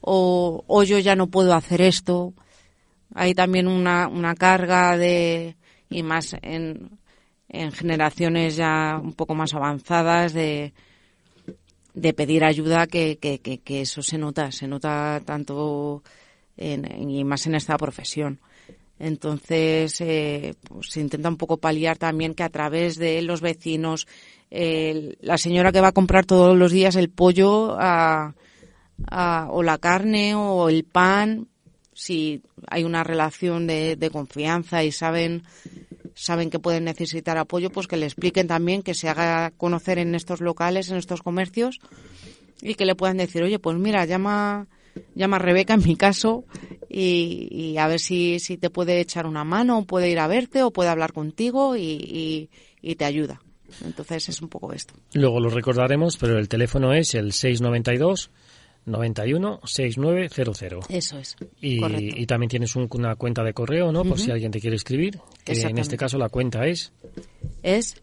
o, 0.00 0.64
o 0.66 0.82
yo 0.84 0.98
ya 0.98 1.16
no 1.16 1.26
puedo 1.28 1.54
hacer 1.54 1.80
esto. 1.80 2.32
Hay 3.14 3.34
también 3.34 3.66
una, 3.66 4.08
una 4.08 4.34
carga 4.34 4.96
de, 4.96 5.56
y 5.90 6.02
más 6.02 6.36
en, 6.42 6.98
en 7.48 7.72
generaciones 7.72 8.56
ya 8.56 9.00
un 9.02 9.14
poco 9.14 9.34
más 9.34 9.54
avanzadas 9.54 10.32
de, 10.32 10.72
de 11.94 12.12
pedir 12.12 12.44
ayuda 12.44 12.86
que, 12.86 13.18
que, 13.18 13.40
que, 13.40 13.80
eso 13.80 14.02
se 14.02 14.18
nota, 14.18 14.52
se 14.52 14.68
nota 14.68 15.20
tanto 15.24 16.02
y 16.56 17.24
más 17.24 17.46
en 17.46 17.54
esta 17.54 17.76
profesión. 17.76 18.40
Entonces, 18.98 20.00
eh, 20.00 20.54
pues 20.62 20.88
se 20.90 21.00
intenta 21.00 21.28
un 21.28 21.36
poco 21.36 21.58
paliar 21.58 21.98
también 21.98 22.34
que 22.34 22.42
a 22.42 22.48
través 22.48 22.96
de 22.96 23.20
los 23.22 23.40
vecinos, 23.40 24.06
la 24.50 25.38
señora 25.38 25.72
que 25.72 25.80
va 25.80 25.88
a 25.88 25.92
comprar 25.92 26.24
todos 26.24 26.56
los 26.56 26.72
días 26.72 26.96
el 26.96 27.10
pollo 27.10 27.76
o 27.76 29.62
la 29.62 29.78
carne 29.80 30.34
o 30.34 30.68
el 30.68 30.84
pan, 30.84 31.48
si 31.92 32.42
hay 32.68 32.84
una 32.84 33.04
relación 33.04 33.66
de, 33.66 34.10
confianza 34.12 34.84
y 34.84 34.92
saben 34.92 35.42
saben 36.14 36.48
que 36.48 36.58
pueden 36.58 36.84
necesitar 36.84 37.36
apoyo, 37.36 37.70
pues 37.70 37.86
que 37.86 37.98
le 37.98 38.06
expliquen 38.06 38.46
también 38.46 38.82
que 38.82 38.94
se 38.94 39.10
haga 39.10 39.50
conocer 39.50 39.98
en 39.98 40.14
estos 40.14 40.40
locales, 40.40 40.90
en 40.90 40.96
estos 40.96 41.20
comercios 41.20 41.78
y 42.62 42.74
que 42.74 42.86
le 42.86 42.94
puedan 42.94 43.18
decir, 43.18 43.42
oye, 43.42 43.58
pues 43.58 43.76
mira, 43.76 44.06
llama 44.06 44.66
llama 45.14 45.36
a 45.36 45.40
Rebeca 45.40 45.74
en 45.74 45.84
mi 45.84 45.96
caso 45.96 46.44
y, 46.88 47.76
a 47.78 47.86
ver 47.88 48.00
si, 48.00 48.38
si 48.38 48.56
te 48.56 48.70
puede 48.70 49.00
echar 49.00 49.26
una 49.26 49.44
mano, 49.44 49.78
o 49.78 49.84
puede 49.84 50.08
ir 50.10 50.18
a 50.18 50.28
verte 50.28 50.62
o 50.62 50.72
puede 50.72 50.88
hablar 50.88 51.12
contigo 51.12 51.76
y, 51.76 52.48
y, 52.80 52.94
te 52.94 53.04
ayuda. 53.04 53.40
Entonces 53.84 54.28
es 54.28 54.42
un 54.42 54.48
poco 54.48 54.72
esto. 54.72 54.94
Luego 55.14 55.40
lo 55.40 55.50
recordaremos, 55.50 56.16
pero 56.16 56.38
el 56.38 56.48
teléfono 56.48 56.92
es 56.92 57.14
el 57.14 57.32
692 57.32 58.30
91 58.86 59.60
6900. 59.64 60.90
Eso 60.90 61.18
es. 61.18 61.36
Y, 61.60 62.22
y 62.22 62.26
también 62.26 62.48
tienes 62.48 62.76
una 62.76 63.16
cuenta 63.16 63.42
de 63.42 63.52
correo, 63.52 63.90
¿no? 63.92 64.04
Por 64.04 64.18
si 64.18 64.30
alguien 64.30 64.52
te 64.52 64.60
quiere 64.60 64.76
escribir. 64.76 65.18
Que 65.44 65.60
en 65.60 65.78
este 65.78 65.96
caso 65.96 66.18
la 66.18 66.28
cuenta 66.28 66.66
es. 66.66 66.92
Es 67.62 67.96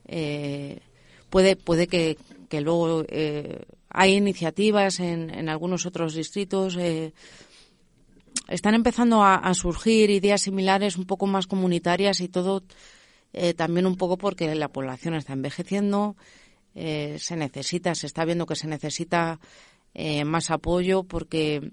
Eh, 0.05 0.79
puede, 1.33 1.55
puede 1.55 1.87
que, 1.87 2.15
que 2.47 2.61
luego 2.61 3.05
eh, 3.09 3.65
hay 3.89 4.13
iniciativas 4.13 4.99
en, 4.99 5.31
en, 5.31 5.49
algunos 5.49 5.87
otros 5.87 6.13
distritos. 6.13 6.77
Eh, 6.77 7.11
están 8.49 8.75
empezando 8.75 9.23
a, 9.23 9.51
surgir 9.55 10.11
ideas 10.11 10.41
similares, 10.41 10.95
un 10.95 11.05
poco 11.05 11.25
más 11.25 11.47
comunitarias 11.47 12.21
y 12.21 12.27
todo 12.27 12.61
eh, 13.33 13.55
también 13.55 13.87
un 13.87 13.97
poco 13.97 14.15
porque 14.15 14.53
la 14.53 14.67
población 14.67 15.15
está 15.15 15.33
envejeciendo, 15.33 16.15
se 16.75 17.35
necesita, 17.35 17.95
se 17.95 18.05
está 18.05 18.25
viendo 18.25 18.45
que 18.45 18.55
se 18.55 18.67
necesita 18.67 19.39
más 20.25 20.51
apoyo 20.51 21.03
porque 21.03 21.71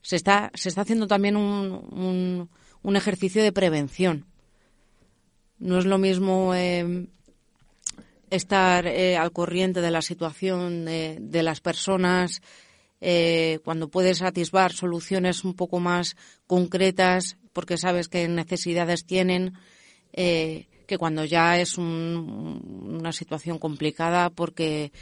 se 0.00 0.14
está, 0.14 0.52
se 0.54 0.68
está 0.68 0.82
haciendo 0.82 1.08
también 1.08 1.36
un, 1.36 1.72
un, 1.90 2.50
un 2.82 2.96
ejercicio 2.96 3.42
de 3.42 3.52
prevención. 3.52 4.26
No 5.58 5.78
es 5.78 5.86
lo 5.86 5.98
mismo 5.98 6.54
estar 8.32 8.86
eh, 8.86 9.16
al 9.16 9.30
corriente 9.30 9.80
de 9.80 9.90
la 9.90 10.02
situación 10.02 10.86
de, 10.86 11.42
las 11.42 11.60
personas, 11.60 12.40
eh, 13.00 13.58
cuando 13.64 13.88
puedes 13.88 14.22
atisbar 14.22 14.72
soluciones 14.72 15.44
un 15.44 15.54
poco 15.54 15.80
más 15.80 16.16
concretas, 16.46 17.36
porque 17.52 17.76
sabes 17.76 18.08
qué 18.08 18.26
necesidades 18.28 19.04
tienen, 19.04 19.52
eh, 20.14 20.66
que 20.86 20.96
cuando 20.96 21.24
ya 21.24 21.60
es 21.60 21.76
una 21.76 23.12
situación 23.12 23.58
complicada, 23.58 24.30
porque 24.30 24.92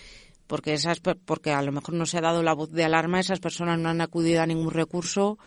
porque 0.47 0.72
esas 0.72 0.99
porque 0.99 1.53
a 1.53 1.62
lo 1.62 1.70
mejor 1.70 1.95
no 1.95 2.07
se 2.07 2.18
ha 2.18 2.22
dado 2.22 2.43
la 2.43 2.55
voz 2.55 2.72
de 2.72 2.83
alarma, 2.83 3.20
esas 3.20 3.39
personas 3.39 3.78
no 3.78 3.89
han 3.89 4.01
acudido 4.01 4.43
a 4.43 4.47
ningún 4.47 4.72
recurso 4.72 5.39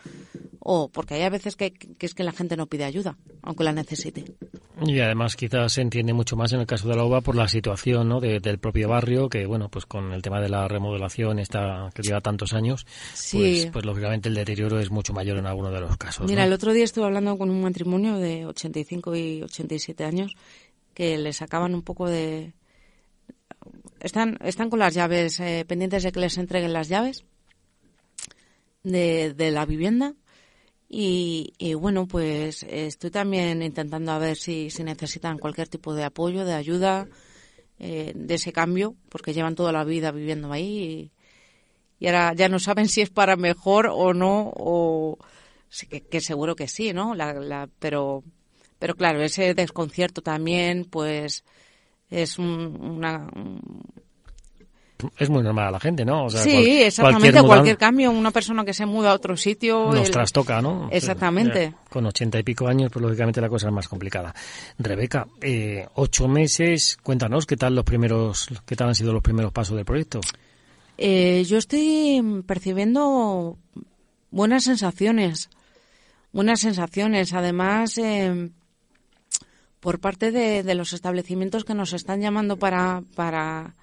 o 0.66 0.88
porque 0.88 1.14
hay 1.14 1.22
a 1.22 1.28
veces 1.28 1.56
que, 1.56 1.74
es 2.00 2.14
que 2.14 2.24
la 2.24 2.32
gente 2.32 2.56
no 2.56 2.66
pide 2.66 2.84
ayuda, 2.84 3.18
aunque 3.42 3.64
la 3.64 3.72
necesite. 3.72 4.24
Y 4.84 4.98
además 4.98 5.36
quizás 5.36 5.74
se 5.74 5.82
entiende 5.82 6.14
mucho 6.14 6.36
más 6.36 6.52
en 6.54 6.60
el 6.60 6.66
caso 6.66 6.88
de 6.88 6.96
la 6.96 7.04
UBA 7.04 7.20
por 7.20 7.36
la 7.36 7.46
situación 7.46 8.08
¿no? 8.08 8.18
del 8.20 8.58
propio 8.58 8.88
barrio, 8.88 9.28
que 9.28 9.44
bueno, 9.44 9.68
pues 9.68 9.84
con 9.84 10.12
el 10.12 10.22
tema 10.22 10.40
de 10.40 10.48
la 10.48 10.66
remodelación 10.66 11.38
está 11.38 11.90
que 11.94 12.02
lleva 12.02 12.22
tantos 12.22 12.54
años, 12.54 12.86
pues, 13.30 13.66
pues 13.66 13.84
lógicamente 13.84 14.30
el 14.30 14.34
deterioro 14.34 14.80
es 14.80 14.90
mucho 14.90 15.12
mayor 15.12 15.36
en 15.36 15.46
algunos 15.46 15.72
de 15.72 15.80
los 15.80 15.96
casos. 15.98 16.26
Mira, 16.26 16.44
el 16.44 16.52
otro 16.52 16.72
día 16.72 16.84
estuve 16.84 17.04
hablando 17.04 17.36
con 17.36 17.50
un 17.50 17.60
matrimonio 17.60 18.16
de 18.16 18.46
85 18.46 19.14
y 19.16 19.42
87 19.42 20.02
años 20.02 20.34
que 20.94 21.18
le 21.18 21.34
sacaban 21.34 21.74
un 21.74 21.82
poco 21.82 22.08
de 22.08 22.54
están, 24.00 24.38
están 24.42 24.70
con 24.70 24.78
las 24.78 24.94
llaves, 24.94 25.40
eh, 25.40 25.64
pendientes 25.68 26.02
de 26.02 26.12
que 26.12 26.20
les 26.20 26.38
entreguen 26.38 26.72
las 26.72 26.88
llaves 26.88 27.24
de, 28.82 29.34
de 29.34 29.50
la 29.50 29.66
vivienda. 29.66 30.14
Y, 30.96 31.74
bueno, 31.74 32.06
pues 32.06 32.62
estoy 32.62 33.10
también 33.10 33.62
intentando 33.62 34.12
a 34.12 34.18
ver 34.18 34.36
si, 34.36 34.70
si 34.70 34.84
necesitan 34.84 35.38
cualquier 35.38 35.66
tipo 35.66 35.92
de 35.92 36.04
apoyo, 36.04 36.44
de 36.44 36.54
ayuda, 36.54 37.08
eh, 37.80 38.12
de 38.14 38.34
ese 38.34 38.52
cambio, 38.52 38.94
porque 39.08 39.32
llevan 39.34 39.56
toda 39.56 39.72
la 39.72 39.82
vida 39.82 40.12
viviendo 40.12 40.52
ahí 40.52 41.10
y, 41.98 42.06
ahora 42.06 42.32
ya 42.34 42.48
no 42.48 42.60
saben 42.60 42.86
si 42.88 43.00
es 43.00 43.10
para 43.10 43.34
mejor 43.34 43.88
o 43.90 44.14
no, 44.14 44.52
o 44.54 45.18
que, 45.88 46.20
seguro 46.20 46.54
que 46.54 46.68
sí, 46.68 46.92
¿no? 46.92 47.16
La, 47.16 47.68
pero, 47.80 48.22
pero 48.78 48.94
claro, 48.94 49.20
ese 49.20 49.52
desconcierto 49.52 50.22
también, 50.22 50.84
pues 50.84 51.44
es 52.08 52.38
una, 52.38 53.28
es 55.18 55.30
muy 55.30 55.42
normal 55.42 55.68
a 55.68 55.70
la 55.72 55.80
gente, 55.80 56.04
¿no? 56.04 56.28
sí, 56.30 56.82
exactamente. 56.82 57.42
Cualquier, 57.42 57.76
cambio, 57.76 58.10
una 58.10 58.30
persona 58.30 58.64
que 58.64 58.72
se 58.72 58.86
muda 58.86 59.10
a 59.10 59.14
otro 59.14 59.36
sitio. 59.36 59.92
Nos 59.92 60.10
trastoca, 60.10 60.60
¿no? 60.60 60.88
Exactamente. 60.90 61.74
con 61.88 62.06
ochenta 62.06 62.38
y 62.38 62.42
pico 62.42 62.66
años, 62.66 62.90
pues 62.92 63.02
lógicamente 63.02 63.40
la 63.40 63.48
cosa 63.48 63.68
es 63.68 63.72
más 63.72 63.88
complicada. 63.88 64.34
Rebeca, 64.78 65.26
eh, 65.40 65.86
ocho 65.94 66.28
meses, 66.28 66.98
cuéntanos 67.02 67.46
qué 67.46 67.56
tal 67.56 67.74
los 67.74 67.84
primeros, 67.84 68.48
qué 68.66 68.76
tal 68.76 68.88
han 68.88 68.94
sido 68.94 69.12
los 69.12 69.22
primeros 69.22 69.52
pasos 69.52 69.76
del 69.76 69.84
proyecto. 69.84 70.20
Eh, 70.96 71.44
yo 71.46 71.58
estoy 71.58 72.42
percibiendo 72.46 73.58
buenas 74.30 74.64
sensaciones, 74.64 75.50
buenas 76.32 76.60
sensaciones. 76.60 77.32
Además, 77.32 77.98
eh, 77.98 78.50
por 79.80 80.00
parte 80.00 80.30
de, 80.30 80.62
de, 80.62 80.74
los 80.74 80.92
establecimientos 80.92 81.64
que 81.64 81.74
nos 81.74 81.92
están 81.92 82.20
llamando 82.20 82.56
para, 82.56 83.02
para 83.14 83.74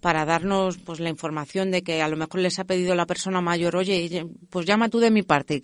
para 0.00 0.24
darnos 0.24 0.78
pues 0.78 1.00
la 1.00 1.08
información 1.08 1.70
de 1.70 1.82
que 1.82 2.02
a 2.02 2.08
lo 2.08 2.16
mejor 2.16 2.40
les 2.40 2.58
ha 2.58 2.64
pedido 2.64 2.94
la 2.94 3.06
persona 3.06 3.40
mayor, 3.40 3.76
oye, 3.76 4.26
pues 4.50 4.66
llama 4.66 4.88
tú 4.88 5.00
de 5.00 5.10
mi 5.10 5.22
parte. 5.22 5.62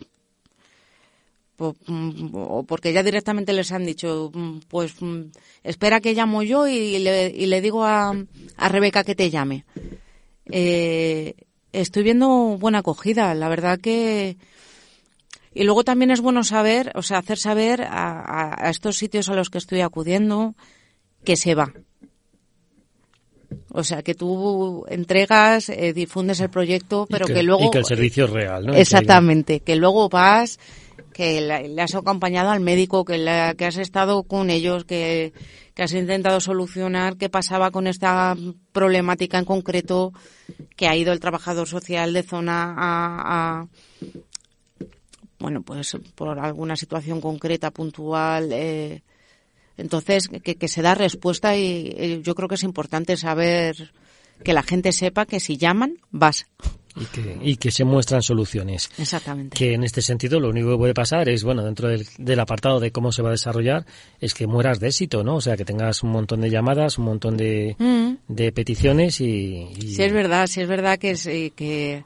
Mm, 1.56 2.34
o 2.34 2.64
porque 2.64 2.92
ya 2.92 3.02
directamente 3.04 3.52
les 3.52 3.70
han 3.70 3.86
dicho, 3.86 4.30
mm, 4.34 4.58
pues 4.68 5.00
mm, 5.00 5.30
espera 5.62 6.00
que 6.00 6.14
llamo 6.14 6.42
yo 6.42 6.66
y 6.66 6.98
le, 6.98 7.28
y 7.28 7.46
le 7.46 7.60
digo 7.60 7.84
a, 7.84 8.12
a, 8.56 8.68
Rebeca 8.68 9.04
que 9.04 9.14
te 9.14 9.30
llame. 9.30 9.64
Eh, 10.50 11.34
estoy 11.72 12.02
viendo 12.02 12.58
buena 12.58 12.78
acogida, 12.80 13.34
la 13.34 13.48
verdad 13.48 13.78
que... 13.80 14.36
Y 15.56 15.62
luego 15.62 15.84
también 15.84 16.10
es 16.10 16.20
bueno 16.20 16.42
saber, 16.42 16.90
o 16.96 17.02
sea, 17.02 17.18
hacer 17.18 17.38
saber 17.38 17.82
a, 17.82 18.66
a 18.66 18.70
estos 18.70 18.96
sitios 18.96 19.28
a 19.28 19.34
los 19.34 19.50
que 19.50 19.58
estoy 19.58 19.82
acudiendo 19.82 20.56
que 21.24 21.36
se 21.36 21.54
va, 21.54 21.72
o 23.76 23.82
sea, 23.82 24.02
que 24.02 24.14
tú 24.14 24.84
entregas, 24.88 25.68
eh, 25.68 25.92
difundes 25.92 26.40
el 26.40 26.48
proyecto, 26.48 27.08
pero 27.10 27.26
que, 27.26 27.42
luego... 27.42 27.64
Y 27.64 27.70
que 27.70 27.78
el 27.78 27.84
servicio 27.84 28.26
es 28.26 28.30
real, 28.30 28.66
¿no? 28.66 28.74
Exactamente, 28.74 29.60
que, 29.60 29.74
luego 29.74 30.08
vas, 30.08 30.60
que 31.12 31.40
le 31.40 31.82
has 31.82 31.96
acompañado 31.96 32.50
al 32.50 32.60
médico, 32.60 33.04
que, 33.04 33.54
que 33.58 33.64
has 33.64 33.76
estado 33.76 34.22
con 34.22 34.48
ellos, 34.50 34.84
que, 34.84 35.32
que 35.74 35.82
has 35.82 35.92
intentado 35.92 36.38
solucionar 36.38 37.16
qué 37.16 37.28
pasaba 37.28 37.72
con 37.72 37.88
esta 37.88 38.36
problemática 38.70 39.40
en 39.40 39.44
concreto, 39.44 40.12
que 40.76 40.86
ha 40.86 40.94
ido 40.94 41.12
el 41.12 41.18
trabajador 41.18 41.66
social 41.66 42.12
de 42.12 42.22
zona 42.22 42.76
a, 42.78 43.60
a 43.60 43.68
bueno, 45.40 45.62
pues 45.62 45.96
por 46.14 46.38
alguna 46.38 46.76
situación 46.76 47.20
concreta, 47.20 47.72
puntual, 47.72 48.50
eh, 48.52 49.02
entonces, 49.76 50.28
que, 50.28 50.68
se 50.68 50.82
da 50.82 50.94
respuesta 50.94 51.56
y, 51.56 52.22
yo 52.22 52.34
creo 52.34 52.48
que 52.48 52.54
es 52.54 52.62
importante 52.62 53.16
saber 53.16 53.92
que 54.42 54.52
la 54.52 54.62
gente 54.62 54.92
sepa 54.92 55.26
que 55.26 55.40
si 55.40 55.56
llaman, 55.56 55.98
vas. 56.10 56.46
Y 56.96 57.06
que, 57.06 57.38
y 57.42 57.56
que 57.56 57.72
se 57.72 57.84
muestran 57.84 58.22
soluciones. 58.22 58.88
Exactamente. 58.98 59.56
Que 59.56 59.74
en 59.74 59.82
este 59.82 60.00
sentido 60.00 60.38
lo 60.38 60.50
único 60.50 60.70
que 60.70 60.76
puede 60.76 60.94
pasar 60.94 61.28
es, 61.28 61.42
bueno, 61.42 61.64
dentro 61.64 61.88
del, 61.88 62.40
apartado 62.40 62.78
de 62.78 62.92
cómo 62.92 63.10
se 63.10 63.20
va 63.20 63.30
a 63.30 63.32
desarrollar, 63.32 63.84
es 64.20 64.32
que 64.32 64.46
mueras 64.46 64.78
de 64.78 64.88
éxito, 64.88 65.24
¿no? 65.24 65.36
O 65.36 65.40
sea, 65.40 65.56
que 65.56 65.64
tengas 65.64 66.04
un 66.04 66.10
montón 66.10 66.40
de 66.40 66.50
llamadas, 66.50 66.98
un 66.98 67.06
montón 67.06 67.36
de, 67.36 67.74
mm. 67.78 68.32
de 68.32 68.52
peticiones 68.52 69.20
y, 69.20 69.74
Sí, 69.80 70.02
es 70.02 70.12
verdad, 70.12 70.46
sí 70.46 70.60
es 70.60 70.68
verdad 70.68 70.98
que, 70.98 71.16
eh, 71.26 71.50
que, 71.50 72.04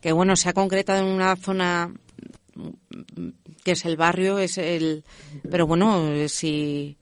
que, 0.00 0.12
bueno, 0.12 0.36
se 0.36 0.48
ha 0.48 0.54
concretado 0.54 1.06
en 1.06 1.12
una 1.12 1.36
zona 1.36 1.92
que 3.64 3.72
es 3.72 3.84
el 3.84 3.96
barrio, 3.96 4.38
es 4.38 4.58
el, 4.58 5.02
pero 5.50 5.66
bueno, 5.66 6.28
si, 6.28 6.96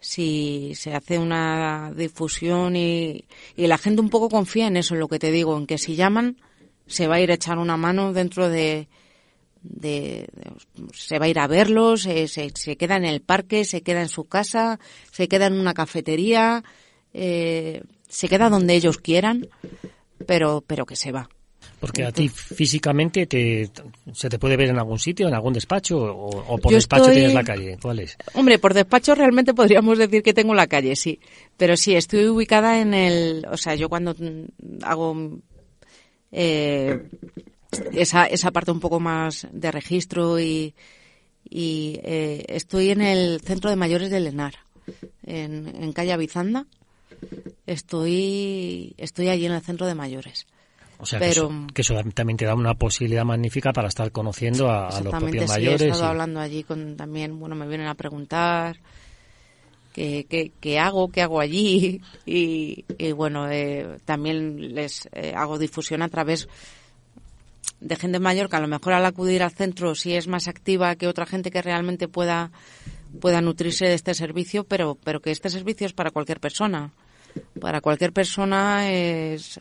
si 0.00 0.72
se 0.74 0.94
hace 0.94 1.18
una 1.18 1.92
difusión 1.94 2.76
y, 2.76 3.24
y 3.56 3.66
la 3.66 3.76
gente 3.76 4.00
un 4.00 4.08
poco 4.08 4.30
confía 4.30 4.68
en 4.68 4.78
eso, 4.78 4.94
en 4.94 5.00
lo 5.00 5.08
que 5.08 5.18
te 5.18 5.30
digo, 5.30 5.58
en 5.58 5.66
que 5.66 5.76
si 5.76 5.96
llaman 5.96 6.38
se 6.86 7.06
va 7.06 7.16
a 7.16 7.20
ir 7.20 7.30
a 7.30 7.34
echar 7.34 7.58
una 7.58 7.76
mano 7.76 8.12
dentro 8.12 8.48
de, 8.48 8.88
de, 9.62 10.28
se 10.94 11.18
va 11.18 11.26
a 11.26 11.28
ir 11.28 11.38
a 11.38 11.46
verlos, 11.46 12.02
se, 12.02 12.28
se, 12.28 12.76
queda 12.76 12.96
en 12.96 13.04
el 13.04 13.20
parque, 13.20 13.64
se 13.64 13.82
queda 13.82 14.00
en 14.00 14.08
su 14.08 14.24
casa, 14.24 14.78
se 15.12 15.28
queda 15.28 15.46
en 15.46 15.54
una 15.54 15.74
cafetería, 15.74 16.64
eh, 17.12 17.82
se 18.08 18.28
queda 18.28 18.48
donde 18.48 18.74
ellos 18.74 18.98
quieran, 18.98 19.48
pero, 20.26 20.64
pero 20.66 20.86
que 20.86 20.96
se 20.96 21.12
va. 21.12 21.28
Porque 21.80 22.04
a 22.04 22.10
ti 22.10 22.28
físicamente 22.28 23.26
te, 23.26 23.70
se 24.12 24.28
te 24.28 24.38
puede 24.38 24.56
ver 24.56 24.70
en 24.70 24.78
algún 24.78 24.98
sitio, 24.98 25.28
en 25.28 25.34
algún 25.34 25.52
despacho, 25.52 25.98
o, 25.98 26.58
por 26.58 26.72
despacho 26.72 27.12
tienes 27.12 27.34
la 27.34 27.44
calle. 27.44 27.78
¿Cuál 27.80 28.00
es? 28.00 28.16
Hombre, 28.34 28.58
por 28.58 28.74
despacho 28.74 29.14
realmente 29.14 29.54
podríamos 29.54 29.96
decir 29.96 30.22
que 30.22 30.34
tengo 30.34 30.54
la 30.54 30.66
calle, 30.66 30.96
sí. 30.96 31.20
Pero 31.56 31.76
sí, 31.76 31.94
estoy 31.94 32.26
ubicada 32.26 32.80
en 32.80 32.94
el. 32.94 33.46
O 33.50 33.56
sea, 33.56 33.76
yo 33.76 33.88
cuando 33.88 34.16
hago 34.82 35.38
eh, 36.32 37.00
esa, 37.92 38.26
esa 38.26 38.50
parte 38.50 38.72
un 38.72 38.80
poco 38.80 38.98
más 38.98 39.46
de 39.52 39.70
registro 39.70 40.40
y, 40.40 40.74
y 41.48 42.00
eh, 42.02 42.44
estoy 42.48 42.90
en 42.90 43.02
el 43.02 43.40
centro 43.40 43.70
de 43.70 43.76
mayores 43.76 44.10
de 44.10 44.18
Lenar, 44.18 44.54
en, 45.24 45.68
en 45.80 45.92
calle 45.92 46.12
Avizanda. 46.12 46.66
Estoy, 47.66 48.94
estoy 48.96 49.28
allí 49.28 49.46
en 49.46 49.52
el 49.52 49.62
centro 49.62 49.86
de 49.86 49.94
mayores. 49.94 50.46
O 51.00 51.06
sea, 51.06 51.20
que, 51.20 51.28
eso, 51.28 51.48
también 52.12 52.36
te 52.36 52.44
da 52.44 52.56
una 52.56 52.74
posibilidad 52.74 53.24
magnífica 53.24 53.72
para 53.72 53.86
estar 53.86 54.10
conociendo 54.10 54.68
a, 54.68 55.00
los 55.00 55.14
propios 55.14 55.48
mayores. 55.48 55.82
He 55.82 55.88
estado 55.88 56.10
hablando 56.10 56.40
allí 56.40 56.64
con 56.64 56.96
también, 56.96 57.38
bueno, 57.38 57.54
me 57.54 57.68
vienen 57.68 57.86
a 57.86 57.94
preguntar 57.94 58.78
qué, 59.92 60.52
qué, 60.60 60.78
hago, 60.78 61.08
qué 61.08 61.22
hago 61.22 61.40
allí 61.40 62.00
y, 62.26 62.84
bueno, 63.12 63.48
eh, 63.48 63.98
también 64.04 64.74
les 64.74 65.08
eh, 65.12 65.34
hago 65.36 65.58
difusión 65.58 66.02
a 66.02 66.08
través 66.08 66.48
de 67.80 67.94
gente 67.94 68.18
mayor 68.18 68.48
que 68.48 68.56
a 68.56 68.60
lo 68.60 68.66
mejor 68.66 68.92
al 68.92 69.06
acudir 69.06 69.44
al 69.44 69.52
centro 69.52 69.94
sí 69.94 70.14
es 70.14 70.26
más 70.26 70.48
activa 70.48 70.96
que 70.96 71.06
otra 71.06 71.26
gente 71.26 71.52
que 71.52 71.62
realmente 71.62 72.08
pueda 72.08 72.50
pueda 73.20 73.40
nutrirse 73.40 73.86
de 73.86 73.94
este 73.94 74.14
servicio, 74.14 74.64
pero 74.64 74.98
pero 75.04 75.20
que 75.20 75.30
este 75.30 75.48
servicio 75.48 75.86
es 75.86 75.92
para 75.92 76.10
cualquier 76.10 76.40
persona. 76.40 76.92
Para 77.60 77.80
cualquier 77.80 78.12
persona 78.12 78.90
es 78.90 79.60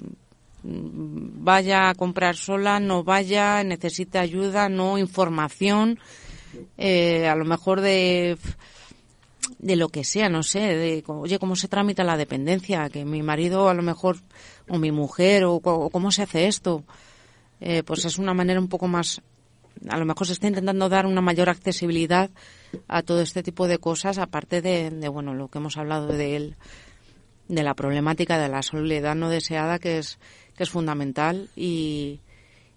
vaya 0.64 1.89
a 1.89 1.95
comprar 1.95 2.36
sola, 2.36 2.80
no 2.80 3.03
vaya, 3.03 3.64
necesita 3.64 4.22
ayuda, 4.22 4.70
no 4.70 4.97
información, 4.97 5.99
eh, 6.78 7.28
a 7.28 7.36
lo 7.36 7.45
mejor 7.45 7.82
de 7.82 8.38
de 9.60 9.76
lo 9.76 9.89
que 9.89 10.03
sea, 10.03 10.30
no 10.30 10.43
sé, 10.43 10.60
de 10.60 11.03
oye, 11.08 11.39
cómo 11.39 11.55
se 11.55 11.68
tramita 11.68 12.03
la 12.03 12.18
dependencia, 12.18 12.89
que 12.89 13.05
mi 13.05 13.24
marido 13.24 13.70
a 13.70 13.74
lo 13.74 13.82
mejor, 13.82 14.18
o 14.68 14.78
mi 14.78 14.91
mujer, 14.91 15.45
o, 15.45 15.60
cómo 15.60 16.12
se 16.12 16.24
hace 16.24 16.47
esto, 16.47 16.84
eh, 17.60 17.84
pues 17.84 18.05
es 18.05 18.18
una 18.18 18.34
manera 18.34 18.60
un 18.60 18.68
poco 18.68 18.88
más, 18.88 19.22
a 19.89 19.97
lo 19.97 20.05
mejor 20.05 20.28
se 20.28 20.34
está 20.34 20.47
intentando 20.47 20.89
dar 20.89 21.05
una 21.05 21.22
mayor 21.22 21.49
accesibilidad 21.49 22.30
a 22.88 23.01
todo 23.01 23.22
este 23.22 23.43
tipo 23.43 23.68
de 23.68 23.78
cosas, 23.78 24.18
aparte 24.18 24.62
de, 24.62 24.91
de 24.91 25.08
bueno, 25.08 25.34
lo 25.34 25.47
que 25.47 25.58
hemos 25.60 25.78
hablado 25.78 26.08
de 26.08 26.36
él, 26.36 26.55
de 27.47 27.64
la 27.64 27.74
problemática 27.74 28.38
de 28.38 28.49
la 28.49 28.62
soledad 28.62 29.16
no 29.16 29.30
deseada, 29.30 29.80
que 29.80 29.99
es 29.99 30.20
que 30.58 30.64
es 30.64 30.70
fundamental 30.70 31.49
y, 31.55 32.20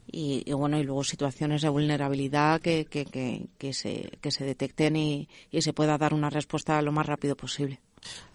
y, 0.07 0.53
bueno 0.53 0.79
y 0.79 0.85
luego 0.85 1.03
situaciones 1.03 1.63
de 1.63 1.71
vulnerabilidad 1.71 2.61
que, 2.61 2.85
que, 2.85 3.07
que, 3.07 3.47
que 3.59 3.73
se, 3.73 4.19
que 4.21 4.31
se 4.31 4.45
detecten 4.45 4.97
y, 4.97 5.29
y 5.51 5.63
se 5.63 5.73
pueda 5.73 5.99
dar 5.99 6.15
una 6.15 6.31
respuesta 6.31 6.81
lo 6.83 6.93
más 6.93 7.07
rápido 7.07 7.37
posible. 7.37 7.81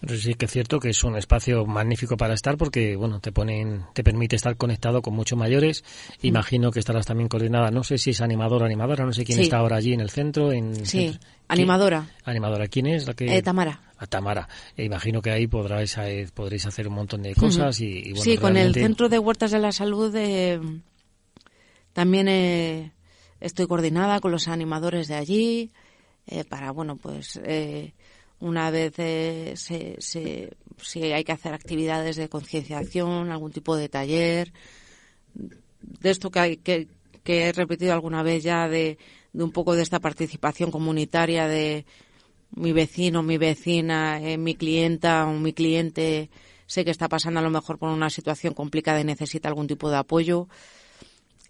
Sí 0.08 0.36
que 0.36 0.46
es 0.46 0.52
cierto 0.52 0.80
que 0.80 0.90
es 0.90 1.04
un 1.04 1.16
espacio 1.18 1.66
magnífico 1.66 2.16
para 2.16 2.36
estar 2.36 2.58
porque, 2.58 2.96
bueno, 2.96 3.20
te 3.20 3.32
ponen, 3.32 3.86
te 3.94 4.04
permite 4.04 4.36
estar 4.36 4.56
conectado 4.56 5.02
con 5.02 5.16
muchos 5.16 5.38
mayores. 5.38 5.84
Mm. 6.22 6.28
Imagino 6.28 6.72
que 6.72 6.80
estarás 6.80 7.06
también 7.06 7.28
coordinada, 7.28 7.72
no 7.72 7.84
sé 7.84 7.98
si 7.98 8.12
es 8.12 8.22
animadora 8.22 8.64
o 8.64 8.66
animadora, 8.68 9.06
no 9.06 9.14
sé 9.14 9.26
quién 9.26 9.40
está 9.40 9.58
ahora 9.58 9.78
allí 9.78 9.94
en 9.94 10.02
el 10.02 10.10
centro. 10.10 10.52
En, 10.52 10.86
sí, 10.86 11.18
animadora. 11.48 12.08
Animadora, 12.24 12.68
¿quién 12.68 12.88
es? 12.88 13.08
La 13.08 13.14
que... 13.16 13.36
Eh, 13.36 13.42
Tamara. 13.42 13.82
A 13.98 14.06
Tamara. 14.06 14.48
E 14.78 14.84
imagino 14.84 15.22
que 15.22 15.32
ahí 15.32 15.48
podráis, 15.48 15.98
eh, 15.98 16.28
podréis 16.34 16.66
hacer 16.68 16.88
un 16.88 16.96
montón 16.96 17.24
de 17.24 17.34
cosas 17.34 17.80
y, 17.80 18.12
bueno, 18.12 18.24
Sí, 18.24 18.38
con 18.38 18.58
el 18.58 18.74
Centro 18.74 19.10
de 19.10 19.18
Huertas 19.18 19.52
de 19.52 19.60
la 19.60 19.72
Salud 19.72 20.14
eh, 20.16 20.60
también 21.94 22.92
estoy 23.40 23.68
coordinada 23.68 24.20
con 24.20 24.32
los 24.32 24.48
animadores 24.48 25.08
de 25.08 25.16
allí 25.16 25.72
para, 26.50 26.72
bueno, 26.72 26.98
pues 26.98 27.40
una 28.40 28.70
vez 28.72 28.94
eh, 28.98 29.54
se, 29.56 29.96
se, 30.00 30.54
si 30.82 31.04
hay 31.04 31.24
que 31.24 31.32
hacer 31.32 31.54
actividades 31.54 32.16
de 32.16 32.30
concienciación, 32.30 33.32
algún 33.32 33.52
tipo 33.52 33.76
de 33.76 33.90
taller, 33.90 34.54
de 35.34 36.10
esto 36.10 36.32
que, 36.32 36.40
hay, 36.40 36.58
que, 36.58 36.88
he 37.26 37.52
repetido 37.52 37.94
alguna 37.94 38.24
vez 38.24 38.44
ya, 38.44 38.68
de, 38.68 38.98
de, 39.34 39.44
un 39.44 39.52
poco 39.52 39.76
de 39.76 39.84
esta 39.84 40.00
participación 40.00 40.72
comunitaria 40.72 41.48
de 41.48 41.86
mi 42.56 42.72
vecino, 42.72 43.24
mi 43.24 43.38
vecina, 43.38 44.22
eh, 44.22 44.38
mi 44.38 44.56
clienta 44.56 45.28
o 45.28 45.34
mi 45.34 45.54
cliente, 45.54 46.30
sé 46.66 46.86
que 46.86 46.92
está 46.92 47.10
pasando 47.10 47.40
a 47.40 47.44
lo 47.44 47.50
mejor 47.50 47.78
por 47.78 47.90
una 47.90 48.10
situación 48.10 48.54
complicada 48.54 49.02
y 49.02 49.04
necesita 49.04 49.50
algún 49.50 49.68
tipo 49.68 49.90
de 49.90 49.98
apoyo. 49.98 50.48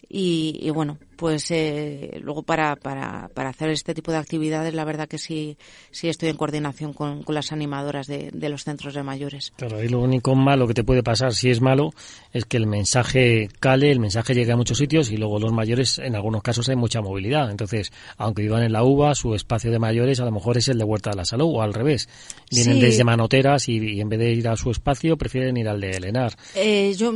Y, 0.08 0.70
bueno, 0.70 0.98
pues 1.16 1.50
eh, 1.52 2.20
luego 2.22 2.44
para, 2.44 2.76
para, 2.76 3.30
para, 3.34 3.50
hacer 3.50 3.70
este 3.70 3.94
tipo 3.94 4.12
de 4.12 4.18
actividades, 4.18 4.74
la 4.74 4.86
verdad 4.86 5.08
que 5.08 5.18
sí, 5.18 5.58
sí 5.92 6.10
estoy 6.10 6.30
en 6.30 6.38
coordinación 6.38 6.94
con, 6.94 7.24
con 7.24 7.36
las 7.36 7.52
animadoras 7.52 8.08
de, 8.08 8.30
de, 8.34 8.50
los 8.50 8.64
centros 8.64 8.94
de 8.94 9.04
mayores. 9.04 9.54
Claro, 9.56 9.84
y 9.84 9.88
lo 9.88 10.02
único 10.02 10.36
malo 10.36 10.68
que 10.68 10.74
te 10.74 10.84
puede 10.84 11.04
pasar 11.04 11.34
si 11.34 11.50
es 11.50 11.62
malo 11.62 11.92
es 12.34 12.46
que 12.46 12.58
el 12.58 12.68
mensaje 12.68 13.50
cale, 13.60 13.92
el 13.92 14.00
mensaje 14.00 14.34
llegue 14.34 14.52
a 14.52 14.58
muchos 14.58 14.78
sitios 14.78 15.12
y 15.12 15.18
luego 15.18 15.40
los 15.40 15.54
mayores, 15.54 16.00
en 16.00 16.16
algunos 16.16 16.42
casos, 16.42 16.70
hay 16.70 16.76
mucha 16.76 17.02
movilidad. 17.02 17.50
Entonces, 17.50 17.92
aunque 18.18 18.44
vivan 18.44 18.64
en 18.64 18.74
la 18.74 18.84
UVA, 18.84 19.16
su 19.16 19.36
espacio 19.36 19.72
de 19.72 19.80
mayores 19.80 20.20
a 20.20 20.26
lo 20.26 20.32
mejor 20.32 20.58
es 20.58 20.68
el 20.68 20.78
de 20.78 20.84
Huerta 20.84 21.12
de 21.12 21.18
la 21.18 21.26
Salud 21.26 21.52
o 21.56 21.62
al 21.62 21.74
revés. 21.74 22.10
Vienen 22.52 22.80
desde 22.80 23.04
Manoteras 23.04 23.68
y, 23.70 24.00
en 24.00 24.10
vez 24.10 24.20
de 24.20 24.32
ir 24.32 24.48
a 24.48 24.56
su 24.56 24.72
espacio, 24.72 25.18
prefieren 25.18 25.58
ir 25.58 25.68
al 25.68 25.80
de 25.80 25.92
Elenar. 25.92 26.34
Eh, 26.56 26.94
yo, 26.98 27.14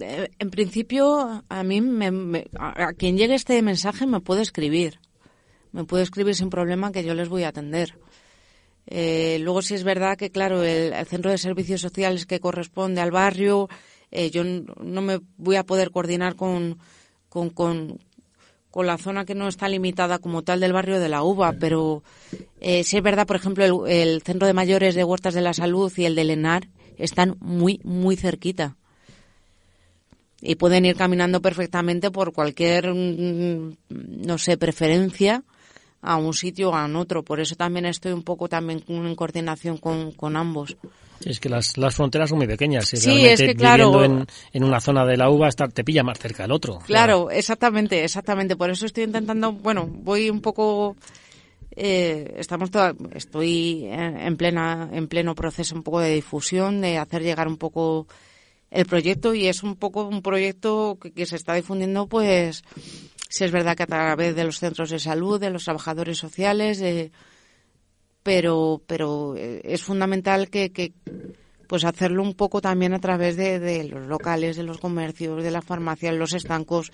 eh, 0.00 0.28
en 0.38 0.50
principio, 0.50 1.44
a 1.48 1.62
mí 1.62 1.80
me 1.80 2.44
a, 2.58 2.92
quien 2.92 3.16
llegue 3.30 3.36
este 3.36 3.62
mensaje 3.62 4.06
me 4.06 4.20
puede 4.20 4.42
escribir. 4.42 4.98
Me 5.72 5.84
puede 5.84 6.02
escribir 6.02 6.34
sin 6.34 6.50
problema 6.50 6.90
que 6.90 7.04
yo 7.04 7.14
les 7.14 7.28
voy 7.28 7.44
a 7.44 7.48
atender. 7.48 7.96
Eh, 8.86 9.38
luego 9.40 9.62
sí 9.62 9.74
es 9.74 9.84
verdad 9.84 10.16
que, 10.16 10.30
claro, 10.30 10.64
el, 10.64 10.92
centro 11.06 11.30
de 11.30 11.38
servicios 11.38 11.80
sociales 11.80 12.26
que 12.26 12.40
corresponde 12.40 13.00
al 13.00 13.12
barrio, 13.12 13.68
eh, 14.10 14.30
yo 14.30 14.42
no 14.44 15.00
me 15.00 15.20
voy 15.36 15.56
a 15.56 15.64
poder 15.64 15.92
coordinar 15.92 16.34
con, 16.34 16.78
con, 17.28 17.50
con, 17.50 17.98
la 18.74 18.98
zona 18.98 19.24
que 19.24 19.36
no 19.36 19.46
está 19.46 19.68
limitada 19.68 20.18
como 20.18 20.42
tal 20.42 20.58
del 20.58 20.72
barrio 20.72 20.98
de 20.98 21.08
la 21.08 21.22
UVA, 21.22 21.52
pero 21.60 22.02
eh, 22.60 22.82
sí 22.82 22.96
es 22.96 23.02
verdad, 23.02 23.28
por 23.28 23.36
ejemplo, 23.36 23.64
el, 23.64 23.92
el, 23.92 24.22
centro 24.22 24.48
de 24.48 24.54
mayores 24.54 24.96
de 24.96 25.04
Huertas 25.04 25.34
de 25.34 25.42
la 25.42 25.54
Salud 25.54 25.92
y 25.96 26.04
el 26.04 26.16
de 26.16 26.24
Lenar 26.24 26.68
están 26.96 27.36
muy, 27.38 27.80
muy 27.84 28.16
cerquita 28.16 28.76
y 30.40 30.54
pueden 30.54 30.86
ir 30.86 30.96
caminando 30.96 31.42
perfectamente 31.42 32.10
por 32.10 32.32
cualquier, 32.32 32.94
mm, 32.94 33.76
no 33.88 34.38
sé, 34.38 34.56
preferencia 34.56 35.42
a 36.02 36.16
un 36.16 36.32
sitio 36.32 36.70
o 36.70 36.74
a 36.74 36.86
otro. 36.98 37.22
Por 37.22 37.40
eso 37.40 37.56
también 37.56 37.86
estoy 37.86 38.12
un 38.12 38.22
poco 38.22 38.48
también 38.48 38.82
en 38.88 39.14
coordinación 39.14 39.76
con, 39.76 40.12
con 40.12 40.36
ambos. 40.36 40.76
Es 41.24 41.38
que 41.38 41.50
las, 41.50 41.76
las 41.76 41.94
fronteras 41.94 42.30
son 42.30 42.38
muy 42.38 42.46
pequeñas. 42.46 42.88
sí, 42.88 43.26
es 43.26 43.40
que 43.40 43.54
claro. 43.54 43.92
Viviendo 43.92 44.20
en, 44.22 44.26
en, 44.54 44.64
una 44.64 44.80
zona 44.80 45.04
de 45.04 45.18
la 45.18 45.28
uva 45.28 45.48
estar, 45.48 45.70
te 45.70 45.84
pilla 45.84 46.02
más 46.02 46.18
cerca 46.18 46.44
del 46.44 46.52
otro. 46.52 46.78
Claro, 46.86 47.30
exactamente, 47.30 48.02
exactamente. 48.02 48.56
Por 48.56 48.70
eso 48.70 48.86
estoy 48.86 49.04
intentando, 49.04 49.52
bueno, 49.52 49.86
voy 49.86 50.30
un 50.30 50.40
poco... 50.40 50.96
Eh, 51.76 52.34
estamos 52.36 52.70
toda, 52.70 52.94
estoy 53.14 53.86
en, 53.86 54.36
plena 54.36 54.88
en 54.92 55.06
pleno 55.06 55.36
proceso 55.36 55.74
un 55.76 55.84
poco 55.84 56.00
de 56.00 56.14
difusión 56.14 56.80
de 56.80 56.98
hacer 56.98 57.22
llegar 57.22 57.46
un 57.46 57.58
poco 57.58 58.08
el 58.70 58.86
proyecto 58.86 59.34
y 59.34 59.46
es 59.46 59.62
un 59.62 59.76
poco 59.76 60.04
un 60.04 60.22
proyecto 60.22 60.98
que, 61.14 61.26
se 61.26 61.36
está 61.36 61.54
difundiendo 61.54 62.06
pues 62.06 62.62
si 63.28 63.44
es 63.44 63.52
verdad 63.52 63.76
que 63.76 63.84
a 63.84 63.86
través 63.86 64.34
de 64.34 64.44
los 64.44 64.58
centros 64.58 64.90
de 64.90 64.98
salud, 64.98 65.40
de 65.40 65.50
los 65.50 65.64
trabajadores 65.64 66.18
sociales, 66.18 66.82
pero 68.22 68.82
pero 68.86 69.34
eh, 69.36 69.60
es 69.64 69.82
fundamental 69.82 70.50
que, 70.50 70.72
que, 70.72 70.92
pues 71.70 71.84
hacerlo 71.84 72.24
un 72.24 72.34
poco 72.34 72.60
también 72.60 72.94
a 72.94 72.98
través 72.98 73.36
de, 73.36 73.84
los 73.84 74.08
locales, 74.08 74.56
de 74.56 74.64
los 74.64 74.78
comercios, 74.78 75.44
de 75.44 75.52
las 75.52 75.64
farmacias, 75.64 76.12
los 76.16 76.32
estancos, 76.32 76.90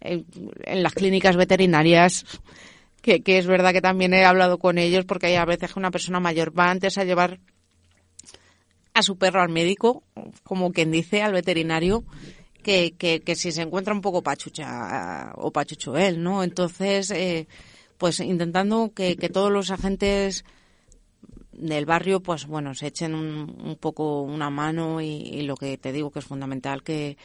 en, 0.00 0.24
las 0.64 0.94
clínicas 0.94 1.34
veterinarias. 1.34 2.24
Que, 3.02 3.22
que 3.22 3.38
es 3.38 3.46
verdad 3.46 3.72
que 3.72 3.80
también 3.80 4.14
he 4.14 4.24
hablado 4.24 4.58
con 4.58 4.78
ellos 4.78 5.04
porque 5.04 5.26
hay 5.26 5.34
a 5.34 5.44
veces 5.46 5.72
que 5.72 5.78
una 5.80 5.90
persona 5.90 6.20
mayor 6.20 6.56
va 6.56 6.70
antes 6.70 6.96
a 6.96 7.04
llevar 7.04 7.40
a 9.00 9.02
su 9.02 9.16
perro 9.16 9.42
al 9.42 9.48
médico, 9.48 10.02
como 10.44 10.72
quien 10.72 10.90
dice, 10.90 11.22
al 11.22 11.32
veterinario, 11.32 12.04
que, 12.62 12.92
que, 12.92 13.20
que 13.20 13.34
si 13.34 13.52
se 13.52 13.62
encuentra 13.62 13.94
un 13.94 14.00
poco 14.00 14.22
pachucha 14.22 15.32
o 15.36 15.50
pachucho 15.50 15.96
él, 15.96 16.22
¿no? 16.22 16.44
Entonces, 16.44 17.10
eh, 17.10 17.48
pues 17.98 18.20
intentando 18.20 18.92
que, 18.94 19.16
todos 19.32 19.50
los 19.50 19.70
agentes 19.70 20.44
del 21.52 21.84
barrio, 21.84 22.20
pues 22.20 22.46
bueno, 22.46 22.74
se 22.74 22.86
echen 22.86 23.14
un, 23.14 23.56
un 23.62 23.76
poco 23.76 24.22
una 24.22 24.50
mano 24.50 25.00
y, 25.00 25.42
lo 25.42 25.56
que 25.56 25.76
te 25.76 25.92
digo 25.92 26.10
que 26.10 26.20
es 26.20 26.24
fundamental 26.24 26.82
que, 26.82 27.16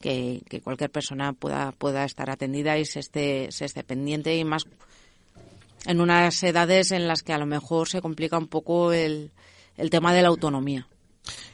que, 0.00 0.42
que, 0.48 0.60
cualquier 0.60 0.90
persona 0.90 1.32
pueda, 1.32 1.72
pueda 1.72 2.04
estar 2.04 2.30
atendida 2.30 2.78
y 2.78 2.84
se 2.84 3.00
esté, 3.00 3.50
se 3.50 3.64
esté 3.64 3.84
pendiente 3.84 4.36
y 4.36 4.44
más 4.44 4.64
en 5.86 6.00
unas 6.00 6.42
edades 6.42 6.90
en 6.90 7.06
las 7.06 7.22
que 7.22 7.32
a 7.32 7.38
lo 7.38 7.46
mejor 7.46 7.88
se 7.88 8.02
complica 8.02 8.36
un 8.36 8.48
poco 8.48 8.92
el, 8.92 9.30
el 9.76 9.90
tema 9.90 10.12
de 10.12 10.22
la 10.22 10.28
autonomía 10.28 10.88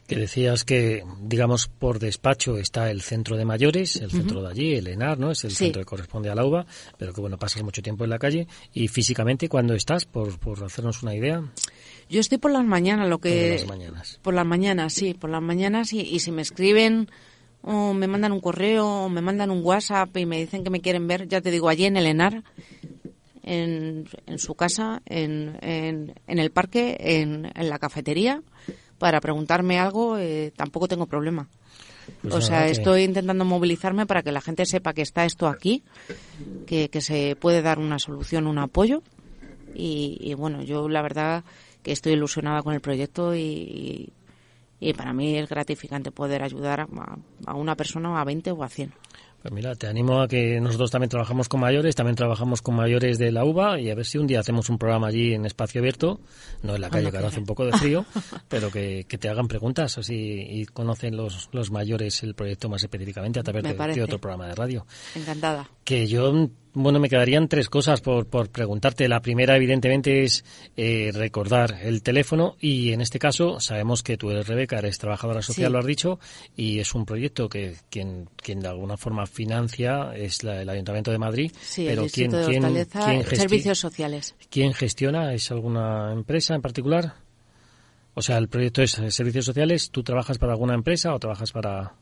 que 0.06 0.16
decías 0.16 0.64
que, 0.64 1.04
digamos, 1.20 1.68
por 1.68 1.98
despacho 1.98 2.58
está 2.58 2.90
el 2.90 3.00
centro 3.02 3.36
de 3.36 3.44
mayores, 3.44 3.96
el 3.96 4.10
centro 4.10 4.42
de 4.42 4.50
allí, 4.50 4.74
el 4.74 4.86
ENAR, 4.86 5.18
¿no? 5.18 5.30
Es 5.30 5.44
el 5.44 5.52
centro 5.52 5.80
que 5.80 5.86
corresponde 5.86 6.30
a 6.30 6.34
la 6.34 6.44
UBA, 6.44 6.66
pero 6.98 7.12
que, 7.12 7.20
bueno, 7.20 7.38
pasas 7.38 7.62
mucho 7.62 7.82
tiempo 7.82 8.04
en 8.04 8.10
la 8.10 8.18
calle. 8.18 8.46
¿Y 8.72 8.88
físicamente 8.88 9.48
cuándo 9.48 9.74
estás, 9.74 10.04
por, 10.04 10.38
por 10.38 10.62
hacernos 10.62 11.02
una 11.02 11.14
idea? 11.14 11.42
Yo 12.10 12.20
estoy 12.20 12.38
por 12.38 12.50
las 12.50 12.64
mañanas, 12.64 13.08
lo 13.08 13.18
que... 13.18 13.56
Por 13.58 13.60
las 13.60 13.78
mañanas. 13.78 14.20
Por 14.22 14.34
las 14.34 14.46
mañanas, 14.46 14.92
sí, 14.92 15.14
por 15.14 15.30
las 15.30 15.42
mañanas. 15.42 15.92
Y, 15.92 16.00
y 16.00 16.18
si 16.18 16.30
me 16.30 16.42
escriben 16.42 17.08
o 17.62 17.94
me 17.94 18.06
mandan 18.06 18.32
un 18.32 18.40
correo 18.40 18.86
o 18.86 19.08
me 19.08 19.22
mandan 19.22 19.50
un 19.50 19.64
WhatsApp 19.64 20.14
y 20.18 20.26
me 20.26 20.38
dicen 20.38 20.64
que 20.64 20.70
me 20.70 20.80
quieren 20.80 21.06
ver, 21.06 21.28
ya 21.28 21.40
te 21.40 21.50
digo, 21.50 21.70
allí 21.70 21.86
en 21.86 21.96
el 21.96 22.06
ENAR, 22.06 22.44
en, 23.42 24.06
en 24.26 24.38
su 24.38 24.54
casa, 24.54 25.00
en, 25.06 25.58
en, 25.62 26.14
en 26.26 26.38
el 26.38 26.50
parque, 26.50 26.96
en, 27.00 27.50
en 27.54 27.68
la 27.70 27.78
cafetería 27.78 28.42
para 28.98 29.20
preguntarme 29.20 29.78
algo, 29.78 30.18
eh, 30.18 30.52
tampoco 30.56 30.88
tengo 30.88 31.06
problema. 31.06 31.48
Pues 32.22 32.34
o 32.34 32.40
sea, 32.40 32.68
estoy 32.68 33.02
intentando 33.02 33.44
movilizarme 33.44 34.06
para 34.06 34.22
que 34.22 34.32
la 34.32 34.40
gente 34.40 34.66
sepa 34.66 34.92
que 34.92 35.02
está 35.02 35.24
esto 35.24 35.48
aquí, 35.48 35.82
que, 36.66 36.88
que 36.90 37.00
se 37.00 37.36
puede 37.36 37.62
dar 37.62 37.78
una 37.78 37.98
solución, 37.98 38.46
un 38.46 38.58
apoyo. 38.58 39.02
Y, 39.74 40.34
bueno, 40.34 40.62
yo 40.62 40.88
la 40.88 41.02
verdad 41.02 41.44
que 41.82 41.92
estoy 41.92 42.12
ilusionada 42.12 42.62
con 42.62 42.74
el 42.74 42.80
proyecto 42.80 43.34
y, 43.34 44.12
y, 44.80 44.92
para 44.92 45.12
mí 45.12 45.36
es 45.36 45.48
gratificante 45.48 46.12
poder 46.12 46.42
ayudar 46.42 46.80
a, 46.82 46.86
a, 47.46 47.54
una 47.54 47.74
persona 47.74 48.20
a 48.20 48.24
20 48.24 48.52
o 48.52 48.62
a 48.62 48.68
100. 48.68 48.92
Pues 49.44 49.52
mira, 49.52 49.74
te 49.74 49.86
animo 49.86 50.22
a 50.22 50.26
que 50.26 50.58
nosotros 50.58 50.90
también 50.90 51.10
trabajamos 51.10 51.50
con 51.50 51.60
mayores, 51.60 51.94
también 51.94 52.16
trabajamos 52.16 52.62
con 52.62 52.76
mayores 52.76 53.18
de 53.18 53.30
la 53.30 53.44
UBA 53.44 53.78
y 53.78 53.90
a 53.90 53.94
ver 53.94 54.06
si 54.06 54.16
un 54.16 54.26
día 54.26 54.40
hacemos 54.40 54.70
un 54.70 54.78
programa 54.78 55.08
allí 55.08 55.34
en 55.34 55.44
espacio 55.44 55.82
abierto, 55.82 56.18
no 56.62 56.74
en 56.74 56.80
la 56.80 56.88
calle, 56.88 57.10
que 57.10 57.18
ahora 57.18 57.28
hace 57.28 57.40
un 57.40 57.44
poco 57.44 57.66
de 57.66 57.72
frío, 57.72 58.06
pero 58.48 58.70
que, 58.70 59.04
te 59.04 59.28
hagan 59.28 59.46
preguntas 59.46 59.98
así 59.98 60.14
y 60.16 60.64
conocen 60.64 61.18
los, 61.18 61.50
los 61.52 61.70
mayores 61.70 62.22
el 62.22 62.34
proyecto 62.34 62.70
más 62.70 62.84
específicamente 62.84 63.38
a 63.38 63.42
través 63.42 63.64
de, 63.64 64.02
otro 64.02 64.18
programa 64.18 64.48
de 64.48 64.54
radio. 64.54 64.86
Encantada. 65.14 65.68
Que 65.84 66.06
yo 66.06 66.48
bueno, 66.74 66.98
me 66.98 67.08
quedarían 67.08 67.48
tres 67.48 67.68
cosas 67.68 68.00
por, 68.00 68.26
por 68.26 68.50
preguntarte. 68.50 69.08
La 69.08 69.20
primera, 69.20 69.56
evidentemente, 69.56 70.24
es 70.24 70.44
eh, 70.76 71.12
recordar 71.14 71.78
el 71.82 72.02
teléfono 72.02 72.56
y, 72.60 72.92
en 72.92 73.00
este 73.00 73.18
caso, 73.18 73.60
sabemos 73.60 74.02
que 74.02 74.16
tú 74.16 74.30
eres 74.30 74.48
Rebeca, 74.48 74.78
eres 74.78 74.98
trabajadora 74.98 75.40
social, 75.40 75.72
lo 75.72 75.78
has 75.78 75.86
dicho, 75.86 76.18
y 76.56 76.80
es 76.80 76.94
un 76.94 77.06
proyecto 77.06 77.48
que 77.48 77.76
quien, 77.90 78.28
quien 78.36 78.60
de 78.60 78.68
alguna 78.68 78.96
forma 78.96 79.26
financia 79.26 80.12
es 80.16 80.42
el 80.42 80.68
Ayuntamiento 80.68 81.10
de 81.10 81.18
Madrid. 81.18 81.52
Sí, 81.60 81.84
pero 81.88 82.06
¿quién, 82.12 82.30
quién, 82.30 82.86
quién 82.86 83.24
servicios 83.24 83.78
sociales. 83.78 84.34
¿Quién 84.50 84.74
gestiona? 84.74 85.32
¿Es 85.32 85.50
alguna 85.50 86.12
empresa 86.12 86.54
en 86.54 86.62
particular? 86.62 87.14
O 88.14 88.22
sea, 88.22 88.38
el 88.38 88.48
proyecto 88.48 88.82
es 88.82 88.92
servicios 89.08 89.44
sociales. 89.44 89.90
¿Tú 89.90 90.02
trabajas 90.02 90.38
para 90.38 90.52
alguna 90.52 90.74
empresa 90.74 91.14
o 91.14 91.18
trabajas 91.18 91.52
para...? 91.52 91.94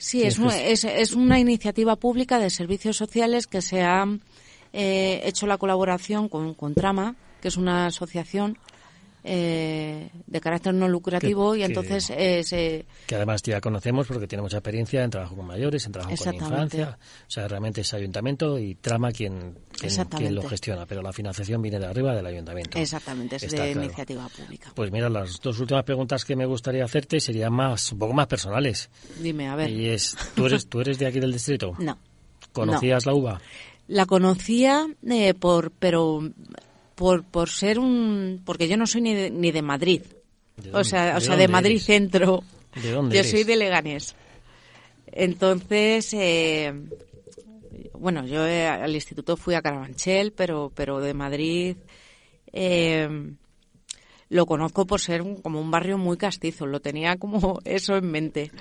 Sí, 0.00 0.22
es, 0.22 0.38
es, 0.38 0.84
es, 0.84 1.12
una 1.12 1.38
iniciativa 1.38 1.94
pública 1.94 2.38
de 2.38 2.48
servicios 2.48 2.96
sociales 2.96 3.46
que 3.46 3.60
se 3.60 3.82
ha 3.82 4.06
eh, 4.72 5.20
hecho 5.24 5.46
la 5.46 5.58
colaboración 5.58 6.30
con, 6.30 6.54
con, 6.54 6.72
Trama, 6.72 7.16
que 7.42 7.48
es 7.48 7.58
una 7.58 7.84
asociación 7.84 8.56
eh, 9.24 10.10
de 10.26 10.40
carácter 10.40 10.74
no 10.74 10.88
lucrativo 10.88 11.54
y 11.56 11.62
entonces 11.62 12.06
que, 12.08 12.86
que 13.06 13.14
además 13.14 13.42
ya 13.42 13.60
conocemos 13.60 14.06
porque 14.06 14.26
tiene 14.26 14.42
mucha 14.42 14.58
experiencia 14.58 15.04
en 15.04 15.10
trabajo 15.10 15.36
con 15.36 15.46
mayores, 15.46 15.86
en 15.86 15.92
trabajo 15.92 16.14
con 16.16 16.34
infancia, 16.34 16.98
o 17.26 17.30
sea, 17.30 17.48
realmente 17.48 17.82
es 17.82 17.94
ayuntamiento 17.94 18.58
y 18.58 18.74
trama 18.76 19.12
quien, 19.12 19.58
quien, 20.16 20.34
lo 20.34 20.42
gestiona, 20.42 20.86
pero 20.86 21.02
la 21.02 21.12
financiación 21.12 21.62
viene 21.62 21.78
de 21.78 21.86
arriba 21.86 22.14
del 22.14 22.26
ayuntamiento. 22.26 22.78
Exactamente, 22.78 23.36
es 23.36 23.50
de 23.50 23.72
iniciativa 23.72 24.28
pública. 24.28 24.72
Pues 24.74 24.90
mira, 24.90 25.08
las 25.08 25.40
dos 25.40 25.58
últimas 25.60 25.84
preguntas 25.84 26.24
que 26.24 26.36
me 26.36 26.46
gustaría 26.46 26.84
hacerte 26.84 27.20
serían 27.20 27.52
más, 27.52 27.92
un 27.92 27.98
poco 27.98 28.12
más 28.12 28.26
personales. 28.26 28.90
Dime, 29.20 29.48
a 29.48 29.56
ver. 29.56 29.70
Y 29.70 29.88
es, 29.88 30.16
¿tú 30.34 30.46
eres, 30.46 30.66
¿tú 30.66 30.80
eres 30.80 30.98
de 30.98 31.06
aquí 31.06 31.20
del 31.20 31.32
distrito? 31.32 31.72
No. 31.80 31.98
¿Conocías 32.52 33.06
la 33.06 33.14
uva? 33.14 33.40
La 33.86 34.06
conocía 34.06 34.86
eh, 35.08 35.34
por, 35.34 35.70
pero 35.72 36.20
por, 37.00 37.24
por 37.24 37.48
ser 37.48 37.78
un... 37.78 38.42
porque 38.44 38.68
yo 38.68 38.76
no 38.76 38.86
soy 38.86 39.00
ni 39.00 39.14
de, 39.14 39.30
ni 39.30 39.52
de 39.52 39.62
Madrid. 39.62 40.02
o 40.70 40.84
sea, 40.84 41.16
o 41.16 41.20
sea 41.22 41.34
de 41.34 41.48
Madrid 41.48 41.78
Centro. 41.78 42.44
¿De 42.74 42.90
dónde 42.90 43.16
Yo 43.16 43.24
soy 43.24 43.44
de 43.44 43.56
Leganés. 43.56 44.14
Entonces, 45.06 46.12
eh, 46.12 46.74
bueno, 47.94 48.26
yo 48.26 48.46
eh, 48.46 48.66
al 48.66 48.94
instituto 48.94 49.38
fui 49.38 49.54
a 49.54 49.62
Carabanchel, 49.62 50.32
pero, 50.32 50.70
pero 50.74 51.00
de 51.00 51.14
Madrid 51.14 51.78
eh, 52.52 53.08
lo 54.28 54.44
conozco 54.44 54.86
por 54.86 55.00
ser 55.00 55.22
como 55.42 55.58
un 55.58 55.70
barrio 55.70 55.96
muy 55.96 56.18
castizo. 56.18 56.66
Lo 56.66 56.80
tenía 56.80 57.16
como 57.16 57.60
eso 57.64 57.96
en 57.96 58.10
mente. 58.10 58.52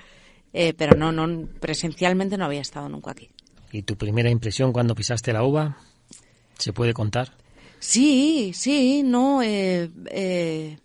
pero 0.54 0.96
no, 0.98 1.12
no, 1.12 1.46
presencialmente 1.60 2.38
no 2.38 2.46
había 2.46 2.62
estado 2.62 2.88
nunca 2.88 3.12
aquí. 3.12 3.30
¿Y 3.74 3.82
tu 3.82 3.98
primera 3.98 4.30
impresión 4.30 4.72
cuando 4.72 4.96
pisaste 4.96 5.34
la 5.34 5.44
uva? 5.44 5.78
¿Se 6.58 6.72
puede 6.72 6.94
contar? 6.94 7.34
Sí, 7.80 8.52
sí, 8.54 9.04
no. 9.04 9.42
Eh, 9.42 9.90
eh, 10.12 10.78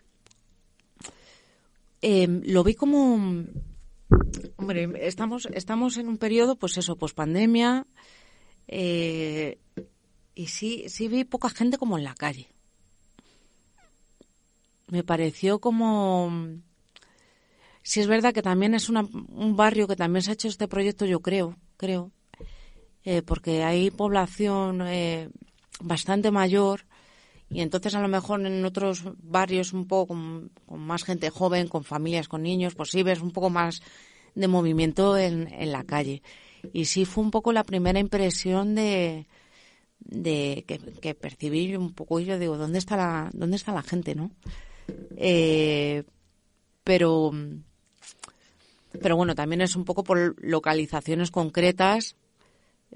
em, 2.00 2.42
lo 2.46 2.62
vi 2.64 2.74
como. 2.74 3.44
Hombre, 4.56 5.06
estamos, 5.06 5.46
estamos 5.52 5.96
en 5.96 6.08
un 6.08 6.18
periodo, 6.18 6.56
pues 6.56 6.78
eso, 6.78 6.96
pues 6.96 7.12
pandemia. 7.12 7.86
Eh, 8.68 9.58
y 10.34 10.46
sí, 10.46 10.84
sí 10.88 11.08
vi 11.08 11.24
poca 11.24 11.50
gente 11.50 11.78
como 11.78 11.98
en 11.98 12.04
la 12.04 12.14
calle. 12.14 12.48
Me 14.88 15.02
pareció 15.02 15.58
como. 15.58 16.30
Sí, 17.82 18.00
es 18.00 18.06
verdad 18.06 18.32
que 18.32 18.42
también 18.42 18.74
es 18.74 18.88
un 18.88 19.56
barrio 19.56 19.88
que 19.88 19.96
también 19.96 20.22
se 20.22 20.30
ha 20.30 20.34
hecho 20.34 20.48
este 20.48 20.68
proyecto, 20.68 21.04
yo 21.04 21.20
creo, 21.20 21.58
creo, 21.76 22.12
porque 23.26 23.62
hay 23.62 23.90
población 23.90 24.80
bastante 25.80 26.30
mayor 26.30 26.86
y 27.50 27.60
entonces 27.60 27.94
a 27.94 28.00
lo 28.00 28.08
mejor 28.08 28.44
en 28.46 28.64
otros 28.64 29.02
barrios 29.22 29.72
un 29.72 29.86
poco 29.86 30.14
con, 30.14 30.50
más 30.68 31.04
gente 31.04 31.30
joven, 31.30 31.68
con 31.68 31.84
familias, 31.84 32.28
con 32.28 32.42
niños, 32.42 32.74
pues 32.74 32.90
sí 32.90 33.02
ves 33.02 33.20
un 33.20 33.30
poco 33.30 33.50
más 33.50 33.82
de 34.34 34.48
movimiento 34.48 35.16
en, 35.16 35.52
en 35.52 35.70
la 35.70 35.84
calle. 35.84 36.22
Y 36.72 36.86
sí 36.86 37.04
fue 37.04 37.22
un 37.22 37.30
poco 37.30 37.52
la 37.52 37.64
primera 37.64 38.00
impresión 38.00 38.74
de, 38.74 39.26
de 40.04 40.64
que, 40.66 41.14
percibí 41.14 41.74
un 41.76 41.92
poco 41.92 42.20
y 42.20 42.26
yo 42.26 42.38
digo, 42.38 42.56
¿dónde 42.56 42.78
está 42.78 42.96
la, 42.96 43.30
dónde 43.32 43.56
está 43.56 43.72
la 43.72 43.82
gente, 43.82 44.14
no? 44.14 44.30
Eh, 45.16 46.04
pero, 46.82 47.32
pero 49.00 49.16
bueno, 49.16 49.34
también 49.34 49.62
es 49.62 49.76
un 49.76 49.84
poco 49.84 50.04
por 50.04 50.36
localizaciones 50.42 51.30
concretas 51.30 52.16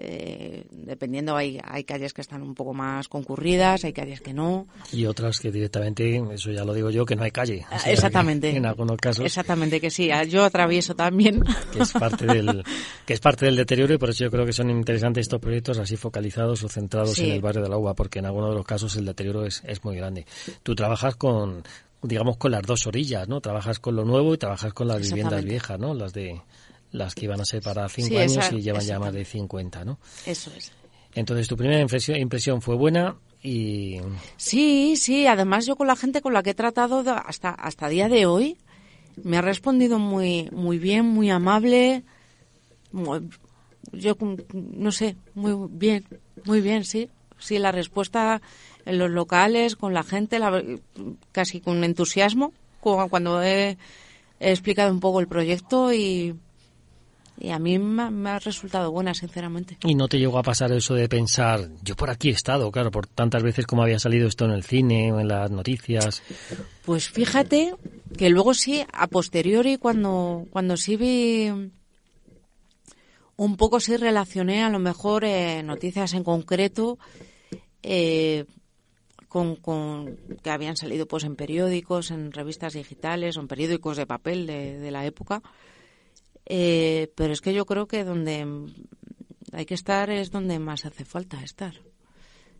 eh, 0.01 0.64
dependiendo, 0.70 1.36
hay, 1.36 1.59
hay 1.64 1.82
calles 1.82 2.12
que 2.12 2.20
están 2.20 2.40
un 2.42 2.55
poco 2.55 2.72
más 2.72 3.09
concurridas, 3.09 3.82
hay 3.82 3.92
calles 3.92 4.20
que 4.20 4.32
no. 4.32 4.68
Y 4.92 5.07
otras 5.07 5.40
que 5.40 5.51
directamente, 5.51 6.22
eso 6.32 6.53
ya 6.53 6.64
lo 6.64 6.72
digo 6.72 6.90
yo, 6.90 7.05
que 7.05 7.16
no 7.16 7.24
hay 7.24 7.32
calle. 7.32 7.66
Exactamente. 7.84 8.51
en 8.57 8.64
algunos 8.64 8.96
casos. 8.99 9.24
Exactamente, 9.24 9.80
que 9.80 9.90
sí. 9.90 10.09
Yo 10.28 10.44
atravieso 10.44 10.94
también. 10.94 11.42
Que 11.72 11.82
es, 11.82 11.92
parte 11.92 12.26
del, 12.26 12.64
que 13.05 13.12
es 13.12 13.20
parte 13.20 13.44
del 13.46 13.57
deterioro 13.57 13.92
y 13.92 13.99
por 13.99 14.11
eso 14.11 14.24
yo 14.24 14.30
creo 14.30 14.46
que 14.46 14.53
son 14.53 14.70
interesantes 14.70 15.22
estos 15.22 15.40
proyectos 15.40 15.78
así 15.78 15.96
focalizados 15.96 16.62
o 16.62 16.68
centrados 16.68 17.18
en 17.18 17.32
el 17.32 17.40
barrio 17.40 17.62
de 17.62 17.68
la 17.68 17.76
UBA, 17.76 17.94
porque 17.94 18.20
en 18.20 18.26
algunos 18.26 18.51
de 18.51 18.57
los 18.57 18.64
casos 18.64 18.96
el 18.96 19.05
deterioro 19.05 19.44
es, 19.44 19.62
es 19.66 19.84
muy 19.84 19.96
grande. 19.96 20.26
Tú 20.62 20.74
trabajas 20.74 21.16
con, 21.16 21.62
digamos, 22.03 22.36
con 22.36 22.53
las 22.53 22.62
dos 22.62 22.86
orillas, 22.86 23.28
¿no? 23.28 23.40
Trabajas 23.40 23.80
con 23.80 23.96
lo 23.96 24.05
nuevo 24.05 24.34
y 24.34 24.38
trabajas 24.38 24.72
con 24.72 24.88
las 24.88 25.01
viviendas 25.01 25.44
viejas, 25.44 25.78
¿no? 25.78 25.92
Las 25.94 26.12
de 26.12 26.40
las 26.93 27.14
que 27.14 27.26
iban 27.26 27.41
a 27.41 27.45
ser 27.45 27.62
para 27.62 27.89
cinco 27.89 28.18
años 28.18 28.51
y 28.53 28.61
llevan 28.61 28.82
ya 28.82 28.99
más 28.99 29.12
de 29.12 29.24
50, 29.24 29.84
¿no? 29.84 29.99
Eso 30.26 30.51
es. 30.57 30.72
Entonces, 31.14 31.49
tu 31.49 31.57
primera 31.57 31.80
impresión, 31.80 32.62
fue 32.62 32.76
buena 32.76 33.16
y... 33.43 33.97
Sí, 34.36 34.95
sí. 34.97 35.26
Además, 35.26 35.66
yo 35.66 35.76
con 35.76 35.86
la 35.86 35.97
gente 35.97 36.20
con 36.20 36.32
la 36.32 36.43
que 36.43 36.51
he 36.51 36.55
tratado 36.55 37.03
hasta 37.26 37.51
hasta 37.51 37.89
día 37.89 38.09
de 38.09 38.26
hoy, 38.26 38.57
me 39.22 39.36
ha 39.36 39.43
respondido 39.43 39.99
muy 39.99 40.49
muy 40.53 40.78
bien, 40.78 41.07
muy 41.07 41.30
amable. 41.30 42.05
yo 43.93 44.16
no 44.53 44.93
sé, 44.93 45.16
muy 45.34 45.68
bien, 45.70 46.05
muy 46.45 46.61
bien, 46.61 46.84
sí. 46.84 47.09
Sí, 47.39 47.59
la 47.59 47.72
respuesta 47.72 48.43
en 48.84 48.99
los 48.99 49.11
locales, 49.11 49.76
con 49.76 49.95
la 49.95 50.03
gente, 50.03 50.41
casi 51.32 51.61
con 51.61 51.84
entusiasmo, 51.84 52.53
cuando 52.80 53.43
he 53.43 53.76
explicado 54.41 54.93
un 54.93 55.01
poco 55.01 55.20
el 55.20 55.28
proyecto 55.28 55.93
y 55.93 56.34
y 57.41 57.51
a 57.51 57.59
mí 57.59 57.78
me, 57.78 58.30
ha 58.30 58.39
resultado 58.39 58.91
buena, 58.91 59.14
sinceramente. 59.14 59.78
¿Y 59.84 59.95
no 59.95 60.09
te 60.09 60.18
llegó 60.18 60.39
a 60.39 60.43
pasar 60.43 60.72
eso 60.72 60.95
de 60.95 61.09
pensar, 61.09 61.68
yo 61.82 61.95
por 61.95 62.11
aquí 62.11 62.30
he 62.30 62.32
estado, 62.32 62.70
claro, 62.72 62.91
por 62.91 63.07
tantas 63.07 63.43
veces 63.43 63.66
como 63.66 63.82
había 63.82 63.99
salido 63.99 64.26
esto 64.26 64.45
en 64.45 64.51
el 64.51 64.64
cine 64.64 65.12
o 65.12 65.20
en 65.20 65.28
las 65.28 65.51
noticias? 65.51 66.22
Pues 66.84 67.09
fíjate 67.09 67.74
que 68.16 68.30
luego 68.30 68.55
sí, 68.55 68.84
a 68.93 69.07
posteriori, 69.07 69.76
cuando, 69.76 70.47
cuando 70.51 70.76
sí 70.76 70.97
vi 70.97 71.70
un 73.36 73.57
poco 73.57 73.78
sí 73.78 73.97
relacioné 73.97 74.64
a 74.64 74.68
lo 74.68 74.80
mejor 74.80 75.24
eh, 75.24 75.62
noticias 75.62 76.14
en 76.14 76.24
concreto 76.24 76.99
eh, 77.84 78.47
con, 79.28 79.55
con, 79.55 80.16
que 80.43 80.51
habían 80.51 80.76
salido 80.76 81.07
pues 81.07 81.22
en 81.22 81.36
periódicos, 81.36 82.11
en 82.11 82.32
revistas 82.32 82.72
digitales 82.72 83.36
o 83.36 83.41
en 83.41 83.47
periódicos 83.47 83.97
de 83.97 84.07
papel 84.07 84.47
de, 84.47 84.78
de 84.78 84.91
la 84.91 85.07
época 85.07 85.41
eh, 86.49 87.12
pero 87.14 87.32
es 87.32 87.40
que 87.40 87.53
yo 87.53 87.66
creo 87.66 87.86
que 87.86 88.05
donde 88.05 88.46
hay 89.53 89.66
que 89.66 89.74
estar 89.74 90.11
es 90.11 90.30
donde 90.30 90.59
más 90.59 90.84
hace 90.86 91.05
falta 91.05 91.42
estar 91.42 91.74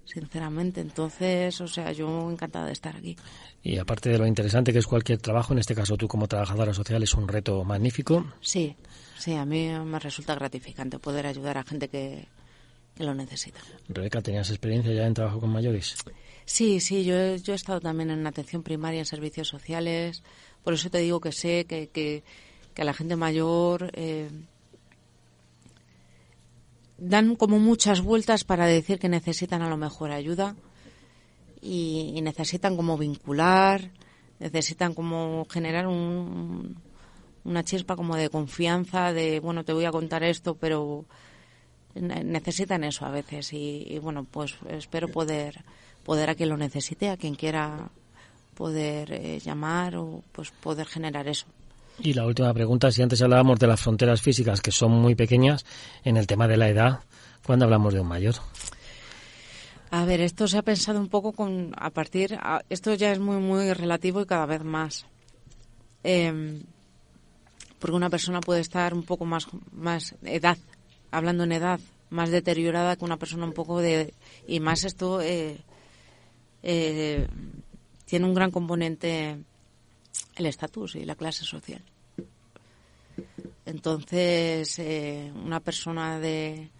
sinceramente. 0.09 0.81
Entonces, 0.81 1.61
o 1.61 1.69
sea, 1.69 1.93
yo 1.93 2.31
encantada 2.31 2.67
de 2.67 2.73
estar 2.73 2.97
aquí. 2.97 3.17
Y 3.63 3.79
aparte 3.79 4.11
de 4.11 4.19
lo 4.19 4.27
interesante 4.27 4.73
que 4.73 4.79
es 4.79 4.87
cualquier 4.87 5.19
trabajo, 5.19 5.53
en 5.53 5.59
este 5.59 5.75
caso 5.75 5.97
tú 5.97 6.09
como 6.09 6.27
trabajadora 6.27 6.73
social 6.73 7.03
es 7.03 7.15
un 7.15 7.29
reto 7.29 7.65
magnífico. 7.65 8.33
Sí, 8.41 8.77
sí, 9.19 9.35
a 9.35 9.45
mí 9.45 9.69
me 9.69 9.99
resulta 9.99 10.35
gratificante 10.35 10.99
poder 10.99 11.27
ayudar 11.27 11.59
a 11.59 11.63
gente 11.63 11.89
que, 11.89 12.27
lo 12.97 13.15
necesita. 13.15 13.61
Rebeca, 13.89 14.21
¿tenías 14.21 14.51
experiencia 14.51 14.93
ya 14.93 15.07
en 15.07 15.15
trabajo 15.15 15.39
con 15.39 15.51
mayores? 15.51 15.95
Sí, 16.45 16.81
sí, 16.81 17.05
yo, 17.05 17.37
yo 17.37 17.53
he 17.53 17.57
estado 17.57 17.79
también 17.79 18.11
en 18.11 18.27
atención 18.27 18.65
primaria, 18.65 18.99
en 18.99 19.07
servicios 19.07 19.47
sociales, 19.47 20.25
por 20.65 20.75
eso 20.75 20.91
te 20.91 20.99
digo 20.99 21.21
que 21.21 21.31
sé 21.31 21.65
que, 21.67 21.91
que 21.91 22.25
que 22.79 22.83
a 22.83 22.85
la 22.85 22.95
gente 22.95 23.17
mayor 23.17 23.91
eh, 23.95 24.31
dan 26.97 27.35
como 27.35 27.59
muchas 27.59 28.03
vueltas 28.03 28.45
para 28.45 28.67
decir 28.67 29.01
que 29.01 29.09
necesitan 29.09 29.63
a 29.63 29.69
lo 29.69 29.77
mejor 29.77 30.13
ayuda 30.13 30.55
y, 31.61 32.21
necesitan 32.23 32.77
como 32.77 32.97
vincular, 32.97 33.91
necesitan 34.39 34.95
como 34.95 35.45
generar 35.51 35.89
un, 35.89 36.77
una 37.43 37.65
chispa 37.65 37.97
como 37.97 38.15
de 38.15 38.31
confianza, 38.31 39.13
de 39.13 39.41
bueno, 39.41 39.65
te 39.65 39.73
voy 39.73 39.85
a 39.85 39.91
contar 39.91 40.23
esto, 40.23 40.55
pero 40.55 41.05
necesitan 41.97 42.85
eso 42.85 43.07
a 43.07 43.11
veces 43.11 43.53
y, 43.53 43.99
bueno, 44.01 44.23
pues 44.23 44.55
espero 44.69 45.09
poder 45.09 45.65
poder 46.05 46.31
a 46.31 46.37
quien 46.37 46.51
lo 46.51 46.57
necesite, 46.57 47.11
a 47.11 47.17
quien 47.17 47.35
quiera 47.35 47.91
poder 48.55 49.11
eh, 49.15 49.41
llamar 49.41 49.97
o 49.97 50.23
pues 50.31 50.53
poder 50.53 50.87
generar 50.87 51.27
eso. 51.27 51.47
Y 52.01 52.13
la 52.13 52.27
última 52.27 52.55
pregunta, 52.55 52.93
si 52.93 53.03
antes 53.03 53.21
hablábamos 53.23 53.59
de 53.59 53.67
las 53.67 53.81
fronteras 53.81 54.23
físicas 54.23 54.61
que 54.61 54.71
son 54.71 54.93
muy 54.93 55.15
pequeñas, 55.15 55.65
en 56.05 56.17
el 56.17 56.27
tema 56.27 56.47
de 56.47 56.57
la 56.57 56.69
edad, 56.69 57.01
¿cuándo 57.45 57.65
hablamos 57.65 57.93
de 57.93 58.01
un 58.01 58.09
mayor? 58.09 58.37
A 59.91 60.05
ver, 60.05 60.21
esto 60.21 60.47
se 60.47 60.59
ha 60.59 60.63
pensado 60.63 61.01
un 61.01 61.09
poco 61.09 61.33
con 61.33 61.73
a 61.77 61.91
partir, 61.91 62.39
esto 62.69 62.95
ya 62.95 63.11
es 63.11 63.19
muy 63.19 63.39
muy 63.39 63.73
relativo 63.73 64.21
y 64.21 64.27
cada 64.27 64.45
vez 64.47 64.63
más, 64.63 65.07
em, 66.05 66.63
porque 67.79 67.97
una 67.97 68.11
persona 68.11 68.41
puede 68.41 68.61
estar 68.61 68.93
un 68.93 69.03
poco 69.03 69.25
más 69.25 69.49
más 69.73 70.15
edad, 70.23 70.59
hablando 71.11 71.45
en 71.45 71.53
edad, 71.53 71.81
más 72.11 72.31
deteriorada 72.31 72.97
que 72.97 73.05
una 73.05 73.17
persona 73.17 73.47
un 73.47 73.55
poco 73.55 73.81
de 73.81 74.13
y 74.47 74.61
más 74.61 74.85
esto 74.85 75.23
eh, 75.23 75.59
eh, 76.63 77.27
tiene 78.05 78.27
un 78.27 78.35
gran 78.35 78.51
componente 78.51 79.39
el 80.37 80.47
estatus 80.47 80.95
y 80.97 81.05
la 81.05 81.15
clase 81.15 81.45
social. 81.45 81.83
Entonces, 83.67 84.79
eh, 84.79 85.33
una 85.45 85.61
persona 85.61 86.19
de 86.21 86.71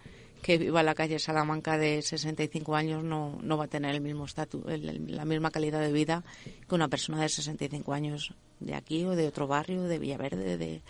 que 0.41 0.57
viva 0.57 0.79
en 0.79 0.85
la 0.85 0.95
calle 0.95 1.19
Salamanca 1.19 1.77
de 1.77 2.01
65 2.01 2.75
años 2.75 3.03
no, 3.03 3.37
no 3.41 3.57
va 3.57 3.65
a 3.65 3.67
tener 3.67 3.93
el 3.93 4.01
mismo 4.01 4.25
estatus, 4.25 4.63
la 4.65 5.25
misma 5.25 5.51
calidad 5.51 5.81
de 5.81 5.91
vida 5.91 6.23
que 6.67 6.75
una 6.75 6.87
persona 6.87 7.21
de 7.21 7.29
65 7.29 7.93
años 7.93 8.33
de 8.59 8.73
aquí 8.73 9.03
o 9.05 9.15
de 9.15 9.27
otro 9.27 9.47
barrio, 9.47 9.83
de 9.83 9.99
Villaverde, 9.99 10.57
de 10.57 10.81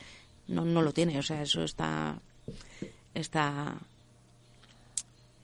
no, 0.47 0.65
no 0.65 0.81
lo 0.81 0.93
tiene. 0.93 1.17
O 1.17 1.23
sea, 1.23 1.41
eso 1.41 1.63
está 1.63 2.21
está 3.13 3.77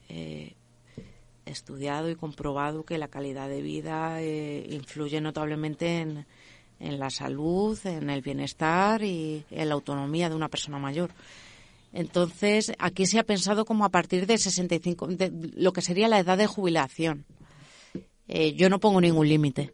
eh, 0.08 0.54
estudiado 1.44 2.10
y 2.10 2.16
comprobado 2.16 2.84
que 2.84 2.98
la 2.98 3.08
calidad 3.08 3.48
de 3.48 3.62
vida 3.62 4.22
eh, 4.22 4.66
influye 4.70 5.20
notablemente 5.20 6.00
en, 6.00 6.26
en 6.78 6.98
la 6.98 7.10
salud, 7.10 7.78
en 7.84 8.10
el 8.10 8.22
bienestar 8.22 9.02
y 9.02 9.44
en 9.50 9.68
la 9.68 9.74
autonomía 9.74 10.28
de 10.28 10.36
una 10.36 10.48
persona 10.48 10.78
mayor. 10.78 11.10
Entonces, 11.92 12.72
aquí 12.78 13.06
se 13.06 13.18
ha 13.18 13.24
pensado 13.24 13.64
como 13.64 13.84
a 13.84 13.90
partir 13.90 14.26
de 14.26 14.36
65, 14.36 15.06
de 15.06 15.32
lo 15.56 15.72
que 15.72 15.82
sería 15.82 16.08
la 16.08 16.18
edad 16.18 16.36
de 16.36 16.46
jubilación. 16.46 17.24
Eh, 18.28 18.54
yo 18.54 18.68
no 18.68 18.80
pongo 18.80 19.00
ningún 19.00 19.28
límite. 19.28 19.72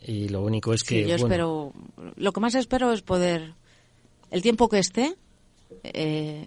Y 0.00 0.28
lo 0.28 0.42
único 0.42 0.72
es 0.72 0.84
que... 0.84 1.06
yo 1.06 1.16
espero, 1.16 1.72
lo 2.16 2.32
que 2.32 2.40
más 2.40 2.54
espero 2.54 2.92
es 2.92 3.02
poder, 3.02 3.54
el 4.30 4.42
tiempo 4.42 4.68
que 4.68 4.78
esté, 4.78 5.16
eh, 5.82 6.46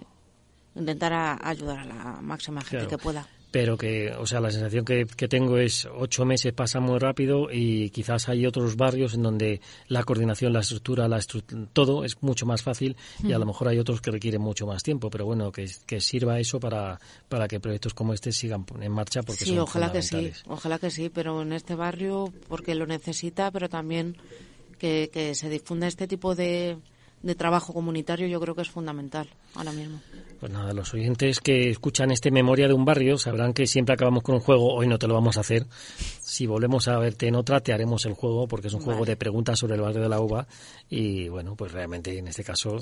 intentar 0.75 1.37
ayudar 1.43 1.79
a 1.79 1.85
la 1.85 2.21
máxima 2.21 2.61
gente 2.61 2.87
que 2.87 2.97
pueda 2.97 3.27
pero 3.51 3.77
que, 3.77 4.11
o 4.17 4.25
sea, 4.25 4.39
la 4.39 4.49
sensación 4.49 4.85
que, 4.85 5.05
que, 5.05 5.27
tengo 5.27 5.57
es 5.57 5.87
ocho 5.93 6.25
meses 6.25 6.53
pasa 6.53 6.79
muy 6.79 6.97
rápido 6.99 7.49
y 7.51 7.89
quizás 7.89 8.29
hay 8.29 8.45
otros 8.45 8.77
barrios 8.77 9.13
en 9.13 9.23
donde 9.23 9.59
la 9.89 10.03
coordinación, 10.03 10.53
la 10.53 10.61
estructura, 10.61 11.07
la 11.09 11.19
todo 11.73 12.05
es 12.05 12.21
mucho 12.23 12.45
más 12.45 12.63
fácil 12.63 12.95
y 13.23 13.33
a 13.33 13.39
lo 13.39 13.45
mejor 13.45 13.67
hay 13.67 13.77
otros 13.77 14.01
que 14.01 14.09
requieren 14.09 14.41
mucho 14.41 14.65
más 14.65 14.83
tiempo, 14.83 15.09
pero 15.09 15.25
bueno, 15.25 15.51
que, 15.51 15.69
que 15.85 15.99
sirva 15.99 16.39
eso 16.39 16.59
para, 16.59 16.99
para 17.27 17.47
que 17.47 17.59
proyectos 17.59 17.93
como 17.93 18.13
este 18.13 18.31
sigan 18.31 18.65
en 18.79 18.91
marcha 18.91 19.21
porque 19.21 19.43
sí, 19.43 19.57
ojalá 19.57 19.91
que 19.91 20.01
sí, 20.01 20.31
ojalá 20.47 20.79
que 20.79 20.89
sí, 20.89 21.09
pero 21.09 21.41
en 21.41 21.51
este 21.51 21.75
barrio 21.75 22.31
porque 22.47 22.73
lo 22.73 22.87
necesita, 22.87 23.51
pero 23.51 23.67
también 23.67 24.15
que, 24.77 25.09
que 25.11 25.35
se 25.35 25.49
difunda 25.49 25.87
este 25.87 26.07
tipo 26.07 26.35
de 26.35 26.77
de 27.23 27.35
trabajo 27.35 27.73
comunitario 27.73 28.27
yo 28.27 28.39
creo 28.39 28.55
que 28.55 28.61
es 28.61 28.69
fundamental 28.69 29.27
ahora 29.55 29.71
mismo. 29.71 29.99
Pues 30.39 30.51
nada, 30.51 30.73
los 30.73 30.93
oyentes 30.93 31.39
que 31.39 31.69
escuchan 31.69 32.11
este 32.11 32.31
Memoria 32.31 32.67
de 32.67 32.73
un 32.73 32.85
barrio 32.85 33.17
sabrán 33.17 33.53
que 33.53 33.67
siempre 33.67 33.93
acabamos 33.93 34.23
con 34.23 34.35
un 34.35 34.41
juego, 34.41 34.73
hoy 34.73 34.87
no 34.87 34.97
te 34.97 35.07
lo 35.07 35.13
vamos 35.13 35.37
a 35.37 35.41
hacer. 35.41 35.67
Si 36.19 36.47
volvemos 36.47 36.87
a 36.87 36.97
verte 36.97 37.27
en 37.27 37.35
otra, 37.35 37.59
te 37.59 37.73
haremos 37.73 38.05
el 38.05 38.13
juego 38.13 38.47
porque 38.47 38.67
es 38.67 38.73
un 38.73 38.81
juego 38.81 39.05
de 39.05 39.15
preguntas 39.15 39.59
sobre 39.59 39.75
el 39.75 39.81
barrio 39.81 40.01
de 40.01 40.09
la 40.09 40.19
uva 40.19 40.47
y 40.89 41.29
bueno, 41.29 41.55
pues 41.55 41.71
realmente 41.71 42.17
en 42.17 42.27
este 42.27 42.43
caso 42.43 42.79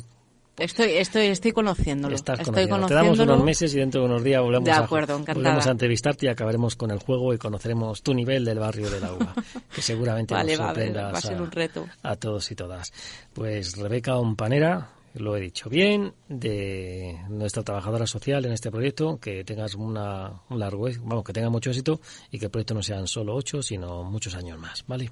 Estoy, 0.60 0.92
estoy, 0.92 1.28
estoy 1.28 1.52
conociéndolo. 1.52 2.16
Estás 2.16 2.40
estoy 2.40 2.68
conociéndolo. 2.68 2.88
Te 2.88 2.94
damos 2.94 3.20
unos 3.20 3.44
meses 3.44 3.74
y 3.74 3.80
dentro 3.80 4.02
de 4.02 4.08
unos 4.08 4.24
días 4.24 4.42
volvemos, 4.42 4.70
a, 4.70 4.82
volvemos 4.82 5.68
a 5.68 5.72
entrevistarte 5.72 6.26
y 6.26 6.30
acabaremos 6.30 6.76
con 6.76 6.92
el 6.92 7.00
juego 7.00 7.34
y 7.34 7.38
conoceremos 7.38 8.02
tu 8.02 8.14
nivel 8.14 8.46
del 8.46 8.60
barrio 8.60 8.90
de 8.90 9.00
la 9.00 9.14
uva, 9.14 9.34
que 9.74 9.82
seguramente 9.82 10.34
nos 10.44 10.52
sorprendas 10.52 11.14
va 11.14 11.18
a, 11.18 11.22
ser 11.22 11.42
un 11.42 11.52
reto. 11.52 11.86
a 12.04 12.16
todos 12.16 12.52
y 12.52 12.56
todas. 12.56 12.92
Pues 13.34 13.78
Rebeca 13.78 14.18
Ompanera, 14.18 14.90
lo 15.16 15.36
he 15.36 15.42
dicho 15.42 15.70
bien, 15.70 16.14
de 16.28 17.20
nuestra 17.30 17.64
trabajadora 17.64 18.06
social 18.06 18.46
en 18.46 18.54
este 18.54 18.72
proyecto, 18.72 19.20
que 19.20 19.44
tengas 19.44 19.76
una, 19.76 20.42
un 20.50 20.60
largo, 20.60 20.88
vamos, 21.02 21.24
que 21.24 21.34
tenga 21.34 21.50
mucho 21.50 21.70
éxito 21.70 22.00
y 22.32 22.40
que 22.40 22.46
el 22.46 22.52
proyecto 22.52 22.74
no 22.74 22.84
sean 22.84 23.08
solo 23.08 23.36
ocho, 23.36 23.62
sino 23.62 24.04
muchos 24.04 24.36
años 24.36 24.60
más, 24.60 24.84
¿vale? 24.88 25.10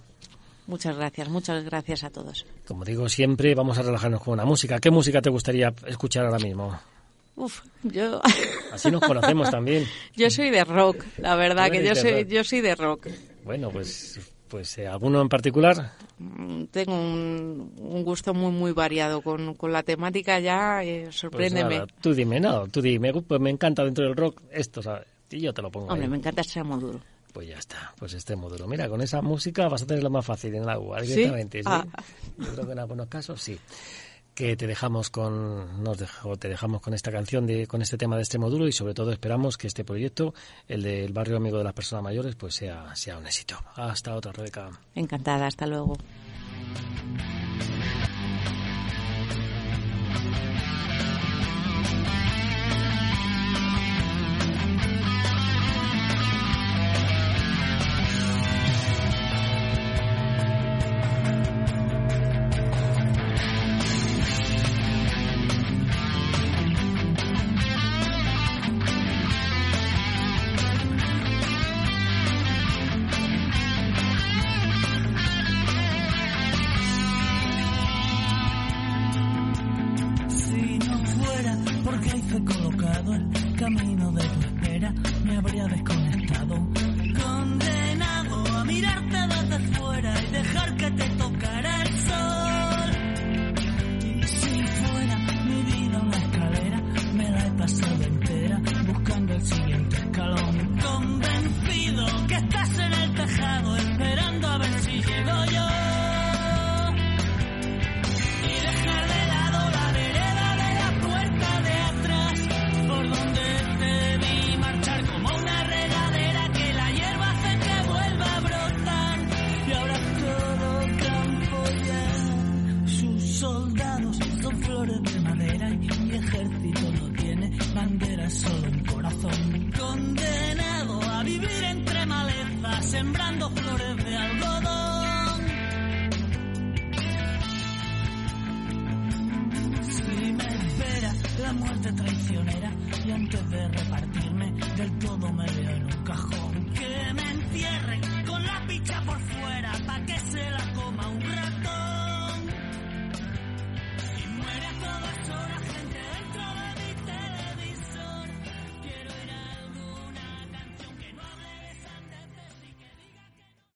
Muchas 0.67 0.97
gracias, 0.97 1.29
muchas 1.29 1.63
gracias 1.63 2.03
a 2.03 2.09
todos. 2.09 2.45
Como 2.67 2.83
digo 2.83 3.07
siempre, 3.07 3.55
vamos 3.55 3.77
a 3.77 3.81
relajarnos 3.81 4.21
con 4.21 4.33
una 4.33 4.45
música. 4.45 4.79
¿Qué 4.79 4.91
música 4.91 5.21
te 5.21 5.29
gustaría 5.29 5.73
escuchar 5.87 6.25
ahora 6.25 6.39
mismo? 6.39 6.77
Uf, 7.37 7.61
yo... 7.83 8.21
Así 8.73 8.91
nos 8.91 9.01
conocemos 9.01 9.49
también. 9.49 9.85
yo 10.15 10.29
soy 10.29 10.49
de 10.49 10.65
rock, 10.65 11.05
la 11.19 11.35
verdad, 11.35 11.71
que 11.71 11.85
yo 11.85 11.95
soy, 11.95 12.25
yo 12.25 12.43
soy 12.43 12.59
de 12.59 12.75
rock. 12.75 13.07
Bueno, 13.45 13.69
pues, 13.69 14.19
pues 14.49 14.77
eh, 14.79 14.87
¿alguno 14.87 15.21
en 15.21 15.29
particular? 15.29 15.93
Mm, 16.17 16.65
tengo 16.65 16.93
un, 16.93 18.03
gusto 18.03 18.33
muy, 18.33 18.51
muy 18.51 18.73
variado 18.73 19.21
con, 19.21 19.53
con 19.53 19.71
la 19.71 19.83
temática 19.83 20.39
ya, 20.39 20.83
eh, 20.83 21.07
sorpréndeme. 21.11 21.79
Pues 21.79 21.93
tú 22.01 22.13
dime, 22.13 22.41
no, 22.41 22.67
tú 22.67 22.81
dime, 22.81 23.13
pues 23.13 23.39
me 23.39 23.51
encanta 23.51 23.85
dentro 23.85 24.03
del 24.03 24.17
rock 24.17 24.41
esto, 24.51 24.81
¿sabes? 24.81 25.07
Y 25.29 25.41
yo 25.41 25.53
te 25.53 25.61
lo 25.61 25.71
pongo 25.71 25.87
Hombre, 25.93 26.07
me 26.07 26.17
encanta 26.17 26.41
Extremo 26.41 26.77
Duro. 26.77 26.99
Pues 27.33 27.47
ya 27.47 27.57
está, 27.57 27.93
pues 27.97 28.13
este 28.13 28.35
módulo. 28.35 28.67
Mira, 28.67 28.89
con 28.89 29.01
esa 29.01 29.21
música 29.21 29.67
vas 29.67 29.83
a 29.83 29.87
tenerlo 29.87 30.09
más 30.09 30.25
fácil 30.25 30.55
en 30.55 30.63
el 30.63 30.69
agua, 30.69 31.01
directamente. 31.01 31.59
¿sí? 31.59 31.65
Ah. 31.67 31.85
Yo 32.37 32.53
creo 32.53 32.65
que 32.65 32.71
en 32.71 32.79
algunos 32.79 33.07
casos 33.07 33.41
sí. 33.41 33.59
Que 34.33 34.55
te 34.55 34.67
dejamos 34.67 35.09
con, 35.09 35.83
nos 35.83 35.97
dejo, 35.97 36.37
te 36.37 36.47
dejamos 36.47 36.81
con 36.81 36.93
esta 36.93 37.11
canción, 37.11 37.47
de, 37.47 37.65
con 37.65 37.81
este 37.81 37.97
tema 37.97 38.17
de 38.17 38.21
este 38.21 38.37
módulo 38.37 38.67
y 38.67 38.71
sobre 38.71 38.93
todo 38.93 39.11
esperamos 39.11 39.57
que 39.57 39.65
este 39.65 39.83
proyecto, 39.83 40.35
el 40.67 40.83
del 40.83 41.11
barrio 41.11 41.37
amigo 41.37 41.57
de 41.57 41.63
las 41.63 41.73
personas 41.73 42.03
mayores, 42.03 42.35
pues 42.35 42.53
sea, 42.53 42.95
sea 42.95 43.17
un 43.17 43.25
éxito. 43.25 43.57
Hasta 43.75 44.15
otra, 44.15 44.31
Rebeca. 44.31 44.69
Encantada, 44.93 45.47
hasta 45.47 45.65
luego. 45.65 45.97